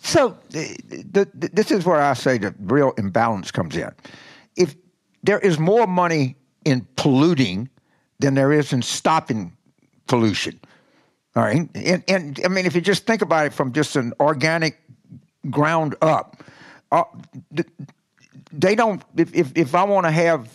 So 0.00 0.36
the, 0.50 0.76
the, 1.10 1.50
this 1.52 1.70
is 1.70 1.86
where 1.86 2.02
I 2.02 2.12
say 2.12 2.36
the 2.36 2.54
real 2.60 2.92
imbalance 2.98 3.50
comes 3.50 3.74
in. 3.74 3.90
If 4.56 4.74
there 5.22 5.38
is 5.38 5.58
more 5.58 5.86
money 5.86 6.36
in 6.66 6.86
polluting 6.96 7.70
than 8.18 8.34
there 8.34 8.52
is 8.52 8.74
in 8.74 8.82
stopping 8.82 9.56
pollution, 10.06 10.60
all 11.34 11.44
right, 11.44 11.66
and, 11.74 12.04
and 12.08 12.40
I 12.44 12.48
mean 12.48 12.66
if 12.66 12.74
you 12.74 12.82
just 12.82 13.06
think 13.06 13.22
about 13.22 13.46
it 13.46 13.54
from 13.54 13.72
just 13.72 13.96
an 13.96 14.12
organic 14.20 14.78
ground 15.48 15.94
up, 16.02 16.42
uh, 16.90 17.04
the, 17.50 17.64
they 18.52 18.74
don't. 18.74 19.02
If 19.16 19.34
if, 19.34 19.52
if 19.56 19.74
I 19.74 19.84
want 19.84 20.06
to 20.06 20.10
have 20.10 20.48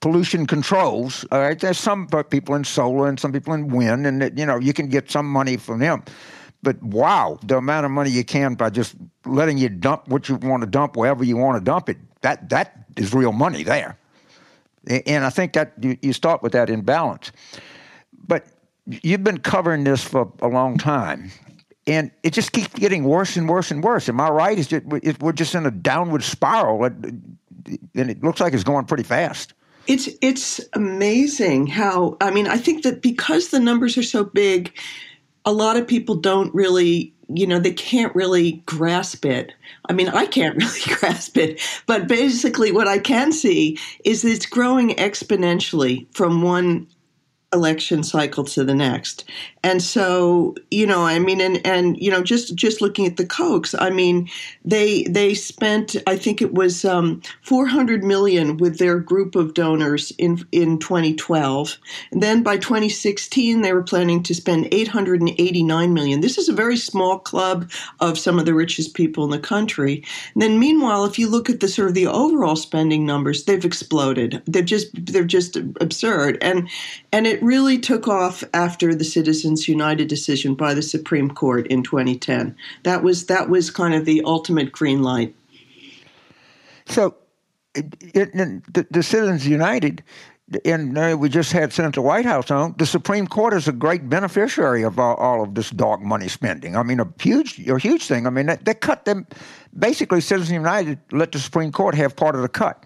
pollution 0.00 0.46
controls, 0.46 1.24
all 1.30 1.40
right, 1.40 1.58
there's 1.58 1.78
some 1.78 2.06
people 2.06 2.54
in 2.54 2.64
solar 2.64 3.08
and 3.08 3.18
some 3.18 3.32
people 3.32 3.54
in 3.54 3.68
wind, 3.68 4.06
and 4.06 4.38
you 4.38 4.46
know 4.46 4.58
you 4.58 4.72
can 4.72 4.88
get 4.88 5.10
some 5.10 5.26
money 5.26 5.56
from 5.56 5.78
them. 5.78 6.02
But 6.62 6.82
wow, 6.82 7.38
the 7.44 7.58
amount 7.58 7.86
of 7.86 7.92
money 7.92 8.10
you 8.10 8.24
can 8.24 8.54
by 8.54 8.70
just 8.70 8.96
letting 9.24 9.58
you 9.58 9.68
dump 9.68 10.08
what 10.08 10.28
you 10.28 10.36
want 10.36 10.62
to 10.62 10.68
dump 10.68 10.96
wherever 10.96 11.22
you 11.22 11.36
want 11.36 11.58
to 11.58 11.64
dump 11.64 11.88
it, 11.88 11.98
that 12.22 12.48
that 12.48 12.86
is 12.96 13.14
real 13.14 13.32
money 13.32 13.62
there. 13.62 13.98
And 15.06 15.24
I 15.24 15.30
think 15.30 15.52
that 15.54 15.74
you, 15.80 15.96
you 16.02 16.12
start 16.12 16.42
with 16.42 16.52
that 16.52 16.70
imbalance. 16.70 17.32
But 18.26 18.46
you've 18.86 19.24
been 19.24 19.38
covering 19.38 19.84
this 19.84 20.02
for 20.02 20.32
a 20.40 20.48
long 20.48 20.78
time. 20.78 21.30
And 21.86 22.10
it 22.22 22.32
just 22.32 22.52
keeps 22.52 22.74
getting 22.74 23.04
worse 23.04 23.36
and 23.36 23.48
worse 23.48 23.70
and 23.70 23.82
worse. 23.82 24.08
Am 24.08 24.20
I 24.20 24.28
right? 24.28 24.58
Is 24.58 24.72
it, 24.72 24.84
we're 25.20 25.32
just 25.32 25.54
in 25.54 25.66
a 25.66 25.70
downward 25.70 26.22
spiral, 26.22 26.84
and 26.84 27.38
it 27.94 28.22
looks 28.22 28.40
like 28.40 28.52
it's 28.52 28.64
going 28.64 28.86
pretty 28.86 29.04
fast. 29.04 29.54
It's 29.86 30.08
it's 30.20 30.60
amazing 30.72 31.68
how 31.68 32.16
I 32.20 32.32
mean 32.32 32.48
I 32.48 32.56
think 32.56 32.82
that 32.82 33.02
because 33.02 33.48
the 33.48 33.60
numbers 33.60 33.96
are 33.96 34.02
so 34.02 34.24
big, 34.24 34.76
a 35.44 35.52
lot 35.52 35.76
of 35.76 35.86
people 35.86 36.16
don't 36.16 36.52
really 36.54 37.14
you 37.28 37.46
know 37.46 37.58
they 37.58 37.72
can't 37.72 38.14
really 38.14 38.62
grasp 38.66 39.24
it 39.24 39.52
i 39.88 39.92
mean 39.92 40.08
i 40.10 40.26
can't 40.26 40.56
really 40.62 40.80
grasp 40.94 41.36
it 41.36 41.60
but 41.86 42.06
basically 42.06 42.70
what 42.70 42.86
i 42.86 43.00
can 43.00 43.32
see 43.32 43.76
is 44.04 44.24
it's 44.24 44.46
growing 44.46 44.90
exponentially 44.90 46.06
from 46.14 46.40
one 46.40 46.86
election 47.52 48.02
cycle 48.02 48.44
to 48.44 48.64
the 48.64 48.74
next. 48.74 49.24
And 49.66 49.82
so, 49.82 50.54
you 50.70 50.86
know, 50.86 51.02
I 51.02 51.18
mean, 51.18 51.40
and 51.40 51.60
and 51.66 52.00
you 52.00 52.08
know, 52.08 52.22
just 52.22 52.54
just 52.54 52.80
looking 52.80 53.04
at 53.04 53.16
the 53.16 53.26
Kochs, 53.26 53.74
I 53.76 53.90
mean, 53.90 54.28
they 54.64 55.02
they 55.10 55.34
spent, 55.34 55.96
I 56.06 56.16
think 56.16 56.40
it 56.40 56.54
was 56.54 56.84
um, 56.84 57.20
400 57.42 58.04
million 58.04 58.58
with 58.58 58.78
their 58.78 59.00
group 59.00 59.34
of 59.34 59.54
donors 59.54 60.12
in 60.18 60.46
in 60.52 60.78
2012. 60.78 61.78
And 62.12 62.22
then 62.22 62.44
by 62.44 62.58
2016, 62.58 63.62
they 63.62 63.72
were 63.72 63.82
planning 63.82 64.22
to 64.22 64.36
spend 64.36 64.68
889 64.70 65.92
million. 65.92 66.20
This 66.20 66.38
is 66.38 66.48
a 66.48 66.52
very 66.52 66.76
small 66.76 67.18
club 67.18 67.68
of 67.98 68.20
some 68.20 68.38
of 68.38 68.46
the 68.46 68.54
richest 68.54 68.94
people 68.94 69.24
in 69.24 69.30
the 69.30 69.38
country. 69.40 70.04
And 70.34 70.42
then, 70.42 70.60
meanwhile, 70.60 71.04
if 71.06 71.18
you 71.18 71.28
look 71.28 71.50
at 71.50 71.58
the 71.58 71.66
sort 71.66 71.88
of 71.88 71.94
the 71.94 72.06
overall 72.06 72.54
spending 72.54 73.04
numbers, 73.04 73.46
they've 73.46 73.64
exploded. 73.64 74.40
They're 74.46 74.62
just 74.62 74.90
they're 74.94 75.24
just 75.24 75.56
absurd. 75.80 76.38
And 76.40 76.68
and 77.10 77.26
it 77.26 77.42
really 77.42 77.80
took 77.80 78.06
off 78.06 78.44
after 78.54 78.94
the 78.94 79.04
Citizens 79.04 79.55
United 79.68 80.08
decision 80.08 80.54
by 80.54 80.74
the 80.74 80.82
Supreme 80.82 81.30
Court 81.30 81.66
in 81.68 81.82
2010. 81.82 82.54
That 82.84 83.02
was 83.02 83.26
that 83.26 83.48
was 83.48 83.70
kind 83.70 83.94
of 83.94 84.04
the 84.04 84.22
ultimate 84.24 84.72
green 84.72 85.02
light. 85.02 85.34
So, 86.86 87.16
it, 87.74 87.94
it, 88.14 88.32
the, 88.72 88.86
the, 88.90 89.02
Citizens 89.02 89.46
United, 89.46 90.04
and 90.64 91.20
we 91.20 91.28
just 91.28 91.50
had 91.52 91.72
Senator 91.72 92.00
Whitehouse 92.00 92.50
on. 92.50 92.74
The 92.78 92.86
Supreme 92.86 93.26
Court 93.26 93.54
is 93.54 93.66
a 93.66 93.72
great 93.72 94.08
beneficiary 94.08 94.82
of 94.84 94.98
all, 94.98 95.16
all, 95.16 95.42
of 95.42 95.54
this 95.54 95.70
dark 95.70 96.00
money 96.00 96.28
spending. 96.28 96.76
I 96.76 96.84
mean, 96.84 97.00
a 97.00 97.08
huge, 97.20 97.58
a 97.68 97.78
huge 97.78 98.06
thing. 98.06 98.26
I 98.26 98.30
mean, 98.30 98.46
they, 98.46 98.56
they 98.62 98.74
cut 98.74 99.04
them. 99.04 99.26
Basically, 99.76 100.20
Citizens 100.20 100.52
United 100.52 101.00
let 101.10 101.32
the 101.32 101.40
Supreme 101.40 101.72
Court 101.72 101.96
have 101.96 102.14
part 102.14 102.36
of 102.36 102.42
the 102.42 102.48
cut. 102.48 102.84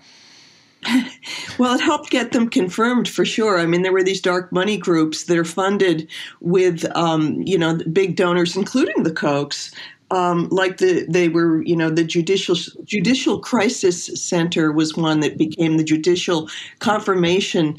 well, 1.59 1.75
it 1.75 1.81
helped 1.81 2.11
get 2.11 2.33
them 2.33 2.49
confirmed 2.49 3.09
for 3.09 3.25
sure. 3.25 3.59
I 3.59 3.67
mean, 3.67 3.83
there 3.83 3.93
were 3.93 4.03
these 4.03 4.21
dark 4.21 4.51
money 4.53 4.77
groups 4.77 5.25
that 5.25 5.37
are 5.37 5.45
funded 5.45 6.09
with, 6.41 6.85
um, 6.97 7.43
you 7.43 7.59
know, 7.59 7.79
big 7.93 8.17
donors, 8.17 8.57
including 8.57 9.03
the 9.03 9.13
Kochs. 9.13 9.75
Um, 10.13 10.49
like 10.49 10.79
the 10.79 11.07
they 11.09 11.29
were, 11.29 11.63
you 11.63 11.77
know, 11.77 11.89
the 11.89 12.03
judicial 12.03 12.57
judicial 12.83 13.39
crisis 13.39 14.07
center 14.21 14.73
was 14.73 14.97
one 14.97 15.21
that 15.21 15.39
became 15.39 15.77
the 15.77 15.85
judicial 15.85 16.49
confirmation 16.81 17.79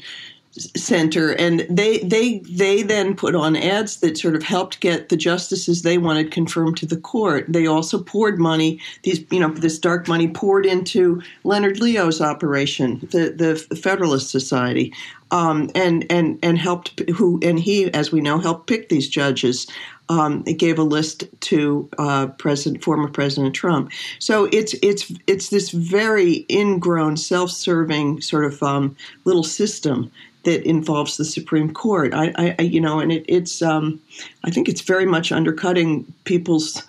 center 0.52 1.32
and 1.32 1.60
they 1.70 1.98
they 2.00 2.40
they 2.40 2.82
then 2.82 3.16
put 3.16 3.34
on 3.34 3.56
ads 3.56 4.00
that 4.00 4.18
sort 4.18 4.34
of 4.34 4.42
helped 4.42 4.80
get 4.80 5.08
the 5.08 5.16
justices 5.16 5.80
they 5.80 5.96
wanted 5.96 6.30
confirmed 6.30 6.76
to 6.76 6.84
the 6.84 6.96
court 6.96 7.46
they 7.48 7.66
also 7.66 8.02
poured 8.02 8.38
money 8.38 8.78
these 9.02 9.24
you 9.30 9.40
know 9.40 9.48
this 9.48 9.78
dark 9.78 10.06
money 10.08 10.28
poured 10.28 10.66
into 10.66 11.22
leonard 11.44 11.80
leo's 11.80 12.20
operation 12.20 12.98
the 13.12 13.30
the 13.30 13.76
federalist 13.76 14.30
society 14.30 14.92
um, 15.30 15.70
and 15.74 16.04
and 16.10 16.38
and 16.42 16.58
helped 16.58 17.00
who 17.10 17.40
and 17.42 17.58
he 17.58 17.92
as 17.94 18.12
we 18.12 18.20
know 18.20 18.38
helped 18.38 18.66
pick 18.66 18.90
these 18.90 19.08
judges 19.08 19.66
um, 20.10 20.42
it 20.46 20.54
gave 20.54 20.78
a 20.78 20.82
list 20.82 21.24
to 21.40 21.88
uh, 21.96 22.26
President, 22.26 22.84
former 22.84 23.08
President 23.08 23.54
Trump. 23.54 23.90
So 24.18 24.46
it's 24.52 24.74
it's 24.82 25.10
it's 25.26 25.48
this 25.48 25.70
very 25.70 26.44
ingrown, 26.50 27.16
self-serving 27.16 28.20
sort 28.20 28.44
of 28.44 28.62
um, 28.62 28.94
little 29.24 29.44
system 29.44 30.10
that 30.44 30.66
involves 30.68 31.16
the 31.16 31.24
Supreme 31.24 31.72
Court. 31.72 32.12
I, 32.14 32.54
I 32.58 32.62
you 32.62 32.80
know, 32.80 33.00
and 33.00 33.12
it, 33.12 33.24
it's 33.28 33.62
um, 33.62 34.00
I 34.44 34.50
think 34.50 34.68
it's 34.68 34.80
very 34.80 35.06
much 35.06 35.32
undercutting 35.32 36.04
people's 36.24 36.82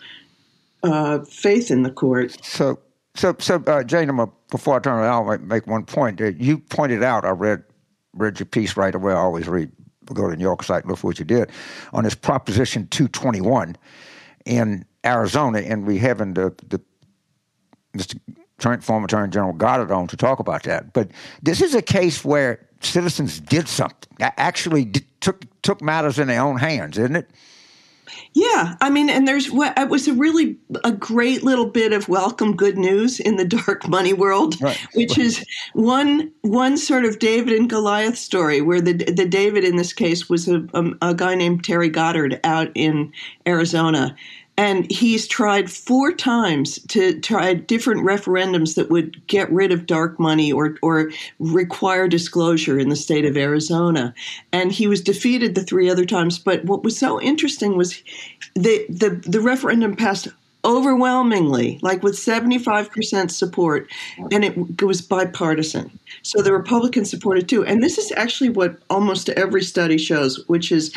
uh, 0.84 1.20
faith 1.20 1.72
in 1.72 1.84
the 1.84 1.92
court. 1.92 2.38
So, 2.44 2.80
so, 3.16 3.36
so, 3.40 3.64
uh, 3.68 3.84
Jane, 3.84 4.10
I'm 4.10 4.20
a, 4.20 4.30
before 4.50 4.76
I 4.76 4.80
turn 4.80 5.04
it 5.04 5.08
on, 5.08 5.30
I 5.30 5.38
make 5.38 5.68
one 5.68 5.86
point. 5.86 6.20
Uh, 6.20 6.32
you 6.38 6.58
pointed 6.58 7.04
out, 7.04 7.26
I 7.26 7.30
read 7.30 7.64
read 8.16 8.40
your 8.40 8.46
piece 8.46 8.78
right 8.78 8.94
away. 8.94 9.14
I 9.14 9.18
always 9.18 9.48
read. 9.48 9.72
Go 10.14 10.30
to 10.30 10.36
New 10.36 10.44
York 10.44 10.64
site, 10.64 10.86
look 10.86 10.98
for 10.98 11.08
what 11.08 11.18
you 11.18 11.24
did 11.24 11.50
on 11.94 12.04
this 12.04 12.14
Proposition 12.14 12.88
221 12.90 13.78
in 14.46 14.86
Arizona, 15.06 15.60
and 15.60 15.88
we 15.88 15.98
having 15.98 16.34
the 16.34 16.54
the 16.68 16.82
Mr. 17.96 18.20
former 18.82 19.06
Attorney 19.06 19.32
General 19.32 19.54
Goddard 19.54 19.92
on 19.92 20.08
to 20.08 20.18
talk 20.18 20.40
about 20.40 20.64
that. 20.64 20.94
But 20.94 21.10
this 21.42 21.62
is 21.62 21.76
a 21.76 21.82
case 21.82 22.24
where 22.24 22.60
citizens 22.82 23.40
did 23.40 23.68
something, 23.68 24.10
actually 24.20 24.86
did, 24.86 25.06
took 25.22 25.46
took 25.62 25.82
matters 25.82 26.20
in 26.20 26.28
their 26.28 26.42
own 26.42 26.58
hands, 26.58 26.98
isn't 26.98 27.16
it? 27.16 27.30
Yeah, 28.34 28.76
I 28.82 28.90
mean, 28.90 29.10
and 29.10 29.28
there's 29.28 29.52
what 29.52 29.78
it 29.78 29.90
was 29.90 30.08
a 30.08 30.14
really 30.14 30.58
a 30.84 30.92
great 30.92 31.44
little 31.44 31.66
bit 31.66 31.94
of 31.94 32.10
welcome 32.10 32.56
good 32.56 32.78
news 32.78 33.20
in 33.20 33.36
the 33.36 33.46
dark 33.46 33.88
money 33.88 34.14
world, 34.14 34.60
right. 34.62 34.78
which 34.94 35.18
is 35.18 35.46
one 35.74 36.32
one 36.42 36.78
sort 36.78 37.06
of 37.06 37.20
David 37.20 37.54
and 37.54 37.70
Goliath 37.70 38.18
story, 38.18 38.62
where 38.62 38.82
the 38.82 38.94
the 38.94 39.26
David 39.26 39.64
in 39.64 39.76
this 39.76 39.94
case 39.94 40.30
was 40.30 40.48
a, 40.48 40.66
a, 40.74 41.10
a 41.10 41.14
guy 41.14 41.36
named 41.36 41.64
Terry 41.64 41.90
Goddard 41.90 42.40
out 42.44 42.72
in 42.76 43.12
Arizona, 43.48 44.16
and 44.56 44.90
he's 44.92 45.28
tried 45.28 45.72
four 45.72 46.12
times 46.12 46.80
to 46.90 47.20
try 47.22 47.56
different 47.56 48.02
referendums 48.02 48.76
that 48.76 48.90
would 48.90 49.26
get 49.28 49.52
rid 49.52 49.72
of 49.72 49.88
dark 49.88 50.20
money 50.20 50.52
or, 50.52 50.76
or 50.84 51.12
require 51.40 52.08
disclosure 52.08 52.78
in 52.78 52.90
the 52.90 52.96
state 52.96 53.26
of 53.26 53.36
Arizona. 53.36 54.14
And 54.52 54.72
he 54.72 54.86
was 54.86 55.02
defeated 55.02 55.56
the 55.56 55.64
three 55.64 55.90
other 55.90 56.06
times. 56.06 56.38
But 56.38 56.66
what 56.66 56.84
was 56.84 56.98
so 56.98 57.20
interesting 57.20 57.78
was 57.78 58.02
the, 58.54 58.86
the, 58.90 59.22
the 59.26 59.42
referendum 59.42 59.96
passed 59.96 60.28
overwhelmingly, 60.66 61.80
like 61.82 62.04
with 62.04 62.16
75% 62.16 63.32
support, 63.32 63.92
and 64.32 64.46
it, 64.46 64.58
it, 64.58 64.84
was 64.84 65.02
bipartisan. 65.02 66.00
So 66.22 66.42
the 66.42 66.54
Republicans 66.54 67.10
supported 67.10 67.50
too. 67.50 67.66
And 67.66 67.84
this 67.84 67.98
is 67.98 68.14
actually 68.16 68.50
what 68.50 68.78
almost 68.90 69.30
every 69.30 69.64
study 69.64 69.98
shows, 69.98 70.48
which 70.48 70.72
is 70.72 70.94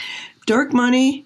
dark 0.46 0.72
money 0.72 1.24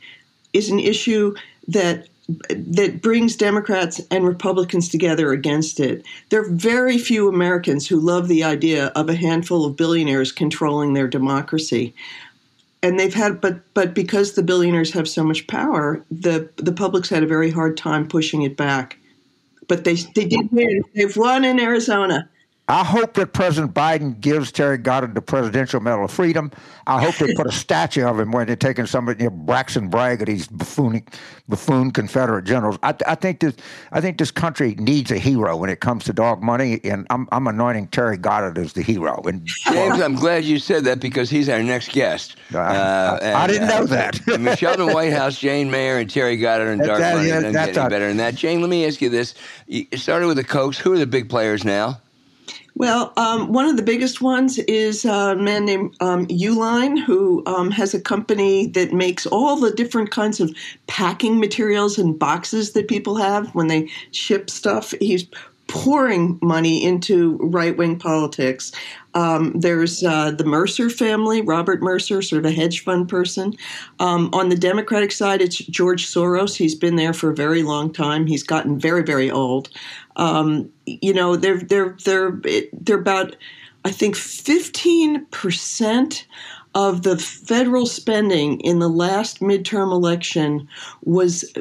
is 0.52 0.70
an 0.70 0.78
issue 0.78 1.34
that 1.68 2.08
that 2.48 3.00
brings 3.02 3.36
Democrats 3.36 4.00
and 4.10 4.26
Republicans 4.26 4.88
together 4.88 5.32
against 5.32 5.80
it. 5.80 6.04
There 6.28 6.42
are 6.42 6.50
very 6.50 6.98
few 6.98 7.28
Americans 7.28 7.86
who 7.86 8.00
love 8.00 8.28
the 8.28 8.44
idea 8.44 8.86
of 8.88 9.08
a 9.08 9.14
handful 9.14 9.64
of 9.64 9.76
billionaires 9.76 10.32
controlling 10.32 10.94
their 10.94 11.08
democracy. 11.08 11.94
And 12.82 12.98
they've 12.98 13.14
had, 13.14 13.40
but 13.40 13.60
but 13.74 13.94
because 13.94 14.32
the 14.32 14.42
billionaires 14.42 14.92
have 14.92 15.08
so 15.08 15.22
much 15.22 15.46
power, 15.46 16.04
the 16.10 16.48
the 16.56 16.72
public's 16.72 17.10
had 17.10 17.22
a 17.22 17.26
very 17.26 17.50
hard 17.50 17.76
time 17.76 18.08
pushing 18.08 18.42
it 18.42 18.56
back. 18.56 18.98
But 19.68 19.84
they 19.84 19.94
they 20.14 20.24
did 20.24 20.50
win. 20.50 20.82
They've 20.94 21.16
won 21.16 21.44
in 21.44 21.60
Arizona. 21.60 22.28
I 22.70 22.84
hope 22.84 23.14
that 23.14 23.32
President 23.32 23.74
Biden 23.74 24.20
gives 24.20 24.52
Terry 24.52 24.78
Goddard 24.78 25.16
the 25.16 25.20
Presidential 25.20 25.80
Medal 25.80 26.04
of 26.04 26.12
Freedom. 26.12 26.52
I 26.86 27.02
hope 27.02 27.16
they 27.16 27.34
put 27.34 27.48
a 27.48 27.52
statue 27.66 28.06
of 28.06 28.20
him 28.20 28.30
when 28.30 28.46
they're 28.46 28.54
taking 28.54 28.86
somebody, 28.86 29.24
you 29.24 29.28
know, 29.28 29.36
Braxton 29.36 29.88
Bragg, 29.88 30.20
at 30.20 30.28
these 30.28 30.46
buffoon, 30.46 31.02
buffoon 31.48 31.90
Confederate 31.90 32.44
generals. 32.44 32.78
I, 32.84 32.94
I, 33.08 33.16
think 33.16 33.40
this, 33.40 33.56
I 33.90 34.00
think 34.00 34.18
this 34.18 34.30
country 34.30 34.76
needs 34.76 35.10
a 35.10 35.18
hero 35.18 35.56
when 35.56 35.68
it 35.68 35.80
comes 35.80 36.04
to 36.04 36.12
dark 36.12 36.42
money, 36.42 36.80
and 36.84 37.08
I'm, 37.10 37.28
I'm 37.32 37.48
anointing 37.48 37.88
Terry 37.88 38.16
Goddard 38.16 38.56
as 38.56 38.74
the 38.74 38.82
hero. 38.82 39.20
And 39.24 39.44
James, 39.72 40.00
I'm 40.00 40.14
glad 40.14 40.44
you 40.44 40.60
said 40.60 40.84
that 40.84 41.00
because 41.00 41.28
he's 41.28 41.48
our 41.48 41.64
next 41.64 41.90
guest. 41.90 42.36
Uh, 42.54 42.58
uh, 42.58 43.18
and, 43.20 43.34
I, 43.34 43.46
didn't 43.48 43.66
know 43.66 43.82
uh, 43.82 43.86
that. 43.86 44.58
Sheldon 44.58 44.92
Whitehouse, 44.92 45.40
Jane 45.40 45.72
Mayer, 45.72 45.98
and 45.98 46.08
Terry 46.08 46.36
Goddard 46.36 46.70
and 46.70 46.82
Dark 46.82 47.00
that, 47.00 47.16
Money. 47.16 47.30
That, 47.30 47.52
that's 47.52 47.72
getting 47.74 47.90
better 47.90 48.06
than 48.06 48.18
that. 48.18 48.36
Jane, 48.36 48.60
let 48.60 48.70
me 48.70 48.86
ask 48.86 49.02
you 49.02 49.08
this: 49.08 49.34
you 49.66 49.86
started 49.96 50.28
with 50.28 50.36
the 50.36 50.44
Kochs. 50.44 50.76
Who 50.76 50.92
are 50.92 50.98
the 50.98 51.06
big 51.08 51.28
players 51.28 51.64
now? 51.64 52.00
Well, 52.74 53.12
um, 53.16 53.52
one 53.52 53.66
of 53.66 53.76
the 53.76 53.82
biggest 53.82 54.20
ones 54.22 54.58
is 54.58 55.04
a 55.04 55.34
man 55.36 55.64
named 55.64 55.96
um, 56.00 56.26
Uihlein, 56.26 57.02
who 57.02 57.42
um, 57.46 57.70
has 57.70 57.94
a 57.94 58.00
company 58.00 58.66
that 58.68 58.92
makes 58.92 59.26
all 59.26 59.56
the 59.56 59.72
different 59.72 60.10
kinds 60.10 60.40
of 60.40 60.54
packing 60.86 61.40
materials 61.40 61.98
and 61.98 62.18
boxes 62.18 62.72
that 62.72 62.88
people 62.88 63.16
have 63.16 63.54
when 63.54 63.66
they 63.66 63.88
ship 64.12 64.48
stuff. 64.48 64.94
He's 65.00 65.26
pouring 65.70 66.36
money 66.42 66.84
into 66.84 67.36
right 67.40 67.76
wing 67.76 67.96
politics. 67.96 68.72
Um, 69.14 69.52
there's 69.54 70.02
uh, 70.02 70.32
the 70.32 70.44
Mercer 70.44 70.90
family, 70.90 71.42
Robert 71.42 71.80
Mercer, 71.80 72.22
sort 72.22 72.44
of 72.44 72.50
a 72.50 72.54
hedge 72.54 72.82
fund 72.82 73.08
person. 73.08 73.54
Um, 74.00 74.30
on 74.32 74.48
the 74.48 74.56
Democratic 74.56 75.12
side, 75.12 75.40
it's 75.40 75.58
George 75.58 76.06
Soros. 76.06 76.56
He's 76.56 76.74
been 76.74 76.96
there 76.96 77.12
for 77.12 77.30
a 77.30 77.34
very 77.34 77.62
long 77.62 77.92
time. 77.92 78.26
He's 78.26 78.42
gotten 78.42 78.80
very, 78.80 79.02
very 79.02 79.30
old. 79.30 79.70
Um, 80.20 80.70
you 80.86 81.12
know, 81.12 81.34
they're 81.34 81.58
they're 81.58 81.96
they're 82.04 82.40
they're 82.72 82.98
about 82.98 83.34
I 83.84 83.90
think 83.90 84.14
fifteen 84.14 85.26
percent 85.26 86.26
of 86.74 87.02
the 87.02 87.18
federal 87.18 87.86
spending 87.86 88.60
in 88.60 88.78
the 88.78 88.88
last 88.88 89.40
midterm 89.40 89.90
election 89.90 90.68
was 91.02 91.52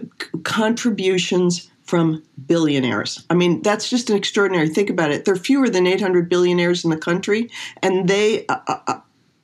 contributions 0.43 1.71
from 1.89 2.21
billionaires. 2.45 3.25
I 3.31 3.33
mean, 3.33 3.63
that's 3.63 3.89
just 3.89 4.11
an 4.11 4.15
extraordinary. 4.15 4.69
Think 4.69 4.91
about 4.91 5.09
it. 5.09 5.25
There 5.25 5.33
are 5.33 5.37
fewer 5.37 5.67
than 5.69 5.87
800 5.87 6.29
billionaires 6.29 6.83
in 6.83 6.91
the 6.91 6.97
country, 6.97 7.49
and 7.81 8.07
they 8.07 8.45
uh, 8.45 8.59
uh, 8.67 8.99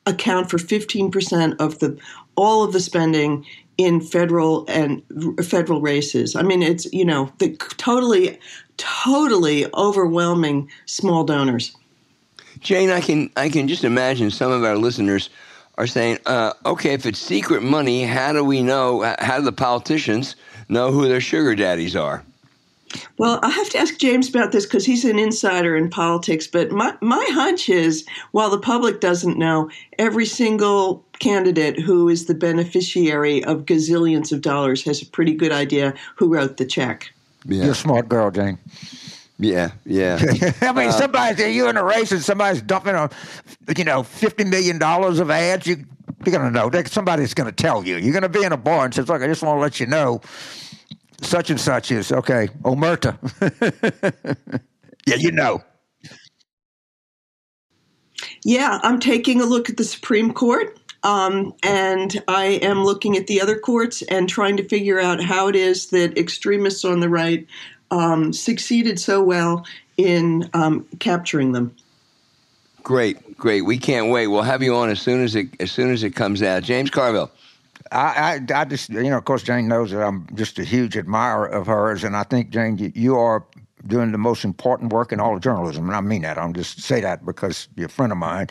account 0.05 0.51
for 0.51 0.57
15% 0.57 1.55
of 1.59 1.79
the 1.79 1.97
all 2.35 2.63
of 2.63 2.73
the 2.73 2.79
spending 2.79 3.45
in 3.77 3.99
federal 3.99 4.65
and 4.67 5.01
federal 5.43 5.81
races. 5.81 6.35
I 6.35 6.43
mean, 6.43 6.61
it's 6.61 6.85
you 6.93 7.05
know 7.05 7.31
the 7.39 7.55
totally, 7.77 8.39
totally 8.77 9.65
overwhelming 9.73 10.69
small 10.85 11.23
donors. 11.23 11.75
Jane, 12.59 12.89
I 12.89 13.01
can 13.01 13.29
I 13.35 13.49
can 13.49 13.67
just 13.67 13.83
imagine 13.83 14.31
some 14.31 14.51
of 14.51 14.63
our 14.63 14.77
listeners 14.77 15.29
are 15.77 15.87
saying, 15.87 16.19
uh, 16.25 16.53
"Okay, 16.65 16.93
if 16.93 17.05
it's 17.05 17.19
secret 17.19 17.61
money, 17.61 18.03
how 18.03 18.33
do 18.33 18.43
we 18.43 18.63
know? 18.63 19.01
How 19.19 19.37
do 19.37 19.45
the 19.45 19.51
politicians 19.51 20.35
know 20.69 20.91
who 20.91 21.07
their 21.07 21.21
sugar 21.21 21.53
daddies 21.55 21.95
are?" 21.95 22.23
Well, 23.17 23.39
I 23.43 23.49
have 23.49 23.69
to 23.71 23.77
ask 23.77 23.97
James 23.97 24.29
about 24.29 24.51
this 24.51 24.65
because 24.65 24.85
he's 24.85 25.05
an 25.05 25.19
insider 25.19 25.75
in 25.75 25.89
politics. 25.89 26.47
But 26.47 26.71
my, 26.71 26.95
my 27.01 27.25
hunch 27.29 27.67
is 27.67 28.05
while 28.31 28.49
the 28.49 28.59
public 28.59 29.01
doesn't 29.01 29.37
know, 29.37 29.69
every 29.99 30.25
single 30.25 31.03
candidate 31.19 31.79
who 31.79 32.09
is 32.09 32.25
the 32.25 32.35
beneficiary 32.35 33.43
of 33.43 33.65
gazillions 33.65 34.31
of 34.31 34.41
dollars 34.41 34.83
has 34.83 35.01
a 35.01 35.07
pretty 35.07 35.33
good 35.33 35.51
idea 35.51 35.93
who 36.15 36.33
wrote 36.33 36.57
the 36.57 36.65
check. 36.65 37.11
You're 37.47 37.71
a 37.71 37.75
smart 37.75 38.09
girl, 38.09 38.31
Jane. 38.31 38.57
Yeah, 39.37 39.71
yeah. 39.85 40.17
I 40.61 40.71
mean, 40.71 40.89
uh, 40.89 40.91
somebody's 40.91 41.55
you're 41.55 41.69
in 41.69 41.77
a 41.77 41.83
race 41.83 42.11
and 42.11 42.21
somebody's 42.21 42.61
dumping 42.61 42.95
on, 42.95 43.09
you 43.77 43.83
know, 43.83 44.03
fifty 44.03 44.43
million 44.45 44.79
dollars 44.79 45.19
of 45.19 45.29
ads. 45.29 45.67
You, 45.67 45.83
you're 46.25 46.35
gonna 46.37 46.51
know. 46.51 46.69
They- 46.69 46.85
Somebody's 46.85 47.33
gonna 47.33 47.51
tell 47.51 47.83
you. 47.85 47.97
You're 47.97 48.13
gonna 48.13 48.29
be 48.29 48.43
in 48.43 48.53
a 48.53 48.57
bar 48.57 48.85
and 48.85 48.93
says, 48.93 49.09
"Look, 49.09 49.21
I 49.21 49.27
just 49.27 49.43
want 49.43 49.57
to 49.57 49.61
let 49.61 49.79
you 49.79 49.87
know, 49.87 50.21
such 51.21 51.49
and 51.49 51.59
such 51.59 51.91
is 51.91 52.11
okay." 52.11 52.47
Omerta. 52.63 53.17
yeah, 55.05 55.15
you 55.15 55.31
know. 55.31 55.61
Yeah, 58.43 58.79
I'm 58.83 58.99
taking 58.99 59.41
a 59.41 59.45
look 59.45 59.69
at 59.69 59.77
the 59.77 59.83
Supreme 59.83 60.33
Court. 60.33 60.79
Um, 61.05 61.53
and 61.61 62.21
I 62.27 62.59
am 62.63 62.83
looking 62.83 63.15
at 63.15 63.27
the 63.27 63.39
other 63.39 63.57
courts 63.59 64.01
and 64.03 64.27
trying 64.27 64.57
to 64.57 64.63
figure 64.63 64.99
out 64.99 65.23
how 65.23 65.47
it 65.47 65.55
is 65.55 65.91
that 65.91 66.17
extremists 66.17 66.83
on 66.83 66.99
the 66.99 67.09
right 67.09 67.47
um, 67.91 68.33
succeeded 68.33 68.99
so 68.99 69.21
well 69.21 69.67
in 69.97 70.49
um, 70.55 70.83
capturing 70.99 71.51
them. 71.51 71.75
great, 72.83 73.37
great. 73.37 73.61
We 73.61 73.77
can't 73.77 74.09
wait. 74.09 74.27
We'll 74.27 74.41
have 74.41 74.63
you 74.63 74.75
on 74.75 74.89
as 74.89 74.99
soon 74.99 75.23
as 75.23 75.35
it 75.35 75.47
as 75.59 75.71
soon 75.71 75.91
as 75.91 76.01
it 76.01 76.15
comes 76.15 76.41
out. 76.41 76.63
James 76.63 76.89
Carville. 76.89 77.31
I, 77.91 78.39
I, 78.49 78.61
I 78.61 78.65
just, 78.65 78.89
you 78.89 79.03
know, 79.03 79.17
of 79.17 79.25
course, 79.25 79.43
Jane 79.43 79.67
knows 79.67 79.91
that 79.91 80.01
I'm 80.01 80.27
just 80.33 80.57
a 80.57 80.63
huge 80.63 80.97
admirer 80.97 81.45
of 81.45 81.67
hers, 81.67 82.03
and 82.03 82.17
I 82.17 82.23
think 82.23 82.49
Jane, 82.49 82.79
you, 82.79 82.91
you 82.95 83.15
are 83.15 83.45
doing 83.85 84.11
the 84.11 84.17
most 84.17 84.43
important 84.43 84.91
work 84.91 85.11
in 85.11 85.19
all 85.19 85.35
of 85.35 85.41
journalism, 85.43 85.85
and 85.85 85.95
I 85.95 86.01
mean 86.01 86.23
that. 86.23 86.39
I'm 86.39 86.53
just 86.53 86.81
say 86.81 86.99
that 87.01 87.23
because 87.23 87.67
you're 87.75 87.85
a 87.85 87.89
friend 87.89 88.11
of 88.11 88.17
mine, 88.17 88.47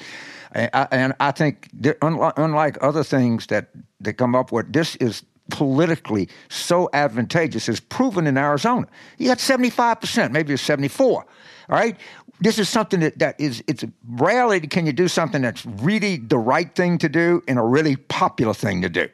and 0.54 1.14
I, 1.18 1.32
think 1.32 1.68
unlike, 2.00 2.78
other 2.80 3.02
things 3.02 3.48
that 3.48 3.70
they 4.00 4.12
come 4.12 4.34
up 4.34 4.52
with, 4.52 4.72
this 4.72 4.96
is 4.96 5.24
politically 5.50 6.28
so 6.48 6.88
advantageous. 6.92 7.68
It's 7.68 7.80
proven 7.80 8.26
in 8.26 8.38
Arizona. 8.38 8.86
You 9.18 9.28
got 9.28 9.40
75 9.40 10.00
percent, 10.00 10.32
maybe 10.32 10.54
it's 10.54 10.62
74. 10.62 11.16
All 11.16 11.26
right. 11.68 11.96
This 12.40 12.58
is 12.58 12.68
something 12.68 13.00
that, 13.00 13.18
that 13.20 13.40
is 13.40 13.62
it's 13.66 13.84
rarely 14.08 14.60
can 14.60 14.86
you 14.86 14.92
do 14.92 15.08
something 15.08 15.42
that's 15.42 15.64
really 15.64 16.16
the 16.16 16.38
right 16.38 16.74
thing 16.74 16.98
to 16.98 17.08
do 17.08 17.42
and 17.46 17.58
a 17.58 17.62
really 17.62 17.96
popular 17.96 18.54
thing 18.54 18.82
to 18.82 18.88
do. 18.88 19.08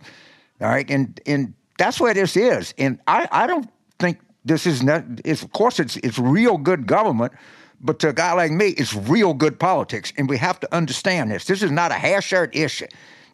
All 0.61 0.69
right, 0.69 0.91
and 0.91 1.21
and 1.27 1.55
that's 1.79 2.01
where 2.01 2.13
this 2.13 2.37
is. 2.37 2.75
And 2.77 2.99
I, 3.07 3.29
I 3.31 3.47
don't 3.47 3.69
think 3.99 4.19
this 4.45 4.67
is 4.67 4.83
not. 4.83 5.05
It's 5.25 5.43
of 5.43 5.53
course 5.53 5.81
it's 5.81 5.97
it's 5.99 6.19
real 6.19 6.59
good 6.59 6.87
government, 6.87 7.33
but 7.81 7.99
to 8.01 8.09
a 8.11 8.13
guy 8.13 8.33
like 8.33 8.51
me, 8.53 8.69
it's 8.71 8.95
real 8.95 9.35
good 9.35 9.59
politics. 9.59 10.13
And 10.17 10.29
we 10.29 10.37
have 10.39 10.61
to 10.61 10.75
understand 10.75 11.31
this. 11.31 11.45
This 11.47 11.63
is 11.63 11.71
not 11.71 11.91
a 11.91 11.95
hair 11.95 12.21
shirt 12.21 12.55
issue. 12.55 12.87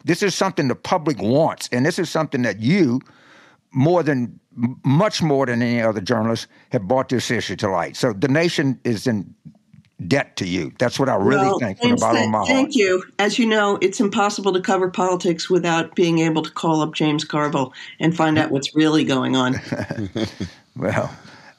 This 0.05 0.23
is 0.23 0.33
something 0.33 0.67
the 0.67 0.75
public 0.75 1.21
wants, 1.21 1.67
and 1.71 1.85
this 1.85 1.99
is 1.99 2.09
something 2.09 2.43
that 2.43 2.59
you, 2.61 3.01
more 3.71 4.03
than 4.03 4.39
much 4.83 5.21
more 5.21 5.45
than 5.45 5.61
any 5.61 5.81
other 5.81 6.01
journalist, 6.01 6.47
have 6.71 6.87
brought 6.87 7.09
this 7.09 7.29
issue 7.29 7.55
to 7.57 7.69
light. 7.69 7.95
So 7.95 8.13
the 8.13 8.27
nation 8.27 8.79
is 8.83 9.05
in 9.05 9.35
debt 10.07 10.35
to 10.37 10.47
you. 10.47 10.71
That's 10.79 10.99
what 10.99 11.09
I 11.09 11.15
really 11.15 11.47
Well, 11.47 11.59
think 11.59 11.79
from 11.79 11.89
the 11.89 11.95
James, 11.95 12.01
bottom 12.01 12.23
of 12.23 12.29
my 12.29 12.37
heart. 12.39 12.49
Thank 12.49 12.75
you. 12.75 13.03
As 13.19 13.37
you 13.37 13.45
know, 13.45 13.77
it's 13.81 13.99
impossible 13.99 14.53
to 14.53 14.61
cover 14.61 14.89
politics 14.89 15.49
without 15.49 15.95
being 15.95 16.19
able 16.19 16.43
to 16.43 16.51
call 16.51 16.81
up 16.81 16.93
James 16.93 17.23
Carville 17.25 17.73
and 17.99 18.15
find 18.15 18.37
out 18.37 18.51
what's 18.51 18.75
really 18.75 19.03
going 19.03 19.35
on. 19.35 19.55
Well, 20.75 21.11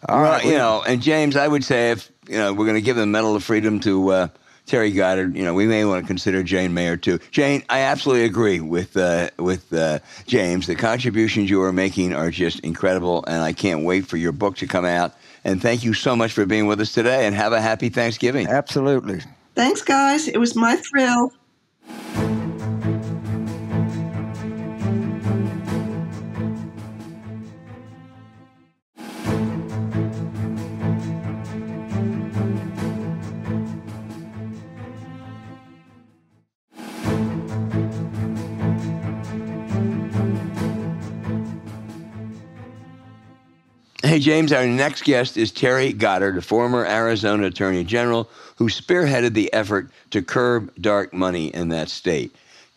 all 0.08 0.22
well, 0.22 0.32
right, 0.32 0.44
you 0.44 0.52
know, 0.52 0.84
and 0.86 1.02
James, 1.02 1.34
I 1.34 1.48
would 1.48 1.64
say 1.64 1.90
if 1.90 2.08
you 2.28 2.38
know 2.38 2.52
we're 2.52 2.66
going 2.66 2.76
to 2.76 2.82
give 2.82 2.96
the 2.96 3.06
Medal 3.06 3.34
of 3.34 3.44
Freedom 3.44 3.80
to 3.80 4.08
uh, 4.10 4.28
Terry 4.68 4.90
Goddard, 4.92 5.34
you 5.34 5.44
know, 5.44 5.54
we 5.54 5.66
may 5.66 5.84
want 5.86 6.04
to 6.04 6.06
consider 6.06 6.42
Jane 6.42 6.74
Mayer 6.74 6.96
too. 6.96 7.18
Jane, 7.30 7.64
I 7.70 7.80
absolutely 7.80 8.26
agree 8.26 8.60
with 8.60 8.96
uh, 8.96 9.30
with 9.38 9.72
uh, 9.72 9.98
James. 10.26 10.66
The 10.66 10.76
contributions 10.76 11.48
you 11.48 11.62
are 11.62 11.72
making 11.72 12.12
are 12.12 12.30
just 12.30 12.60
incredible, 12.60 13.24
and 13.26 13.42
I 13.42 13.54
can't 13.54 13.84
wait 13.84 14.06
for 14.06 14.18
your 14.18 14.32
book 14.32 14.56
to 14.58 14.66
come 14.66 14.84
out. 14.84 15.14
And 15.42 15.62
thank 15.62 15.84
you 15.84 15.94
so 15.94 16.14
much 16.14 16.32
for 16.32 16.44
being 16.44 16.66
with 16.66 16.80
us 16.80 16.92
today, 16.92 17.26
and 17.26 17.34
have 17.34 17.52
a 17.52 17.60
happy 17.60 17.88
Thanksgiving. 17.88 18.46
absolutely. 18.46 19.22
Thanks, 19.54 19.82
guys. 19.82 20.28
It 20.28 20.38
was 20.38 20.54
my 20.54 20.76
thrill. 20.76 21.32
Hey, 44.08 44.20
James, 44.20 44.54
our 44.54 44.66
next 44.66 45.04
guest 45.04 45.36
is 45.36 45.50
Terry 45.50 45.92
Goddard, 45.92 46.38
a 46.38 46.40
former 46.40 46.82
Arizona 46.86 47.48
Attorney 47.48 47.84
General 47.84 48.26
who 48.56 48.70
spearheaded 48.70 49.34
the 49.34 49.52
effort 49.52 49.90
to 50.12 50.22
curb 50.22 50.72
dark 50.80 51.12
money 51.12 51.48
in 51.48 51.68
that 51.68 51.90
state. 51.90 52.34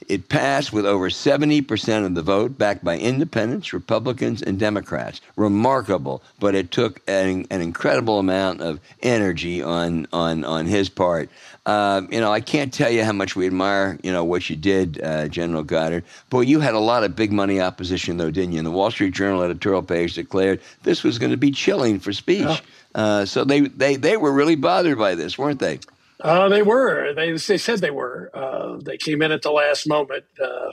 It 0.09 0.27
passed 0.27 0.73
with 0.73 0.85
over 0.85 1.09
70% 1.09 2.05
of 2.05 2.15
the 2.15 2.21
vote, 2.21 2.57
backed 2.57 2.83
by 2.83 2.97
independents, 2.97 3.71
Republicans, 3.71 4.41
and 4.41 4.59
Democrats. 4.59 5.21
Remarkable, 5.37 6.21
but 6.41 6.53
it 6.53 6.69
took 6.69 6.99
an, 7.07 7.47
an 7.49 7.61
incredible 7.61 8.19
amount 8.19 8.59
of 8.59 8.81
energy 9.01 9.61
on, 9.61 10.07
on, 10.11 10.43
on 10.43 10.65
his 10.65 10.89
part. 10.89 11.29
Uh, 11.65 12.01
you 12.09 12.19
know, 12.19 12.31
I 12.31 12.41
can't 12.41 12.73
tell 12.73 12.89
you 12.89 13.03
how 13.03 13.11
much 13.11 13.35
we 13.35 13.45
admire, 13.45 13.99
you 14.03 14.11
know, 14.11 14.23
what 14.23 14.49
you 14.49 14.55
did, 14.55 14.99
uh, 15.03 15.27
General 15.27 15.63
Goddard. 15.63 16.03
Boy, 16.29 16.41
you 16.41 16.59
had 16.59 16.73
a 16.73 16.79
lot 16.79 17.03
of 17.03 17.15
big 17.15 17.31
money 17.31 17.61
opposition, 17.61 18.17
though, 18.17 18.31
didn't 18.31 18.53
you? 18.53 18.57
And 18.57 18.65
the 18.65 18.71
Wall 18.71 18.89
Street 18.89 19.13
Journal 19.13 19.43
editorial 19.43 19.83
page 19.83 20.15
declared 20.15 20.59
this 20.81 21.03
was 21.03 21.19
going 21.19 21.31
to 21.31 21.37
be 21.37 21.51
chilling 21.51 21.99
for 21.99 22.13
speech. 22.13 22.63
Uh, 22.95 23.25
so 23.25 23.43
they, 23.43 23.61
they, 23.61 23.95
they 23.95 24.17
were 24.17 24.31
really 24.31 24.55
bothered 24.55 24.97
by 24.97 25.13
this, 25.13 25.37
weren't 25.37 25.59
they? 25.59 25.79
Uh, 26.19 26.49
they 26.49 26.63
were. 26.63 27.13
They, 27.13 27.31
they 27.31 27.57
said 27.57 27.79
they 27.79 27.91
were. 27.91 28.31
Uh, 28.33 28.77
they 28.83 28.97
came 28.97 29.21
in 29.21 29.31
at 29.31 29.43
the 29.43 29.51
last 29.51 29.87
moment. 29.87 30.25
Uh, 30.43 30.71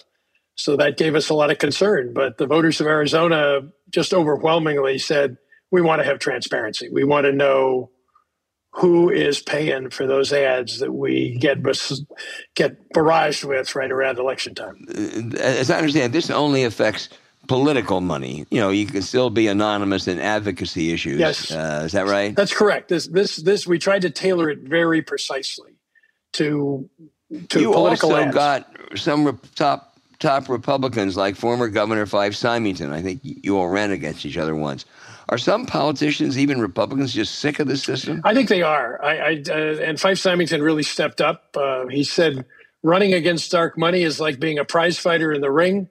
so 0.54 0.76
that 0.76 0.96
gave 0.96 1.14
us 1.14 1.28
a 1.28 1.34
lot 1.34 1.50
of 1.50 1.58
concern. 1.58 2.12
But 2.14 2.38
the 2.38 2.46
voters 2.46 2.80
of 2.80 2.86
Arizona 2.86 3.60
just 3.90 4.14
overwhelmingly 4.14 4.98
said, 4.98 5.36
we 5.70 5.82
want 5.82 6.00
to 6.00 6.04
have 6.06 6.18
transparency. 6.18 6.88
We 6.90 7.04
want 7.04 7.26
to 7.26 7.32
know 7.32 7.90
who 8.70 9.10
is 9.10 9.40
paying 9.40 9.90
for 9.90 10.06
those 10.06 10.32
ads 10.32 10.78
that 10.78 10.92
we 10.92 11.36
get 11.38 11.58
get 12.54 12.92
barraged 12.92 13.44
with 13.44 13.74
right 13.74 13.90
around 13.90 14.18
election 14.18 14.54
time. 14.54 14.86
as 15.38 15.70
I 15.70 15.78
understand, 15.78 16.12
this 16.12 16.30
only 16.30 16.64
affects 16.64 17.08
political 17.48 18.00
money. 18.00 18.46
You 18.50 18.60
know, 18.60 18.70
you 18.70 18.86
can 18.86 19.02
still 19.02 19.30
be 19.30 19.48
anonymous 19.48 20.06
in 20.06 20.20
advocacy 20.20 20.92
issues. 20.92 21.18
Yes. 21.18 21.50
Uh, 21.50 21.82
is 21.86 21.92
that 21.92 22.06
right? 22.06 22.36
That's 22.36 22.54
correct. 22.54 22.88
This 22.88 23.08
this 23.08 23.36
this 23.36 23.66
we 23.66 23.78
tried 23.78 24.02
to 24.02 24.10
tailor 24.10 24.50
it 24.50 24.60
very 24.60 25.02
precisely 25.02 25.72
to 26.34 26.88
to 27.48 27.60
you 27.60 27.72
political 27.72 28.10
also 28.10 28.22
ads. 28.22 28.34
got 28.34 28.76
some 28.94 29.40
top 29.56 29.98
top 30.18 30.48
Republicans 30.48 31.16
like 31.16 31.36
former 31.36 31.68
Governor 31.68 32.06
Fife 32.06 32.34
Symington. 32.34 32.92
I 32.92 33.02
think 33.02 33.20
you 33.22 33.58
all 33.58 33.68
ran 33.68 33.90
against 33.90 34.26
each 34.26 34.36
other 34.36 34.54
once. 34.54 34.84
Are 35.30 35.38
some 35.38 35.66
politicians, 35.66 36.38
even 36.38 36.60
Republicans, 36.60 37.12
just 37.12 37.36
sick 37.36 37.58
of 37.58 37.68
the 37.68 37.76
system? 37.76 38.22
I 38.24 38.32
think 38.32 38.48
they 38.48 38.62
are. 38.62 39.02
I, 39.04 39.16
I 39.16 39.42
uh, 39.48 39.78
and 39.82 40.00
Fife 40.00 40.18
Symington 40.18 40.62
really 40.62 40.82
stepped 40.82 41.20
up. 41.20 41.54
Uh, 41.54 41.86
he 41.88 42.02
said, 42.02 42.46
"Running 42.82 43.12
against 43.12 43.50
dark 43.50 43.76
money 43.76 44.02
is 44.02 44.20
like 44.20 44.40
being 44.40 44.58
a 44.58 44.64
prize 44.64 44.98
fighter 44.98 45.32
in 45.32 45.42
the 45.42 45.50
ring, 45.50 45.88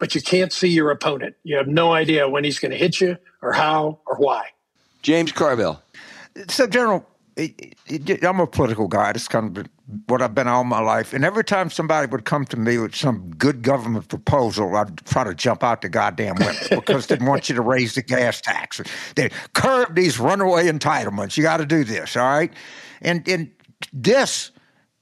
but 0.00 0.14
you 0.16 0.20
can't 0.20 0.52
see 0.52 0.68
your 0.68 0.90
opponent. 0.90 1.36
You 1.44 1.56
have 1.56 1.68
no 1.68 1.92
idea 1.92 2.28
when 2.28 2.42
he's 2.42 2.58
going 2.58 2.72
to 2.72 2.78
hit 2.78 3.00
you, 3.00 3.16
or 3.42 3.52
how, 3.52 4.00
or 4.06 4.16
why." 4.16 4.46
James 5.02 5.30
Carville. 5.30 5.80
So, 6.48 6.66
General, 6.66 7.06
I'm 8.22 8.40
a 8.40 8.46
political 8.46 8.88
guy. 8.88 9.10
It's 9.10 9.28
kind 9.28 9.56
of 9.56 9.66
what 10.06 10.22
I've 10.22 10.34
been 10.34 10.48
all 10.48 10.64
my 10.64 10.80
life. 10.80 11.12
And 11.12 11.24
every 11.24 11.44
time 11.44 11.70
somebody 11.70 12.06
would 12.06 12.24
come 12.24 12.44
to 12.46 12.56
me 12.56 12.78
with 12.78 12.94
some 12.94 13.30
good 13.36 13.62
government 13.62 14.08
proposal, 14.08 14.76
I'd 14.76 15.04
try 15.06 15.24
to 15.24 15.34
jump 15.34 15.62
out 15.64 15.82
the 15.82 15.88
goddamn 15.88 16.36
window 16.36 16.68
because 16.70 17.06
they 17.06 17.16
want 17.16 17.48
you 17.48 17.54
to 17.54 17.62
raise 17.62 17.94
the 17.94 18.02
gas 18.02 18.40
tax. 18.40 18.80
They 19.16 19.30
curb 19.54 19.94
these 19.94 20.18
runaway 20.18 20.66
entitlements. 20.68 21.36
You 21.36 21.42
got 21.42 21.58
to 21.58 21.66
do 21.66 21.84
this, 21.84 22.16
all 22.16 22.24
right? 22.24 22.52
And 23.02 23.26
and 23.28 23.50
this 23.92 24.50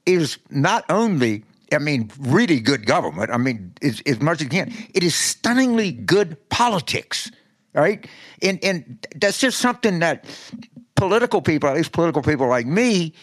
is 0.07 0.39
not 0.51 0.84
only 0.89 1.45
I 1.72 1.78
mean, 1.78 2.11
really 2.18 2.61
good 2.61 2.86
government. 2.86 3.30
I 3.30 3.36
mean, 3.36 3.72
as, 3.82 4.01
as 4.07 4.20
much 4.20 4.36
as 4.36 4.45
you 4.45 4.49
can. 4.49 4.72
It 4.95 5.03
is 5.03 5.14
stunningly 5.14 5.93
good 5.93 6.36
politics, 6.49 7.30
right? 7.74 8.07
And 8.43 8.59
and 8.62 9.07
that's 9.16 9.39
just 9.39 9.59
something 9.59 9.99
that 9.99 10.24
political 10.99 11.40
people, 11.40 11.68
at 11.68 11.76
least 11.76 11.92
political 11.92 12.22
people 12.22 12.49
like 12.49 12.66
me, 12.66 13.14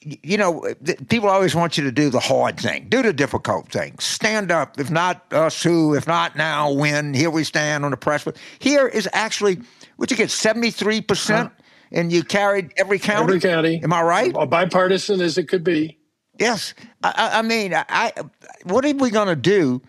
you 0.00 0.36
know, 0.36 0.66
people 1.08 1.28
always 1.28 1.54
want 1.54 1.78
you 1.78 1.84
to 1.84 1.92
do 1.92 2.10
the 2.10 2.18
hard 2.18 2.58
thing, 2.58 2.86
do 2.88 3.02
the 3.02 3.12
difficult 3.12 3.68
thing, 3.68 3.96
stand 4.00 4.50
up. 4.50 4.78
If 4.78 4.90
not 4.90 5.32
us, 5.32 5.62
who? 5.62 5.94
If 5.94 6.06
not 6.08 6.34
now, 6.34 6.72
when? 6.72 7.14
Here 7.14 7.30
we 7.30 7.44
stand 7.44 7.84
on 7.84 7.92
the 7.92 7.96
press. 7.96 8.24
But 8.24 8.36
here 8.58 8.88
is 8.88 9.08
actually, 9.12 9.60
what 9.96 10.10
you 10.10 10.16
get, 10.16 10.30
seventy 10.30 10.72
three 10.72 11.00
percent, 11.00 11.52
and 11.92 12.12
you 12.12 12.24
carried 12.24 12.72
every 12.76 12.98
county. 12.98 13.36
Every 13.36 13.40
county. 13.40 13.80
Am 13.82 13.92
I 13.92 14.02
right? 14.02 14.34
A 14.36 14.46
bipartisan 14.46 15.20
as 15.20 15.38
it 15.38 15.48
could 15.48 15.62
be. 15.62 15.98
Yes, 16.38 16.74
I, 17.04 17.30
I 17.34 17.42
mean, 17.42 17.72
I, 17.74 18.12
what 18.64 18.84
are 18.84 18.94
we 18.94 19.10
going 19.10 19.28
to 19.28 19.36
do 19.36 19.80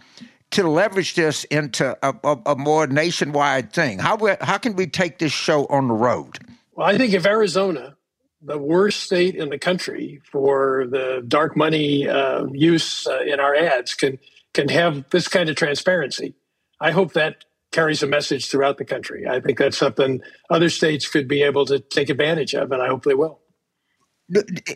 to 0.51 0.69
leverage 0.69 1.15
this 1.15 1.45
into 1.45 1.97
a, 2.03 2.13
a, 2.23 2.37
a 2.51 2.55
more 2.55 2.85
nationwide 2.85 3.73
thing? 3.73 3.97
How 3.97 4.19
how 4.41 4.59
can 4.59 4.75
we 4.75 4.85
take 4.85 5.17
this 5.17 5.31
show 5.31 5.65
on 5.67 5.87
the 5.87 5.95
road? 5.95 6.37
Well, 6.75 6.87
I 6.87 6.97
think 6.97 7.13
if 7.13 7.25
Arizona, 7.25 7.95
the 8.41 8.57
worst 8.57 9.01
state 9.01 9.35
in 9.35 9.49
the 9.49 9.59
country 9.59 10.21
for 10.31 10.85
the 10.89 11.23
dark 11.27 11.55
money 11.55 12.07
uh, 12.07 12.45
use 12.51 13.07
uh, 13.07 13.21
in 13.21 13.39
our 13.39 13.55
ads, 13.55 13.93
can 13.93 14.19
can 14.53 14.69
have 14.69 15.09
this 15.09 15.27
kind 15.27 15.49
of 15.49 15.55
transparency, 15.55 16.35
I 16.79 16.91
hope 16.91 17.13
that 17.13 17.45
carries 17.71 18.03
a 18.03 18.07
message 18.07 18.49
throughout 18.49 18.77
the 18.77 18.85
country. 18.85 19.27
I 19.27 19.39
think 19.39 19.57
that's 19.57 19.77
something 19.77 20.21
other 20.49 20.69
states 20.69 21.09
could 21.09 21.27
be 21.27 21.41
able 21.41 21.65
to 21.65 21.79
take 21.79 22.09
advantage 22.09 22.53
of, 22.53 22.71
and 22.71 22.81
I 22.81 22.87
hope 22.87 23.03
they 23.03 23.15
will. 23.15 23.39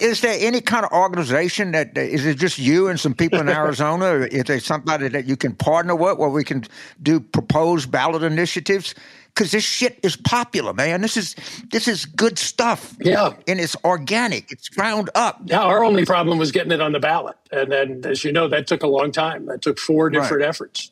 Is 0.01 0.21
there 0.21 0.35
any 0.39 0.61
kind 0.61 0.85
of 0.85 0.91
organization 0.91 1.71
that 1.71 1.97
is 1.97 2.25
it 2.25 2.37
just 2.37 2.59
you 2.59 2.89
and 2.89 2.99
some 2.99 3.13
people 3.13 3.39
in 3.39 3.49
Arizona? 3.63 4.27
is 4.29 4.43
there 4.43 4.59
somebody 4.59 5.07
that 5.07 5.25
you 5.25 5.37
can 5.37 5.55
partner 5.55 5.95
with 5.95 6.17
where 6.17 6.29
we 6.29 6.43
can 6.43 6.63
do 7.01 7.19
proposed 7.19 7.89
ballot 7.89 8.23
initiatives? 8.23 8.93
Because 9.37 9.51
this 9.51 9.63
shit 9.63 9.99
is 10.01 10.15
popular, 10.15 10.73
man. 10.73 11.01
This 11.01 11.15
is 11.15 11.35
this 11.71 11.87
is 11.87 12.05
good 12.05 12.39
stuff. 12.39 12.95
Yeah, 12.99 13.33
and 13.47 13.59
it's 13.59 13.75
organic. 13.85 14.51
It's 14.51 14.67
ground 14.67 15.11
up. 15.13 15.39
Yeah, 15.45 15.61
our 15.61 15.83
only 15.83 16.05
problem 16.05 16.39
was 16.39 16.51
getting 16.51 16.71
it 16.71 16.81
on 16.81 16.91
the 16.91 16.99
ballot, 16.99 17.35
and 17.51 17.71
then 17.71 18.01
as 18.03 18.23
you 18.23 18.31
know, 18.31 18.47
that 18.47 18.65
took 18.65 18.81
a 18.81 18.87
long 18.87 19.11
time. 19.11 19.45
That 19.45 19.61
took 19.61 19.77
four 19.77 20.09
different 20.09 20.41
right. 20.41 20.49
efforts. 20.49 20.91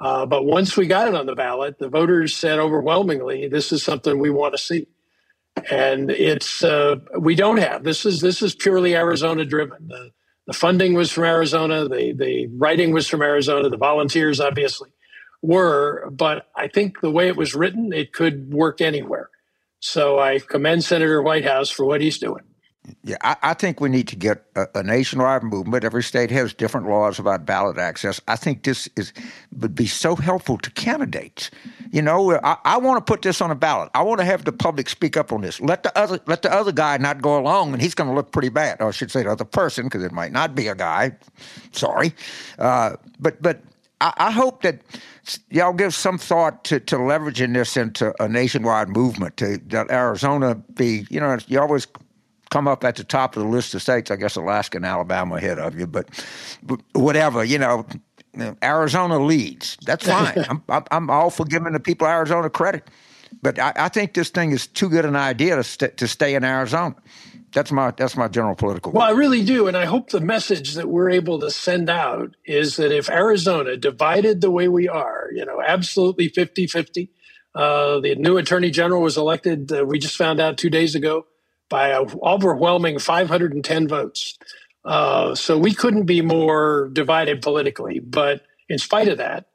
Uh, 0.00 0.24
but 0.24 0.46
once 0.46 0.74
we 0.74 0.86
got 0.86 1.06
it 1.06 1.14
on 1.14 1.26
the 1.26 1.34
ballot, 1.34 1.78
the 1.78 1.90
voters 1.90 2.34
said 2.34 2.58
overwhelmingly, 2.58 3.46
"This 3.48 3.72
is 3.72 3.82
something 3.82 4.18
we 4.18 4.30
want 4.30 4.54
to 4.54 4.58
see." 4.58 4.86
and 5.70 6.10
it's 6.10 6.64
uh, 6.64 6.96
we 7.18 7.34
don't 7.34 7.58
have 7.58 7.84
this 7.84 8.06
is 8.06 8.22
this 8.22 8.40
is 8.40 8.54
purely 8.54 8.96
Arizona 8.96 9.44
driven. 9.44 9.88
The, 9.88 10.10
the 10.46 10.54
funding 10.54 10.94
was 10.94 11.12
from 11.12 11.24
Arizona, 11.24 11.88
the 11.88 12.12
the 12.12 12.46
writing 12.56 12.92
was 12.92 13.06
from 13.06 13.20
Arizona, 13.20 13.68
the 13.68 13.76
volunteers 13.76 14.40
obviously 14.40 14.90
were, 15.42 16.08
but 16.10 16.48
I 16.56 16.68
think 16.68 17.00
the 17.00 17.10
way 17.10 17.28
it 17.28 17.36
was 17.36 17.54
written, 17.54 17.92
it 17.92 18.12
could 18.12 18.52
work 18.52 18.80
anywhere. 18.80 19.28
So 19.80 20.18
I 20.18 20.38
commend 20.38 20.84
Senator 20.84 21.20
Whitehouse 21.22 21.68
for 21.68 21.84
what 21.84 22.00
he's 22.00 22.18
doing. 22.18 22.44
Yeah, 23.04 23.16
I, 23.22 23.36
I, 23.42 23.54
think 23.54 23.80
we 23.80 23.88
need 23.88 24.08
to 24.08 24.16
get 24.16 24.44
a, 24.56 24.66
a, 24.74 24.82
nationwide 24.82 25.44
movement. 25.44 25.84
Every 25.84 26.02
state 26.02 26.32
has 26.32 26.52
different 26.52 26.88
laws 26.88 27.20
about 27.20 27.46
ballot 27.46 27.78
access. 27.78 28.20
I 28.26 28.34
think 28.34 28.64
this 28.64 28.88
is 28.96 29.12
would 29.56 29.76
be 29.76 29.86
so 29.86 30.16
helpful 30.16 30.58
to 30.58 30.70
candidates. 30.72 31.52
You 31.92 32.02
know, 32.02 32.40
I, 32.42 32.56
I 32.64 32.78
want 32.78 32.98
to 32.98 33.12
put 33.12 33.22
this 33.22 33.40
on 33.40 33.52
a 33.52 33.54
ballot. 33.54 33.90
I 33.94 34.02
want 34.02 34.18
to 34.18 34.24
have 34.24 34.44
the 34.44 34.52
public 34.52 34.88
speak 34.88 35.16
up 35.16 35.32
on 35.32 35.42
this. 35.42 35.60
Let 35.60 35.84
the 35.84 35.96
other 35.96 36.18
let 36.26 36.42
the 36.42 36.52
other 36.52 36.72
guy 36.72 36.96
not 36.96 37.22
go 37.22 37.38
along, 37.38 37.72
and 37.72 37.80
he's 37.80 37.94
going 37.94 38.10
to 38.10 38.16
look 38.16 38.32
pretty 38.32 38.48
bad. 38.48 38.80
Or 38.80 38.88
I 38.88 38.90
should 38.90 39.12
say, 39.12 39.22
the 39.22 39.30
other 39.30 39.44
person, 39.44 39.84
because 39.84 40.02
it 40.02 40.10
might 40.10 40.32
not 40.32 40.56
be 40.56 40.66
a 40.66 40.74
guy. 40.74 41.12
Sorry, 41.70 42.12
uh, 42.58 42.96
but 43.20 43.40
but 43.40 43.62
I, 44.02 44.12
I 44.16 44.30
hope 44.32 44.62
that 44.62 44.80
y'all 45.50 45.72
give 45.72 45.94
some 45.94 46.18
thought 46.18 46.64
to, 46.64 46.80
to 46.80 46.96
leveraging 46.96 47.54
this 47.54 47.76
into 47.76 48.12
a 48.22 48.28
nationwide 48.28 48.88
movement 48.88 49.36
to 49.36 49.58
that 49.68 49.90
Arizona 49.90 50.56
be, 50.74 51.06
you 51.08 51.20
know, 51.20 51.38
you 51.46 51.60
always 51.60 51.86
come 52.50 52.66
up 52.66 52.84
at 52.84 52.96
the 52.96 53.04
top 53.04 53.36
of 53.36 53.44
the 53.44 53.48
list 53.48 53.74
of 53.74 53.80
states. 53.80 54.10
I 54.10 54.16
guess 54.16 54.34
Alaska 54.36 54.76
and 54.76 54.84
Alabama 54.84 55.36
ahead 55.36 55.58
of 55.58 55.78
you, 55.78 55.86
but, 55.86 56.08
but 56.64 56.80
whatever, 56.94 57.44
you 57.44 57.58
know, 57.58 57.86
Arizona 58.62 59.18
leads. 59.18 59.78
That's 59.86 60.06
fine. 60.06 60.44
I'm, 60.68 60.84
I'm 60.90 61.10
all 61.10 61.30
for 61.30 61.46
giving 61.46 61.72
the 61.72 61.80
people 61.80 62.06
of 62.06 62.10
Arizona 62.10 62.50
credit, 62.50 62.88
but 63.40 63.58
I, 63.58 63.72
I 63.76 63.88
think 63.88 64.14
this 64.14 64.30
thing 64.30 64.50
is 64.50 64.66
too 64.66 64.88
good 64.88 65.04
an 65.04 65.16
idea 65.16 65.56
to, 65.56 65.64
st- 65.64 65.96
to 65.98 66.08
stay 66.08 66.34
in 66.34 66.42
Arizona. 66.42 66.96
That's 67.52 67.70
my 67.70 67.90
that's 67.90 68.16
my 68.16 68.28
general 68.28 68.54
political. 68.54 68.92
Well, 68.92 69.06
I 69.06 69.10
really 69.10 69.44
do, 69.44 69.68
and 69.68 69.76
I 69.76 69.84
hope 69.84 70.10
the 70.10 70.20
message 70.20 70.74
that 70.74 70.88
we're 70.88 71.10
able 71.10 71.38
to 71.40 71.50
send 71.50 71.90
out 71.90 72.34
is 72.44 72.76
that 72.76 72.92
if 72.92 73.10
Arizona 73.10 73.76
divided 73.76 74.40
the 74.40 74.50
way 74.50 74.68
we 74.68 74.88
are, 74.88 75.28
you 75.34 75.44
know, 75.44 75.60
absolutely 75.60 76.30
50-50, 76.30 77.08
uh, 77.54 78.00
the 78.00 78.14
new 78.14 78.38
attorney 78.38 78.70
general 78.70 79.02
was 79.02 79.16
elected. 79.16 79.70
Uh, 79.70 79.84
we 79.84 79.98
just 79.98 80.16
found 80.16 80.40
out 80.40 80.56
two 80.56 80.70
days 80.70 80.94
ago 80.94 81.26
by 81.68 81.88
an 81.88 82.06
overwhelming 82.22 82.98
510 82.98 83.88
votes. 83.88 84.38
Uh, 84.84 85.34
so 85.34 85.58
we 85.58 85.74
couldn't 85.74 86.06
be 86.06 86.22
more 86.22 86.88
divided 86.92 87.42
politically. 87.42 88.00
But 88.00 88.42
in 88.68 88.78
spite 88.78 89.08
of 89.08 89.18
that, 89.18 89.46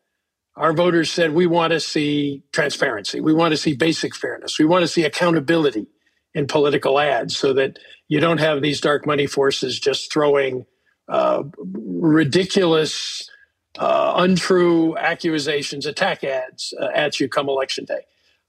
our 0.55 0.73
voters 0.73 1.11
said 1.11 1.33
we 1.33 1.47
want 1.47 1.71
to 1.71 1.79
see 1.79 2.43
transparency. 2.51 3.19
We 3.19 3.33
want 3.33 3.51
to 3.51 3.57
see 3.57 3.75
basic 3.75 4.15
fairness. 4.15 4.57
We 4.57 4.65
want 4.65 4.83
to 4.83 4.87
see 4.87 5.03
accountability 5.03 5.87
in 6.37 6.45
political 6.45 6.99
ads 6.99 7.35
so 7.35 7.51
that 7.51 7.79
you 8.07 8.19
don't 8.19 8.37
have 8.37 8.61
these 8.61 8.79
dark 8.79 9.07
money 9.07 9.25
forces 9.25 9.79
just 9.79 10.13
throwing 10.13 10.67
uh, 11.09 11.41
ridiculous, 11.57 13.27
uh, 13.79 14.13
untrue 14.17 14.95
accusations, 14.97 15.87
attack 15.87 16.23
ads 16.23 16.75
uh, 16.79 16.89
at 16.93 17.19
you 17.19 17.27
come 17.27 17.49
election 17.49 17.85
day. 17.85 18.01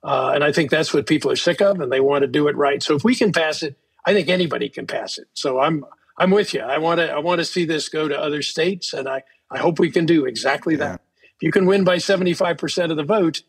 Uh, 0.05 0.33
and 0.35 0.45
I 0.45 0.53
think 0.53 0.71
that's 0.71 0.93
what 0.93 1.07
people 1.07 1.31
are 1.31 1.37
sick 1.37 1.63
of, 1.63 1.81
and 1.81 1.91
they 1.91 2.01
want 2.01 2.23
to 2.23 2.29
do 2.29 2.47
it 2.49 2.57
right. 2.57 2.83
So 2.83 2.95
if 2.95 3.05
we 3.05 3.15
can 3.15 3.33
pass 3.33 3.63
it, 3.63 3.75
I 4.05 4.13
think 4.13 4.29
anybody 4.29 4.69
can 4.69 4.87
pass 4.87 5.17
it. 5.17 5.29
So 5.33 5.59
I'm 5.59 5.85
I'm 6.19 6.31
with 6.31 6.53
you. 6.53 6.61
I 6.61 6.77
want 6.77 7.01
to 7.01 7.11
I 7.11 7.19
want 7.19 7.39
to 7.39 7.45
see 7.45 7.65
this 7.65 7.89
go 7.89 8.07
to 8.07 8.21
other 8.21 8.43
states, 8.43 8.93
and 8.93 9.09
I 9.09 9.23
I 9.51 9.59
hope 9.59 9.79
we 9.79 9.91
can 9.91 10.05
do 10.05 10.27
exactly 10.27 10.75
yeah. 10.75 10.91
that. 10.91 11.01
If 11.23 11.43
you 11.43 11.53
can 11.53 11.65
win 11.65 11.85
by 11.85 11.99
75 11.99 12.59
percent 12.59 12.93
of 12.93 12.97
the 12.99 13.03
vote, 13.03 13.43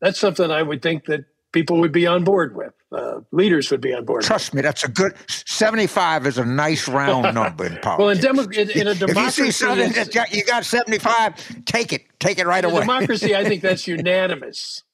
that's 0.00 0.20
something 0.20 0.50
I 0.50 0.62
would 0.62 0.82
think 0.82 1.06
that 1.06 1.24
people 1.58 1.78
would 1.78 1.90
be 1.90 2.06
on 2.06 2.22
board 2.22 2.54
with. 2.54 2.72
Uh, 2.92 3.20
leaders 3.32 3.68
would 3.70 3.80
be 3.80 3.92
on 3.92 4.04
board. 4.04 4.22
Trust 4.22 4.50
with. 4.50 4.54
me, 4.54 4.62
that's 4.62 4.84
a 4.84 4.88
good. 4.88 5.12
Seventy-five 5.26 6.24
is 6.24 6.38
a 6.38 6.44
nice 6.44 6.86
round 6.86 7.34
number 7.34 7.66
in 7.66 7.76
politics. 7.78 7.98
well, 7.98 8.08
in, 8.10 8.18
demo, 8.18 8.42
in, 8.42 8.70
in, 8.70 8.86
a 8.86 8.94
democracy, 8.94 9.08
if 9.10 9.16
you 9.16 9.30
see 9.30 9.50
something 9.50 9.92
that 9.92 10.32
you 10.32 10.44
got 10.44 10.64
seventy-five, 10.64 11.64
take 11.64 11.92
it, 11.92 12.02
take 12.20 12.38
it 12.38 12.46
right 12.46 12.64
in 12.64 12.70
away. 12.70 12.80
democracy, 12.80 13.34
I 13.34 13.44
think 13.44 13.62
that's 13.62 13.86
unanimous. 13.96 14.84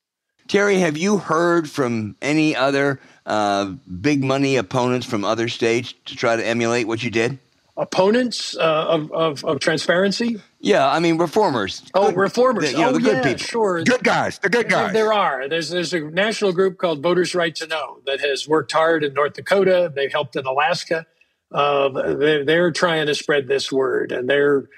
Terry, 0.49 0.79
have 0.79 0.97
you 0.97 1.19
heard 1.19 1.71
from 1.71 2.17
any 2.23 2.57
other 2.57 2.99
uh, 3.27 3.75
big 4.01 4.25
money 4.25 4.57
opponents 4.57 5.07
from 5.07 5.25
other 5.25 5.49
states 5.49 5.95
to 6.07 6.17
try 6.17 6.37
to 6.37 6.47
emulate 6.47 6.87
what 6.87 7.03
you 7.03 7.11
did? 7.11 7.39
Opponents 7.77 8.57
uh, 8.57 8.61
of, 8.89 9.11
of, 9.11 9.45
of, 9.45 9.59
transparency? 9.59 10.41
Yeah, 10.61 10.89
I 10.89 11.01
mean 11.01 11.19
reformers. 11.19 11.83
Oh, 11.93 12.11
good, 12.11 12.17
reformers. 12.17 12.71
The, 12.71 12.71
you 12.71 12.79
know, 12.79 12.91
oh, 12.91 12.93
the 12.93 13.01
good 13.01 13.17
yeah, 13.17 13.23
people. 13.23 13.39
Sure, 13.39 13.83
good 13.83 14.05
guys. 14.05 14.39
The 14.39 14.49
good 14.49 14.69
guys. 14.69 14.93
There, 14.93 15.07
there 15.07 15.13
are. 15.13 15.49
There's 15.49 15.71
there's 15.71 15.93
a 15.93 16.01
national 16.01 16.53
group 16.53 16.79
called 16.79 17.03
Voters' 17.03 17.35
Right 17.35 17.53
to 17.57 17.67
Know 17.67 17.99
that 18.07 18.21
has 18.21 18.47
worked 18.47 18.71
hard 18.71 19.03
in 19.03 19.13
North 19.15 19.33
Dakota. 19.33 19.93
They've 19.93 20.13
helped 20.13 20.37
in 20.37 20.47
Alaska. 20.47 21.05
Uh, 21.51 21.89
they're, 22.15 22.45
they're 22.45 22.71
trying 22.71 23.07
to 23.07 23.15
spread 23.15 23.49
this 23.49 23.73
word, 23.73 24.13
and 24.13 24.31
they're 24.31 24.69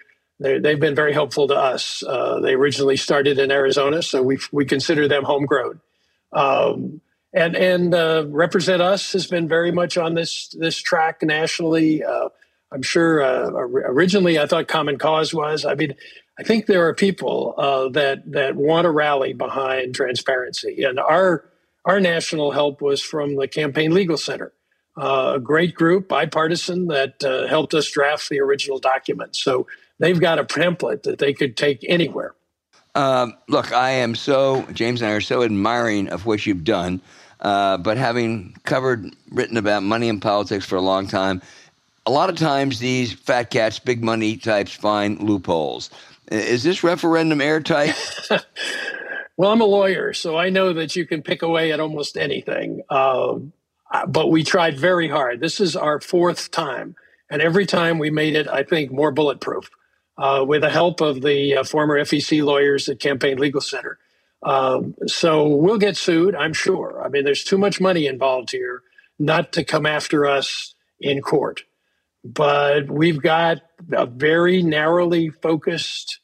they, 0.41 0.55
have 0.55 0.81
been 0.81 0.95
very 0.95 1.13
helpful 1.13 1.49
to 1.49 1.55
us. 1.55 2.03
Uh, 2.03 2.41
they 2.41 2.55
originally 2.55 2.97
started 2.97 3.39
in 3.39 3.51
Arizona, 3.51 4.01
so 4.01 4.23
we 4.23 4.39
we 4.53 4.65
consider 4.65 5.07
them 5.07 5.25
homegrown. 5.25 5.81
Um, 6.33 7.03
and 7.35 7.55
and 7.57 7.95
uh, 7.95 8.25
RepresentUs 8.25 9.13
has 9.13 9.27
been 9.27 9.49
very 9.49 9.71
much 9.71 9.99
on 9.99 10.15
this 10.15 10.49
this 10.59 10.79
track 10.79 11.23
nationally. 11.23 12.03
I'm 12.73 12.83
sure 12.83 13.23
uh, 13.23 13.51
originally 13.51 14.39
I 14.39 14.47
thought 14.47 14.69
Common 14.69 14.99
Cause 14.99 15.33
was. 15.33 15.65
I 15.65 15.75
mean, 15.75 15.95
I 16.39 16.43
think 16.43 16.67
there 16.67 16.87
are 16.87 16.95
people 16.95 17.55
uh, 17.57 17.89
that 17.91 18.31
that 18.33 18.57
want 18.57 18.85
to 18.85 18.91
rally 18.91 19.33
behind 19.33 19.95
transparency, 19.95 20.83
and 20.83 20.99
our 20.99 21.45
our 21.85 22.01
national 22.01 22.51
help 22.51 22.83
was 22.83 23.01
from 23.01 23.37
the 23.37 23.47
Campaign 23.49 23.95
Legal 23.95 24.17
Center, 24.17 24.53
uh, 25.01 25.35
a 25.37 25.41
great 25.41 25.75
group, 25.75 26.09
bipartisan, 26.09 26.89
that 26.89 27.23
uh, 27.25 27.47
helped 27.47 27.73
us 27.75 27.89
draft 27.91 28.29
the 28.29 28.41
original 28.41 28.79
document. 28.79 29.37
So 29.37 29.67
they've 30.01 30.21
got 30.21 30.39
a 30.39 30.45
template 30.45 31.05
that 31.05 31.19
they 31.19 31.33
could 31.33 31.57
take 31.57 31.85
anywhere. 31.89 32.35
Um, 32.97 33.35
look, 33.49 33.73
I 33.73 33.91
am 33.91 34.15
so 34.15 34.67
James 34.73 35.03
and 35.03 35.11
I 35.11 35.15
are 35.15 35.21
so 35.21 35.43
admiring 35.43 36.09
of 36.09 36.27
what 36.27 36.45
you've 36.47 36.65
done. 36.65 37.01
uh, 37.41 37.77
but 37.79 37.97
having 37.97 38.55
covered, 38.65 39.15
written 39.31 39.57
about 39.57 39.83
money 39.83 40.09
and 40.09 40.23
politics 40.23 40.65
for 40.65 40.77
a 40.77 40.81
long 40.81 41.07
time, 41.07 41.43
a 42.07 42.11
lot 42.11 42.31
of 42.31 42.37
times 42.37 42.79
these 42.79 43.13
fat 43.13 43.51
cats, 43.51 43.79
big 43.79 44.03
money 44.03 44.37
types, 44.37 44.73
find 44.73 45.21
loopholes. 45.21 45.91
Is 46.31 46.63
this 46.63 46.83
referendum 46.83 47.41
airtight? 47.41 47.95
well, 49.37 49.51
I'm 49.51 49.61
a 49.61 49.67
lawyer, 49.67 50.13
so 50.13 50.37
I 50.37 50.49
know 50.49 50.73
that 50.73 50.97
you 50.97 51.07
can 51.07 51.23
pick 51.23 51.43
away 51.43 51.73
at 51.73 51.81
almost 51.81 52.17
anything. 52.17 52.83
Uh, 52.89 53.39
but 54.09 54.31
we 54.31 54.43
tried 54.43 54.79
very 54.79 55.09
hard. 55.09 55.41
This 55.41 55.61
is 55.61 55.77
our 55.77 56.01
fourth 56.01 56.51
time. 56.51 56.97
And 57.29 57.43
every 57.43 57.67
time 57.67 57.99
we 57.99 58.11
made 58.11 58.37
it, 58.37 58.49
I 58.49 58.63
think, 58.63 58.93
more 58.93 59.11
bulletproof 59.11 59.69
uh, 60.17 60.45
with 60.47 60.63
the 60.63 60.71
help 60.71 61.01
of 61.01 61.23
the 61.23 61.57
uh, 61.57 61.65
former 61.65 61.99
FEC 62.01 62.43
lawyers 62.45 62.89
at 62.89 63.01
Campaign 63.01 63.39
Legal 63.39 63.61
Center. 63.61 63.99
Um, 64.43 64.95
so 65.07 65.49
we'll 65.49 65.79
get 65.79 65.97
sued, 65.97 66.37
I'm 66.37 66.53
sure. 66.53 67.03
I 67.05 67.09
mean, 67.09 67.25
there's 67.25 67.43
too 67.43 67.59
much 67.59 67.81
money 67.81 68.07
involved 68.07 68.53
here 68.53 68.83
not 69.19 69.53
to 69.53 69.65
come 69.65 69.87
after 69.87 70.27
us 70.27 70.75
in 71.01 71.21
court. 71.21 71.63
But 72.27 72.91
we've 72.91 73.23
got 73.23 73.63
a 73.93 74.07
very 74.07 74.63
narrowly 74.63 75.31
focused 75.31 76.21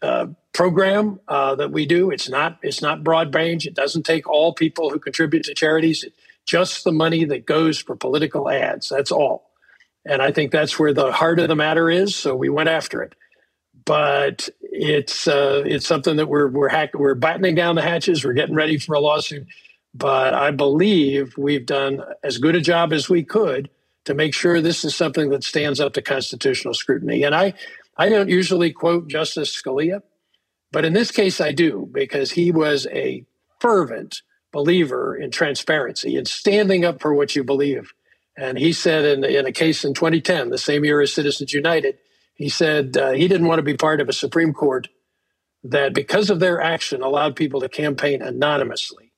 uh, 0.00 0.28
program 0.52 1.20
uh, 1.26 1.56
that 1.56 1.72
we 1.72 1.86
do. 1.86 2.10
It's 2.10 2.28
not 2.28 2.58
it's 2.62 2.82
not 2.82 3.02
broad 3.02 3.34
range. 3.34 3.66
It 3.66 3.74
doesn't 3.74 4.04
take 4.04 4.28
all 4.28 4.54
people 4.54 4.90
who 4.90 4.98
contribute 5.00 5.44
to 5.44 5.54
charities. 5.54 6.04
It's 6.04 6.16
just 6.46 6.84
the 6.84 6.92
money 6.92 7.24
that 7.24 7.46
goes 7.46 7.78
for 7.80 7.96
political 7.96 8.48
ads. 8.48 8.88
That's 8.88 9.10
all. 9.10 9.50
And 10.04 10.22
I 10.22 10.30
think 10.30 10.52
that's 10.52 10.78
where 10.78 10.94
the 10.94 11.10
heart 11.10 11.40
of 11.40 11.48
the 11.48 11.56
matter 11.56 11.90
is. 11.90 12.14
So 12.14 12.36
we 12.36 12.48
went 12.48 12.68
after 12.68 13.02
it. 13.02 13.14
But 13.84 14.48
it's 14.60 15.26
uh, 15.26 15.62
it's 15.66 15.86
something 15.86 16.16
that 16.16 16.28
we're 16.28 16.48
we're 16.48 16.68
hack- 16.68 16.94
we're 16.94 17.14
battening 17.14 17.56
down 17.56 17.74
the 17.74 17.82
hatches. 17.82 18.24
We're 18.24 18.34
getting 18.34 18.54
ready 18.54 18.78
for 18.78 18.94
a 18.94 19.00
lawsuit. 19.00 19.46
But 19.94 20.34
I 20.34 20.50
believe 20.52 21.36
we've 21.38 21.66
done 21.66 22.02
as 22.22 22.38
good 22.38 22.54
a 22.54 22.60
job 22.60 22.92
as 22.92 23.08
we 23.08 23.24
could 23.24 23.70
to 24.06 24.14
make 24.14 24.34
sure 24.34 24.60
this 24.60 24.84
is 24.84 24.96
something 24.96 25.30
that 25.30 25.44
stands 25.44 25.80
up 25.80 25.94
to 25.94 26.02
constitutional 26.02 26.74
scrutiny. 26.74 27.24
And 27.24 27.34
I 27.34 27.54
I 27.98 28.08
don't 28.10 28.30
usually 28.30 28.72
quote 28.72 29.08
Justice 29.08 29.54
Scalia, 29.54 30.02
but 30.72 30.84
in 30.84 30.94
this 30.94 31.10
case 31.10 31.40
I 31.40 31.52
do 31.52 31.88
because 31.92 32.32
he 32.32 32.52
was 32.52 32.86
a 32.92 33.24
fervent 33.60 34.22
believer 34.52 35.16
in 35.16 35.30
transparency 35.30 36.16
and 36.16 36.28
standing 36.28 36.84
up 36.84 37.00
for 37.02 37.14
what 37.14 37.36
you 37.36 37.44
believe. 37.44 37.92
And 38.36 38.58
he 38.58 38.72
said 38.72 39.04
in, 39.04 39.24
in 39.24 39.46
a 39.46 39.52
case 39.52 39.84
in 39.84 39.94
2010, 39.94 40.50
the 40.50 40.58
same 40.58 40.84
year 40.84 41.00
as 41.00 41.12
Citizens 41.14 41.52
United, 41.52 41.98
he 42.34 42.48
said 42.48 42.96
uh, 42.96 43.12
he 43.12 43.28
didn't 43.28 43.48
want 43.48 43.58
to 43.60 43.64
be 43.64 43.76
part 43.76 44.00
of 44.00 44.08
a 44.08 44.14
Supreme 44.14 44.52
Court 44.52 44.88
that, 45.64 45.94
because 45.94 46.30
of 46.30 46.40
their 46.40 46.60
action, 46.60 47.02
allowed 47.02 47.36
people 47.36 47.60
to 47.60 47.68
campaign 47.68 48.22
anonymously. 48.22 49.12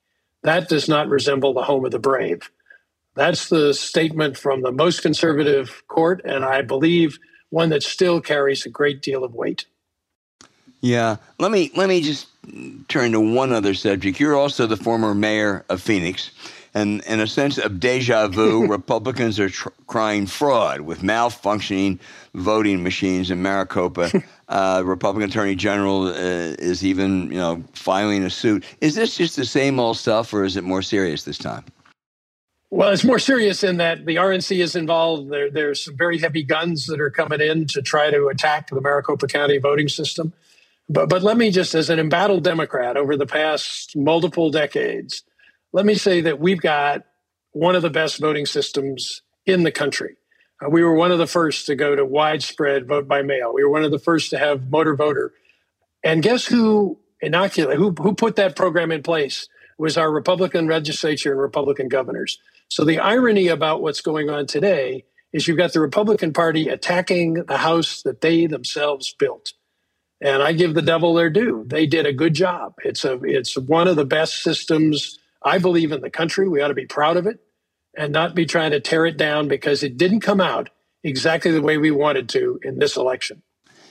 That 0.45 0.69
does 0.69 0.89
not 0.89 1.09
resemble 1.09 1.55
the 1.55 1.65
home 1.65 1.85
of 1.85 1.91
the 1.91 1.99
brave. 1.99 2.51
That's 3.19 3.49
the 3.49 3.75
statement 3.75 4.37
from 4.37 4.63
the 4.63 4.71
most 4.71 5.03
conservative 5.03 5.83
court, 5.89 6.21
and 6.25 6.45
I 6.45 6.63
believe 6.63 7.19
one 7.51 7.71
that 7.71 7.83
still 7.83 8.21
carries 8.21 8.65
a 8.65 8.69
great 8.69 9.03
deal 9.03 9.25
of 9.25 9.35
weight. 9.35 9.65
Yeah, 10.83 11.17
let 11.41 11.51
me 11.51 11.73
let 11.75 11.89
me 11.89 12.01
just 12.01 12.29
turn 12.87 13.11
to 13.11 13.21
one 13.21 13.53
other 13.53 13.75
subject. 13.75 14.21
You're 14.21 14.37
also 14.37 14.69
the 14.69 14.77
former 14.77 15.17
mayor 15.17 15.65
of 15.69 15.83
Phoenix, 15.83 16.31
and 16.75 17.03
in 17.07 17.19
a 17.19 17.27
sense 17.27 17.59
of 17.59 17.81
deja 17.81 18.29
vu, 18.29 18.65
Republicans 18.69 19.41
are 19.41 19.51
tr- 19.51 19.71
crying 19.89 20.29
fraud 20.29 20.83
with 20.83 21.01
malfunctioning 21.01 21.99
voting 22.35 22.85
machines 22.85 23.33
in 23.33 23.43
Maricopa. 23.43 24.13
Uh, 24.49 24.83
Republican 24.83 25.29
Attorney 25.29 25.55
General 25.55 26.07
uh, 26.07 26.57
is 26.59 26.83
even, 26.83 27.31
you 27.31 27.37
know, 27.37 27.63
filing 27.75 28.25
a 28.25 28.31
suit. 28.31 28.65
Is 28.81 28.95
this 28.95 29.15
just 29.15 29.37
the 29.37 29.45
same 29.45 29.79
old 29.79 29.99
stuff, 29.99 30.33
or 30.33 30.43
is 30.43 30.57
it 30.57 30.65
more 30.65 30.81
serious 30.81 31.25
this 31.25 31.37
time? 31.37 31.67
Well, 32.71 32.91
it's 32.91 33.05
more 33.05 33.19
serious 33.19 33.65
in 33.65 33.79
that 33.79 34.05
the 34.05 34.17
RNC 34.17 34.59
is 34.63 34.77
involved. 34.77 35.31
There, 35.31 35.51
there's 35.51 35.85
some 35.85 35.97
very 35.97 36.19
heavy 36.19 36.43
guns 36.43 36.87
that 36.87 37.01
are 37.01 37.11
coming 37.11 37.41
in 37.41 37.67
to 37.69 37.81
try 37.81 38.11
to 38.11 38.29
attack 38.29 38.69
the 38.69 38.81
Maricopa 38.81 39.27
County 39.27 39.57
voting 39.57 39.89
system. 39.89 40.35
But, 40.89 41.09
but 41.09 41.23
let 41.23 41.39
me 41.39 41.51
just, 41.51 41.75
as 41.75 41.89
an 41.89 41.99
embattled 41.99 42.45
Democrat 42.45 42.97
over 42.97 43.17
the 43.17 43.27
past 43.27 43.97
multiple 43.97 44.51
decades, 44.51 45.23
let 45.73 45.87
me 45.87 45.95
say 45.95 46.21
that 46.23 46.41
we've 46.41 46.61
got 46.61 47.05
one 47.53 47.75
of 47.75 47.83
the 47.83 47.91
best 47.91 48.21
voting 48.21 48.45
systems 48.45 49.23
in 49.47 49.63
the 49.63 49.73
country. 49.73 50.17
Uh, 50.63 50.69
we 50.69 50.83
were 50.83 50.95
one 50.95 51.11
of 51.11 51.19
the 51.19 51.27
first 51.27 51.67
to 51.67 51.75
go 51.75 51.97
to 51.97 52.05
widespread 52.05 52.87
vote 52.87 53.09
by 53.09 53.23
mail. 53.23 53.53
We 53.55 53.65
were 53.65 53.71
one 53.71 53.85
of 53.85 53.91
the 53.91 53.99
first 53.99 54.31
to 54.31 54.39
have 54.39 54.71
motor 54.71 54.95
voter. 54.95 55.33
And 56.05 56.23
guess 56.23 56.45
who 56.45 56.99
inoculated, 57.21 57.79
who, 57.79 57.93
who 57.93 58.15
put 58.15 58.37
that 58.37 58.57
program 58.57 58.93
in 58.93 59.03
place 59.03 59.49
was 59.79 59.97
our 59.97 60.11
Republican 60.11 60.67
legislature 60.67 61.33
and 61.33 61.41
Republican 61.41 61.89
governors. 61.89 62.39
So 62.69 62.85
the 62.85 62.99
irony 62.99 63.49
about 63.49 63.83
what's 63.83 64.01
going 64.01 64.31
on 64.31 64.47
today 64.47 65.05
is 65.33 65.47
you've 65.47 65.59
got 65.59 65.73
the 65.73 65.81
Republican 65.81 66.33
Party 66.33 66.69
attacking 66.69 67.35
the 67.35 67.59
House 67.59 68.03
that 68.03 68.21
they 68.21 68.47
themselves 68.47 69.15
built. 69.19 69.53
And 70.21 70.43
I 70.43 70.53
give 70.53 70.75
the 70.75 70.83
devil 70.83 71.15
their 71.15 71.31
due. 71.31 71.65
They 71.67 71.87
did 71.87 72.07
a 72.07 72.13
good 72.13 72.35
job. 72.35 72.75
It's 72.85 73.05
a 73.05 73.21
it's 73.23 73.57
one 73.57 73.87
of 73.87 73.97
the 73.97 74.05
best 74.05 74.43
systems 74.43 75.19
I 75.45 75.59
believe 75.59 75.93
in 75.93 76.01
the 76.01 76.11
country. 76.11 76.49
We 76.49 76.61
ought 76.61 76.69
to 76.69 76.75
be 76.75 76.87
proud 76.87 77.17
of 77.17 77.27
it 77.27 77.39
and 77.97 78.13
not 78.13 78.35
be 78.35 78.45
trying 78.45 78.73
to 78.73 78.81
tear 78.81 79.07
it 79.07 79.17
down 79.17 79.49
because 79.49 79.83
it 79.83 79.97
didn't 79.97 80.21
come 80.21 80.41
out 80.41 80.71
exactly 81.05 81.53
the 81.53 81.63
way 81.63 81.79
we 81.79 81.93
wanted 81.93 82.29
to 82.31 82.59
in 82.63 82.79
this 82.79 82.97
election. 82.97 83.43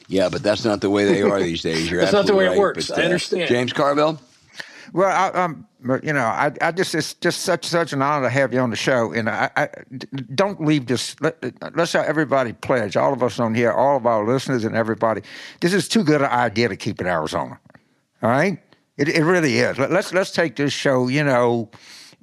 Yeah, 0.10 0.30
but 0.30 0.44
that's 0.44 0.66
not 0.66 0.82
the 0.82 0.90
way 0.90 1.06
they 1.06 1.22
are 1.22 1.40
these 1.44 1.62
days. 1.62 1.90
You're 1.90 2.02
that's 2.02 2.14
not 2.14 2.26
the 2.26 2.36
way 2.36 2.48
right. 2.48 2.58
it 2.58 2.60
works. 2.60 2.90
But, 2.90 3.00
I 3.00 3.04
understand. 3.04 3.44
Uh, 3.44 3.48
James 3.48 3.74
Carville. 3.74 4.20
Well, 4.94 5.10
I, 5.10 5.40
um, 5.40 5.68
you 6.04 6.14
know, 6.14 6.26
I, 6.26 6.52
I 6.62 6.72
just 6.72 6.96
it's 6.96 7.14
just 7.16 7.42
such 7.42 7.66
such 7.66 7.94
an 7.94 8.02
honor 8.02 8.26
to 8.26 8.30
have 8.30 8.54
you 8.54 8.60
on 8.60 8.70
the 8.70 8.76
show, 8.76 9.12
and 9.12 9.30
I, 9.30 9.50
I 9.56 9.70
don't 10.34 10.64
leave 10.64 10.88
this. 10.88 11.16
Let, 11.22 11.38
us 11.78 11.94
have 11.94 12.06
everybody 12.06 12.54
pledge, 12.54 12.96
all 12.98 13.14
of 13.14 13.22
us 13.22 13.40
on 13.40 13.54
here, 13.54 13.72
all 13.72 13.98
of 13.98 14.06
our 14.06 14.26
listeners, 14.26 14.64
and 14.64 14.76
everybody. 14.76 15.22
This 15.62 15.74
is 15.74 15.88
too 15.88 16.04
good 16.04 16.22
an 16.22 16.30
idea 16.30 16.70
to 16.70 16.76
keep 16.76 17.02
in 17.02 17.08
Arizona. 17.08 17.60
All 18.22 18.30
right, 18.30 18.60
it, 18.98 19.10
it 19.10 19.24
really 19.24 19.58
is. 19.60 19.78
Let, 19.78 19.92
us 19.92 20.14
let's 20.14 20.32
take 20.32 20.56
this 20.56 20.74
show, 20.74 21.08
you 21.08 21.24
know, 21.24 21.70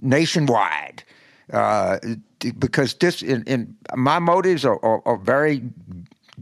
nationwide, 0.00 1.04
uh, 1.52 1.98
because 2.58 2.94
this 2.94 3.22
in, 3.22 3.44
in 3.44 3.76
my 3.94 4.18
motives 4.18 4.64
are, 4.64 4.84
are, 4.84 5.02
are 5.06 5.18
very 5.18 5.62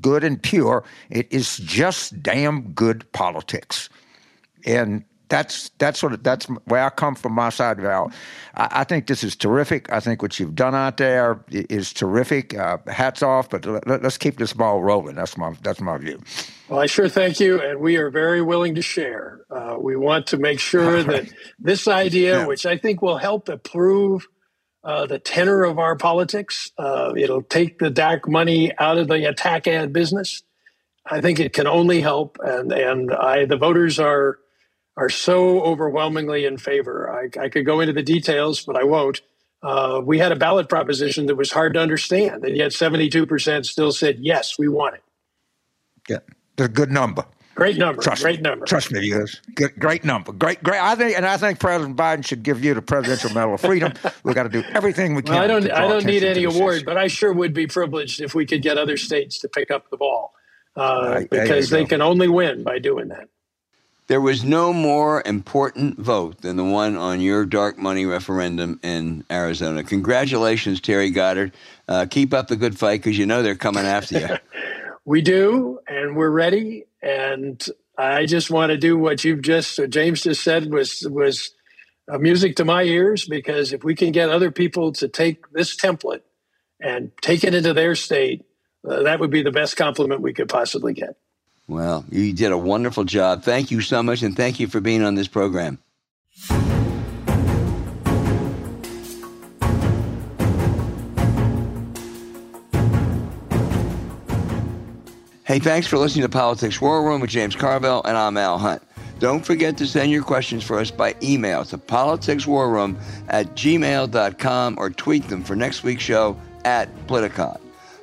good 0.01 0.25
and 0.25 0.43
pure. 0.43 0.85
It 1.11 1.31
is 1.31 1.59
just 1.59 2.23
damn 2.23 2.73
good 2.73 3.11
politics, 3.13 3.91
and 4.65 5.05
that's 5.33 5.71
that's 5.79 6.03
what 6.03 6.23
that's 6.23 6.45
where 6.67 6.85
I 6.85 6.91
come 6.91 7.15
from. 7.15 7.33
My 7.33 7.49
side 7.49 7.79
of 7.79 7.85
it. 7.87 7.89
I, 8.55 8.69
I, 8.81 8.85
think 8.85 9.07
this 9.07 9.25
is 9.25 9.35
terrific. 9.35 9.91
I 9.91 9.99
think 9.99 10.21
what 10.21 10.39
you've 10.39 10.55
done 10.55 10.75
out 10.75 10.99
there 10.99 11.43
is 11.49 11.95
terrific. 11.95 12.55
Uh, 12.55 12.77
hats 12.87 13.23
off. 13.23 13.49
But 13.49 13.65
let, 13.65 14.05
us 14.05 14.19
keep 14.19 14.37
this 14.37 14.53
ball 14.53 14.83
rolling. 14.83 15.15
That's 15.15 15.39
my 15.39 15.55
that's 15.63 15.81
my 15.81 15.97
view. 15.97 16.21
Well, 16.69 16.81
I 16.81 16.87
sure 16.87 17.09
thank 17.09 17.41
you, 17.41 17.63
and 17.63 17.81
we 17.81 17.97
are 17.97 18.11
very 18.11 18.43
willing 18.43 18.75
to 18.75 18.83
share. 18.83 19.41
Uh, 19.51 19.77
we 19.81 19.97
want 19.97 20.27
to 20.29 20.37
make 20.37 20.61
sure 20.61 21.03
that 21.13 21.33
this 21.59 21.89
idea, 21.89 22.41
yeah. 22.41 22.47
which 22.47 22.67
I 22.67 22.77
think 22.77 23.01
will 23.01 23.17
help 23.17 23.49
improve 23.49 24.29
uh, 24.85 25.07
the 25.07 25.19
tenor 25.19 25.65
of 25.65 25.79
our 25.79 25.97
politics, 25.97 26.71
uh, 26.77 27.15
it'll 27.17 27.43
take 27.43 27.79
the 27.79 27.89
dark 27.89 28.29
money 28.29 28.71
out 28.79 28.99
of 28.99 29.09
the 29.09 29.27
attack 29.27 29.67
ad 29.67 29.95
business. 29.95 30.43
I 31.07 31.23
think 31.23 31.41
it 31.41 31.55
can 31.55 31.67
only 31.67 32.03
help, 32.03 32.37
and 32.45 32.71
and 32.71 33.11
I 33.11 33.47
the 33.47 33.57
voters 33.57 33.99
are 33.99 34.37
are 34.97 35.09
so 35.09 35.63
overwhelmingly 35.63 36.45
in 36.45 36.59
favor. 36.59 37.11
I, 37.11 37.45
I 37.45 37.49
could 37.49 37.65
go 37.65 37.81
into 37.81 37.93
the 37.93 38.03
details, 38.03 38.63
but 38.65 38.77
I 38.77 38.85
won't. 38.85 39.21
Uh, 39.63 40.01
we 40.05 40.19
had 40.19 40.33
a 40.33 40.37
ballot 40.37 40.69
proposition 40.69 41.27
that 41.27 41.37
was 41.37 41.53
hard 41.53 41.75
to 41.75 41.81
understand, 41.81 42.45
and 42.45 42.57
yet 42.57 42.73
72% 42.73 43.65
still 43.65 43.93
said, 43.93 44.19
yes, 44.19 44.59
we 44.59 44.69
want 44.69 44.97
it. 44.97 45.03
Yeah, 46.09 46.19
it's 46.55 46.67
a 46.67 46.69
good 46.69 46.91
number. 46.91 47.25
Great 47.55 47.77
number. 47.77 48.01
Trust 48.01 48.23
great 48.23 48.39
me. 48.39 48.43
number. 48.43 48.65
Trust 48.65 48.91
me, 48.91 49.13
is. 49.13 49.41
Good, 49.55 49.79
great 49.79 50.05
number. 50.05 50.33
Great, 50.33 50.63
great. 50.63 50.81
I 50.81 50.95
think, 50.95 51.17
and 51.17 51.27
I 51.27 51.37
think 51.37 51.61
President 51.61 51.97
Biden 51.97 52.25
should 52.25 52.43
give 52.43 52.65
you 52.65 52.73
the 52.73 52.81
Presidential 52.81 53.31
Medal 53.31 53.55
of 53.55 53.61
Freedom. 53.61 53.93
We've 54.25 54.35
got 54.35 54.45
to 54.45 54.49
do 54.49 54.63
everything 54.73 55.15
we 55.15 55.23
can. 55.23 55.35
Well, 55.35 55.45
I 55.45 55.47
don't. 55.47 55.71
I 55.71 55.87
don't 55.87 56.07
need 56.07 56.25
any 56.25 56.45
award, 56.45 56.77
issue. 56.77 56.85
but 56.87 56.97
I 56.97 57.09
sure 57.09 57.33
would 57.33 57.53
be 57.53 57.67
privileged 57.67 58.23
if 58.23 58.35
we 58.35 58.47
could 58.47 58.63
get 58.63 58.79
other 58.79 58.97
states 58.97 59.39
to 59.41 59.49
pick 59.49 59.71
up 59.71 59.91
the 59.91 59.99
ball, 59.99 60.33
uh, 60.77 61.25
because 61.31 61.69
they 61.69 61.85
can 61.85 62.01
only 62.01 62.27
win 62.27 62.63
by 62.63 62.79
doing 62.79 63.09
that. 63.09 63.29
There 64.13 64.21
was 64.21 64.45
no 64.45 64.75
more 64.75 65.23
important 65.25 65.99
vote 65.99 66.43
than 66.43 66.57
the 66.57 66.65
one 66.65 66.99
on 66.99 67.23
your 67.23 67.47
dark 67.47 67.79
money 67.79 68.05
referendum 68.05 68.79
in 68.83 69.25
Arizona. 69.31 69.83
Congratulations, 69.83 70.83
Terry 70.83 71.09
Goddard. 71.09 71.55
Uh, 71.89 72.05
keep 72.05 72.35
up 72.35 72.49
the 72.49 72.57
good 72.57 72.79
fight 72.79 73.01
because 73.01 73.17
you 73.17 73.25
know 73.25 73.43
they're 73.43 73.55
coming 73.55 73.87
after 73.87 74.21
you. 74.21 74.29
we 75.07 75.23
do, 75.23 75.79
and 75.89 76.15
we're 76.15 76.29
ready. 76.29 76.85
And 77.01 77.67
I 77.97 78.27
just 78.27 78.51
want 78.51 78.69
to 78.69 78.77
do 78.77 78.99
what 78.99 79.25
you've 79.25 79.41
just, 79.41 79.81
James 79.89 80.21
just 80.21 80.45
said, 80.45 80.71
was 80.71 81.09
was 81.11 81.55
uh, 82.07 82.19
music 82.19 82.57
to 82.57 82.67
my 82.67 82.83
ears. 82.83 83.25
Because 83.25 83.73
if 83.73 83.83
we 83.83 83.95
can 83.95 84.13
get 84.13 84.29
other 84.29 84.51
people 84.51 84.93
to 84.93 85.09
take 85.09 85.51
this 85.53 85.75
template 85.75 86.21
and 86.83 87.13
take 87.23 87.45
it 87.45 87.55
into 87.55 87.73
their 87.73 87.95
state, 87.95 88.45
uh, 88.87 89.05
that 89.05 89.21
would 89.21 89.31
be 89.31 89.43
the 89.43 89.51
best 89.51 89.79
compliment 89.79 90.21
we 90.21 90.35
could 90.35 90.51
possibly 90.51 90.93
get. 90.93 91.17
Well, 91.69 92.05
you 92.11 92.33
did 92.33 92.53
a 92.53 92.59
wonderful 92.59 93.05
job. 93.05 93.45
Thank 93.45 93.71
you 93.71 93.81
so 93.81 94.03
much, 94.03 94.23
and 94.23 94.37
thank 94.37 94.61
you 94.61 94.67
for 94.67 94.81
being 94.81 95.03
on 95.03 95.15
this 95.15 95.29
program. 95.29 95.79
Hey, 105.45 105.59
thanks 105.59 105.87
for 105.87 105.99
listening 105.99 106.23
to 106.23 106.31
Politics 106.31 106.81
War 106.81 107.05
Room 107.05 107.21
with 107.21 107.29
James 107.29 107.55
Carville, 107.55 108.01
and 108.05 108.17
I'm 108.17 108.39
Al 108.39 108.59
Hunt. 108.59 108.83
Don't 109.19 109.45
forget 109.45 109.77
to 109.79 109.87
send 109.87 110.11
your 110.11 110.23
questions 110.23 110.65
for 110.65 110.79
us 110.79 110.91
by 110.91 111.15
email 111.23 111.65
to 111.67 111.79
politicswarroom 111.79 112.99
at 113.29 113.55
gmail.com 113.55 114.75
or 114.79 114.91
tweet 114.91 115.29
them 115.29 115.45
for 115.45 115.55
next 115.55 115.83
week's 115.85 116.03
show 116.03 116.37
at 116.65 116.89
Politicon. 117.07 117.61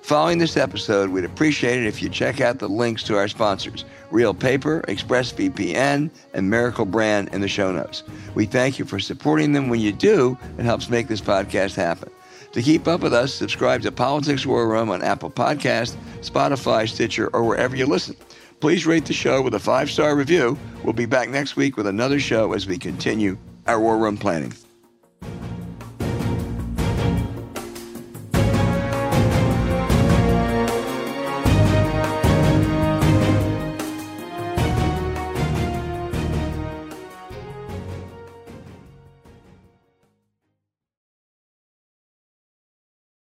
Following 0.09 0.39
this 0.39 0.57
episode, 0.57 1.11
we'd 1.11 1.23
appreciate 1.23 1.77
it 1.77 1.85
if 1.85 2.01
you 2.01 2.09
check 2.09 2.41
out 2.41 2.57
the 2.57 2.67
links 2.67 3.03
to 3.03 3.15
our 3.15 3.27
sponsors, 3.27 3.85
Reel 4.09 4.33
Paper, 4.33 4.83
ExpressVPN, 4.87 6.09
and 6.33 6.49
Miracle 6.49 6.85
Brand 6.85 7.29
in 7.31 7.41
the 7.41 7.47
show 7.47 7.71
notes. 7.71 8.01
We 8.33 8.47
thank 8.47 8.79
you 8.79 8.85
for 8.85 8.99
supporting 8.99 9.51
them. 9.51 9.69
When 9.69 9.79
you 9.79 9.91
do, 9.91 10.35
it 10.57 10.65
helps 10.65 10.89
make 10.89 11.09
this 11.09 11.21
podcast 11.21 11.75
happen. 11.75 12.09
To 12.53 12.61
keep 12.63 12.87
up 12.87 13.01
with 13.01 13.13
us, 13.13 13.31
subscribe 13.31 13.83
to 13.83 13.91
Politics 13.91 14.47
War 14.47 14.67
Room 14.67 14.89
on 14.89 15.03
Apple 15.03 15.29
Podcast, 15.29 15.95
Spotify, 16.21 16.89
Stitcher, 16.89 17.27
or 17.31 17.43
wherever 17.43 17.75
you 17.75 17.85
listen. 17.85 18.15
Please 18.61 18.87
rate 18.87 19.05
the 19.05 19.13
show 19.13 19.43
with 19.43 19.53
a 19.53 19.59
five-star 19.59 20.15
review. 20.15 20.57
We'll 20.83 20.93
be 20.93 21.05
back 21.05 21.29
next 21.29 21.55
week 21.55 21.77
with 21.77 21.85
another 21.85 22.19
show 22.19 22.53
as 22.53 22.65
we 22.65 22.79
continue 22.79 23.37
our 23.67 23.79
War 23.79 23.99
Room 23.99 24.17
planning. 24.17 24.53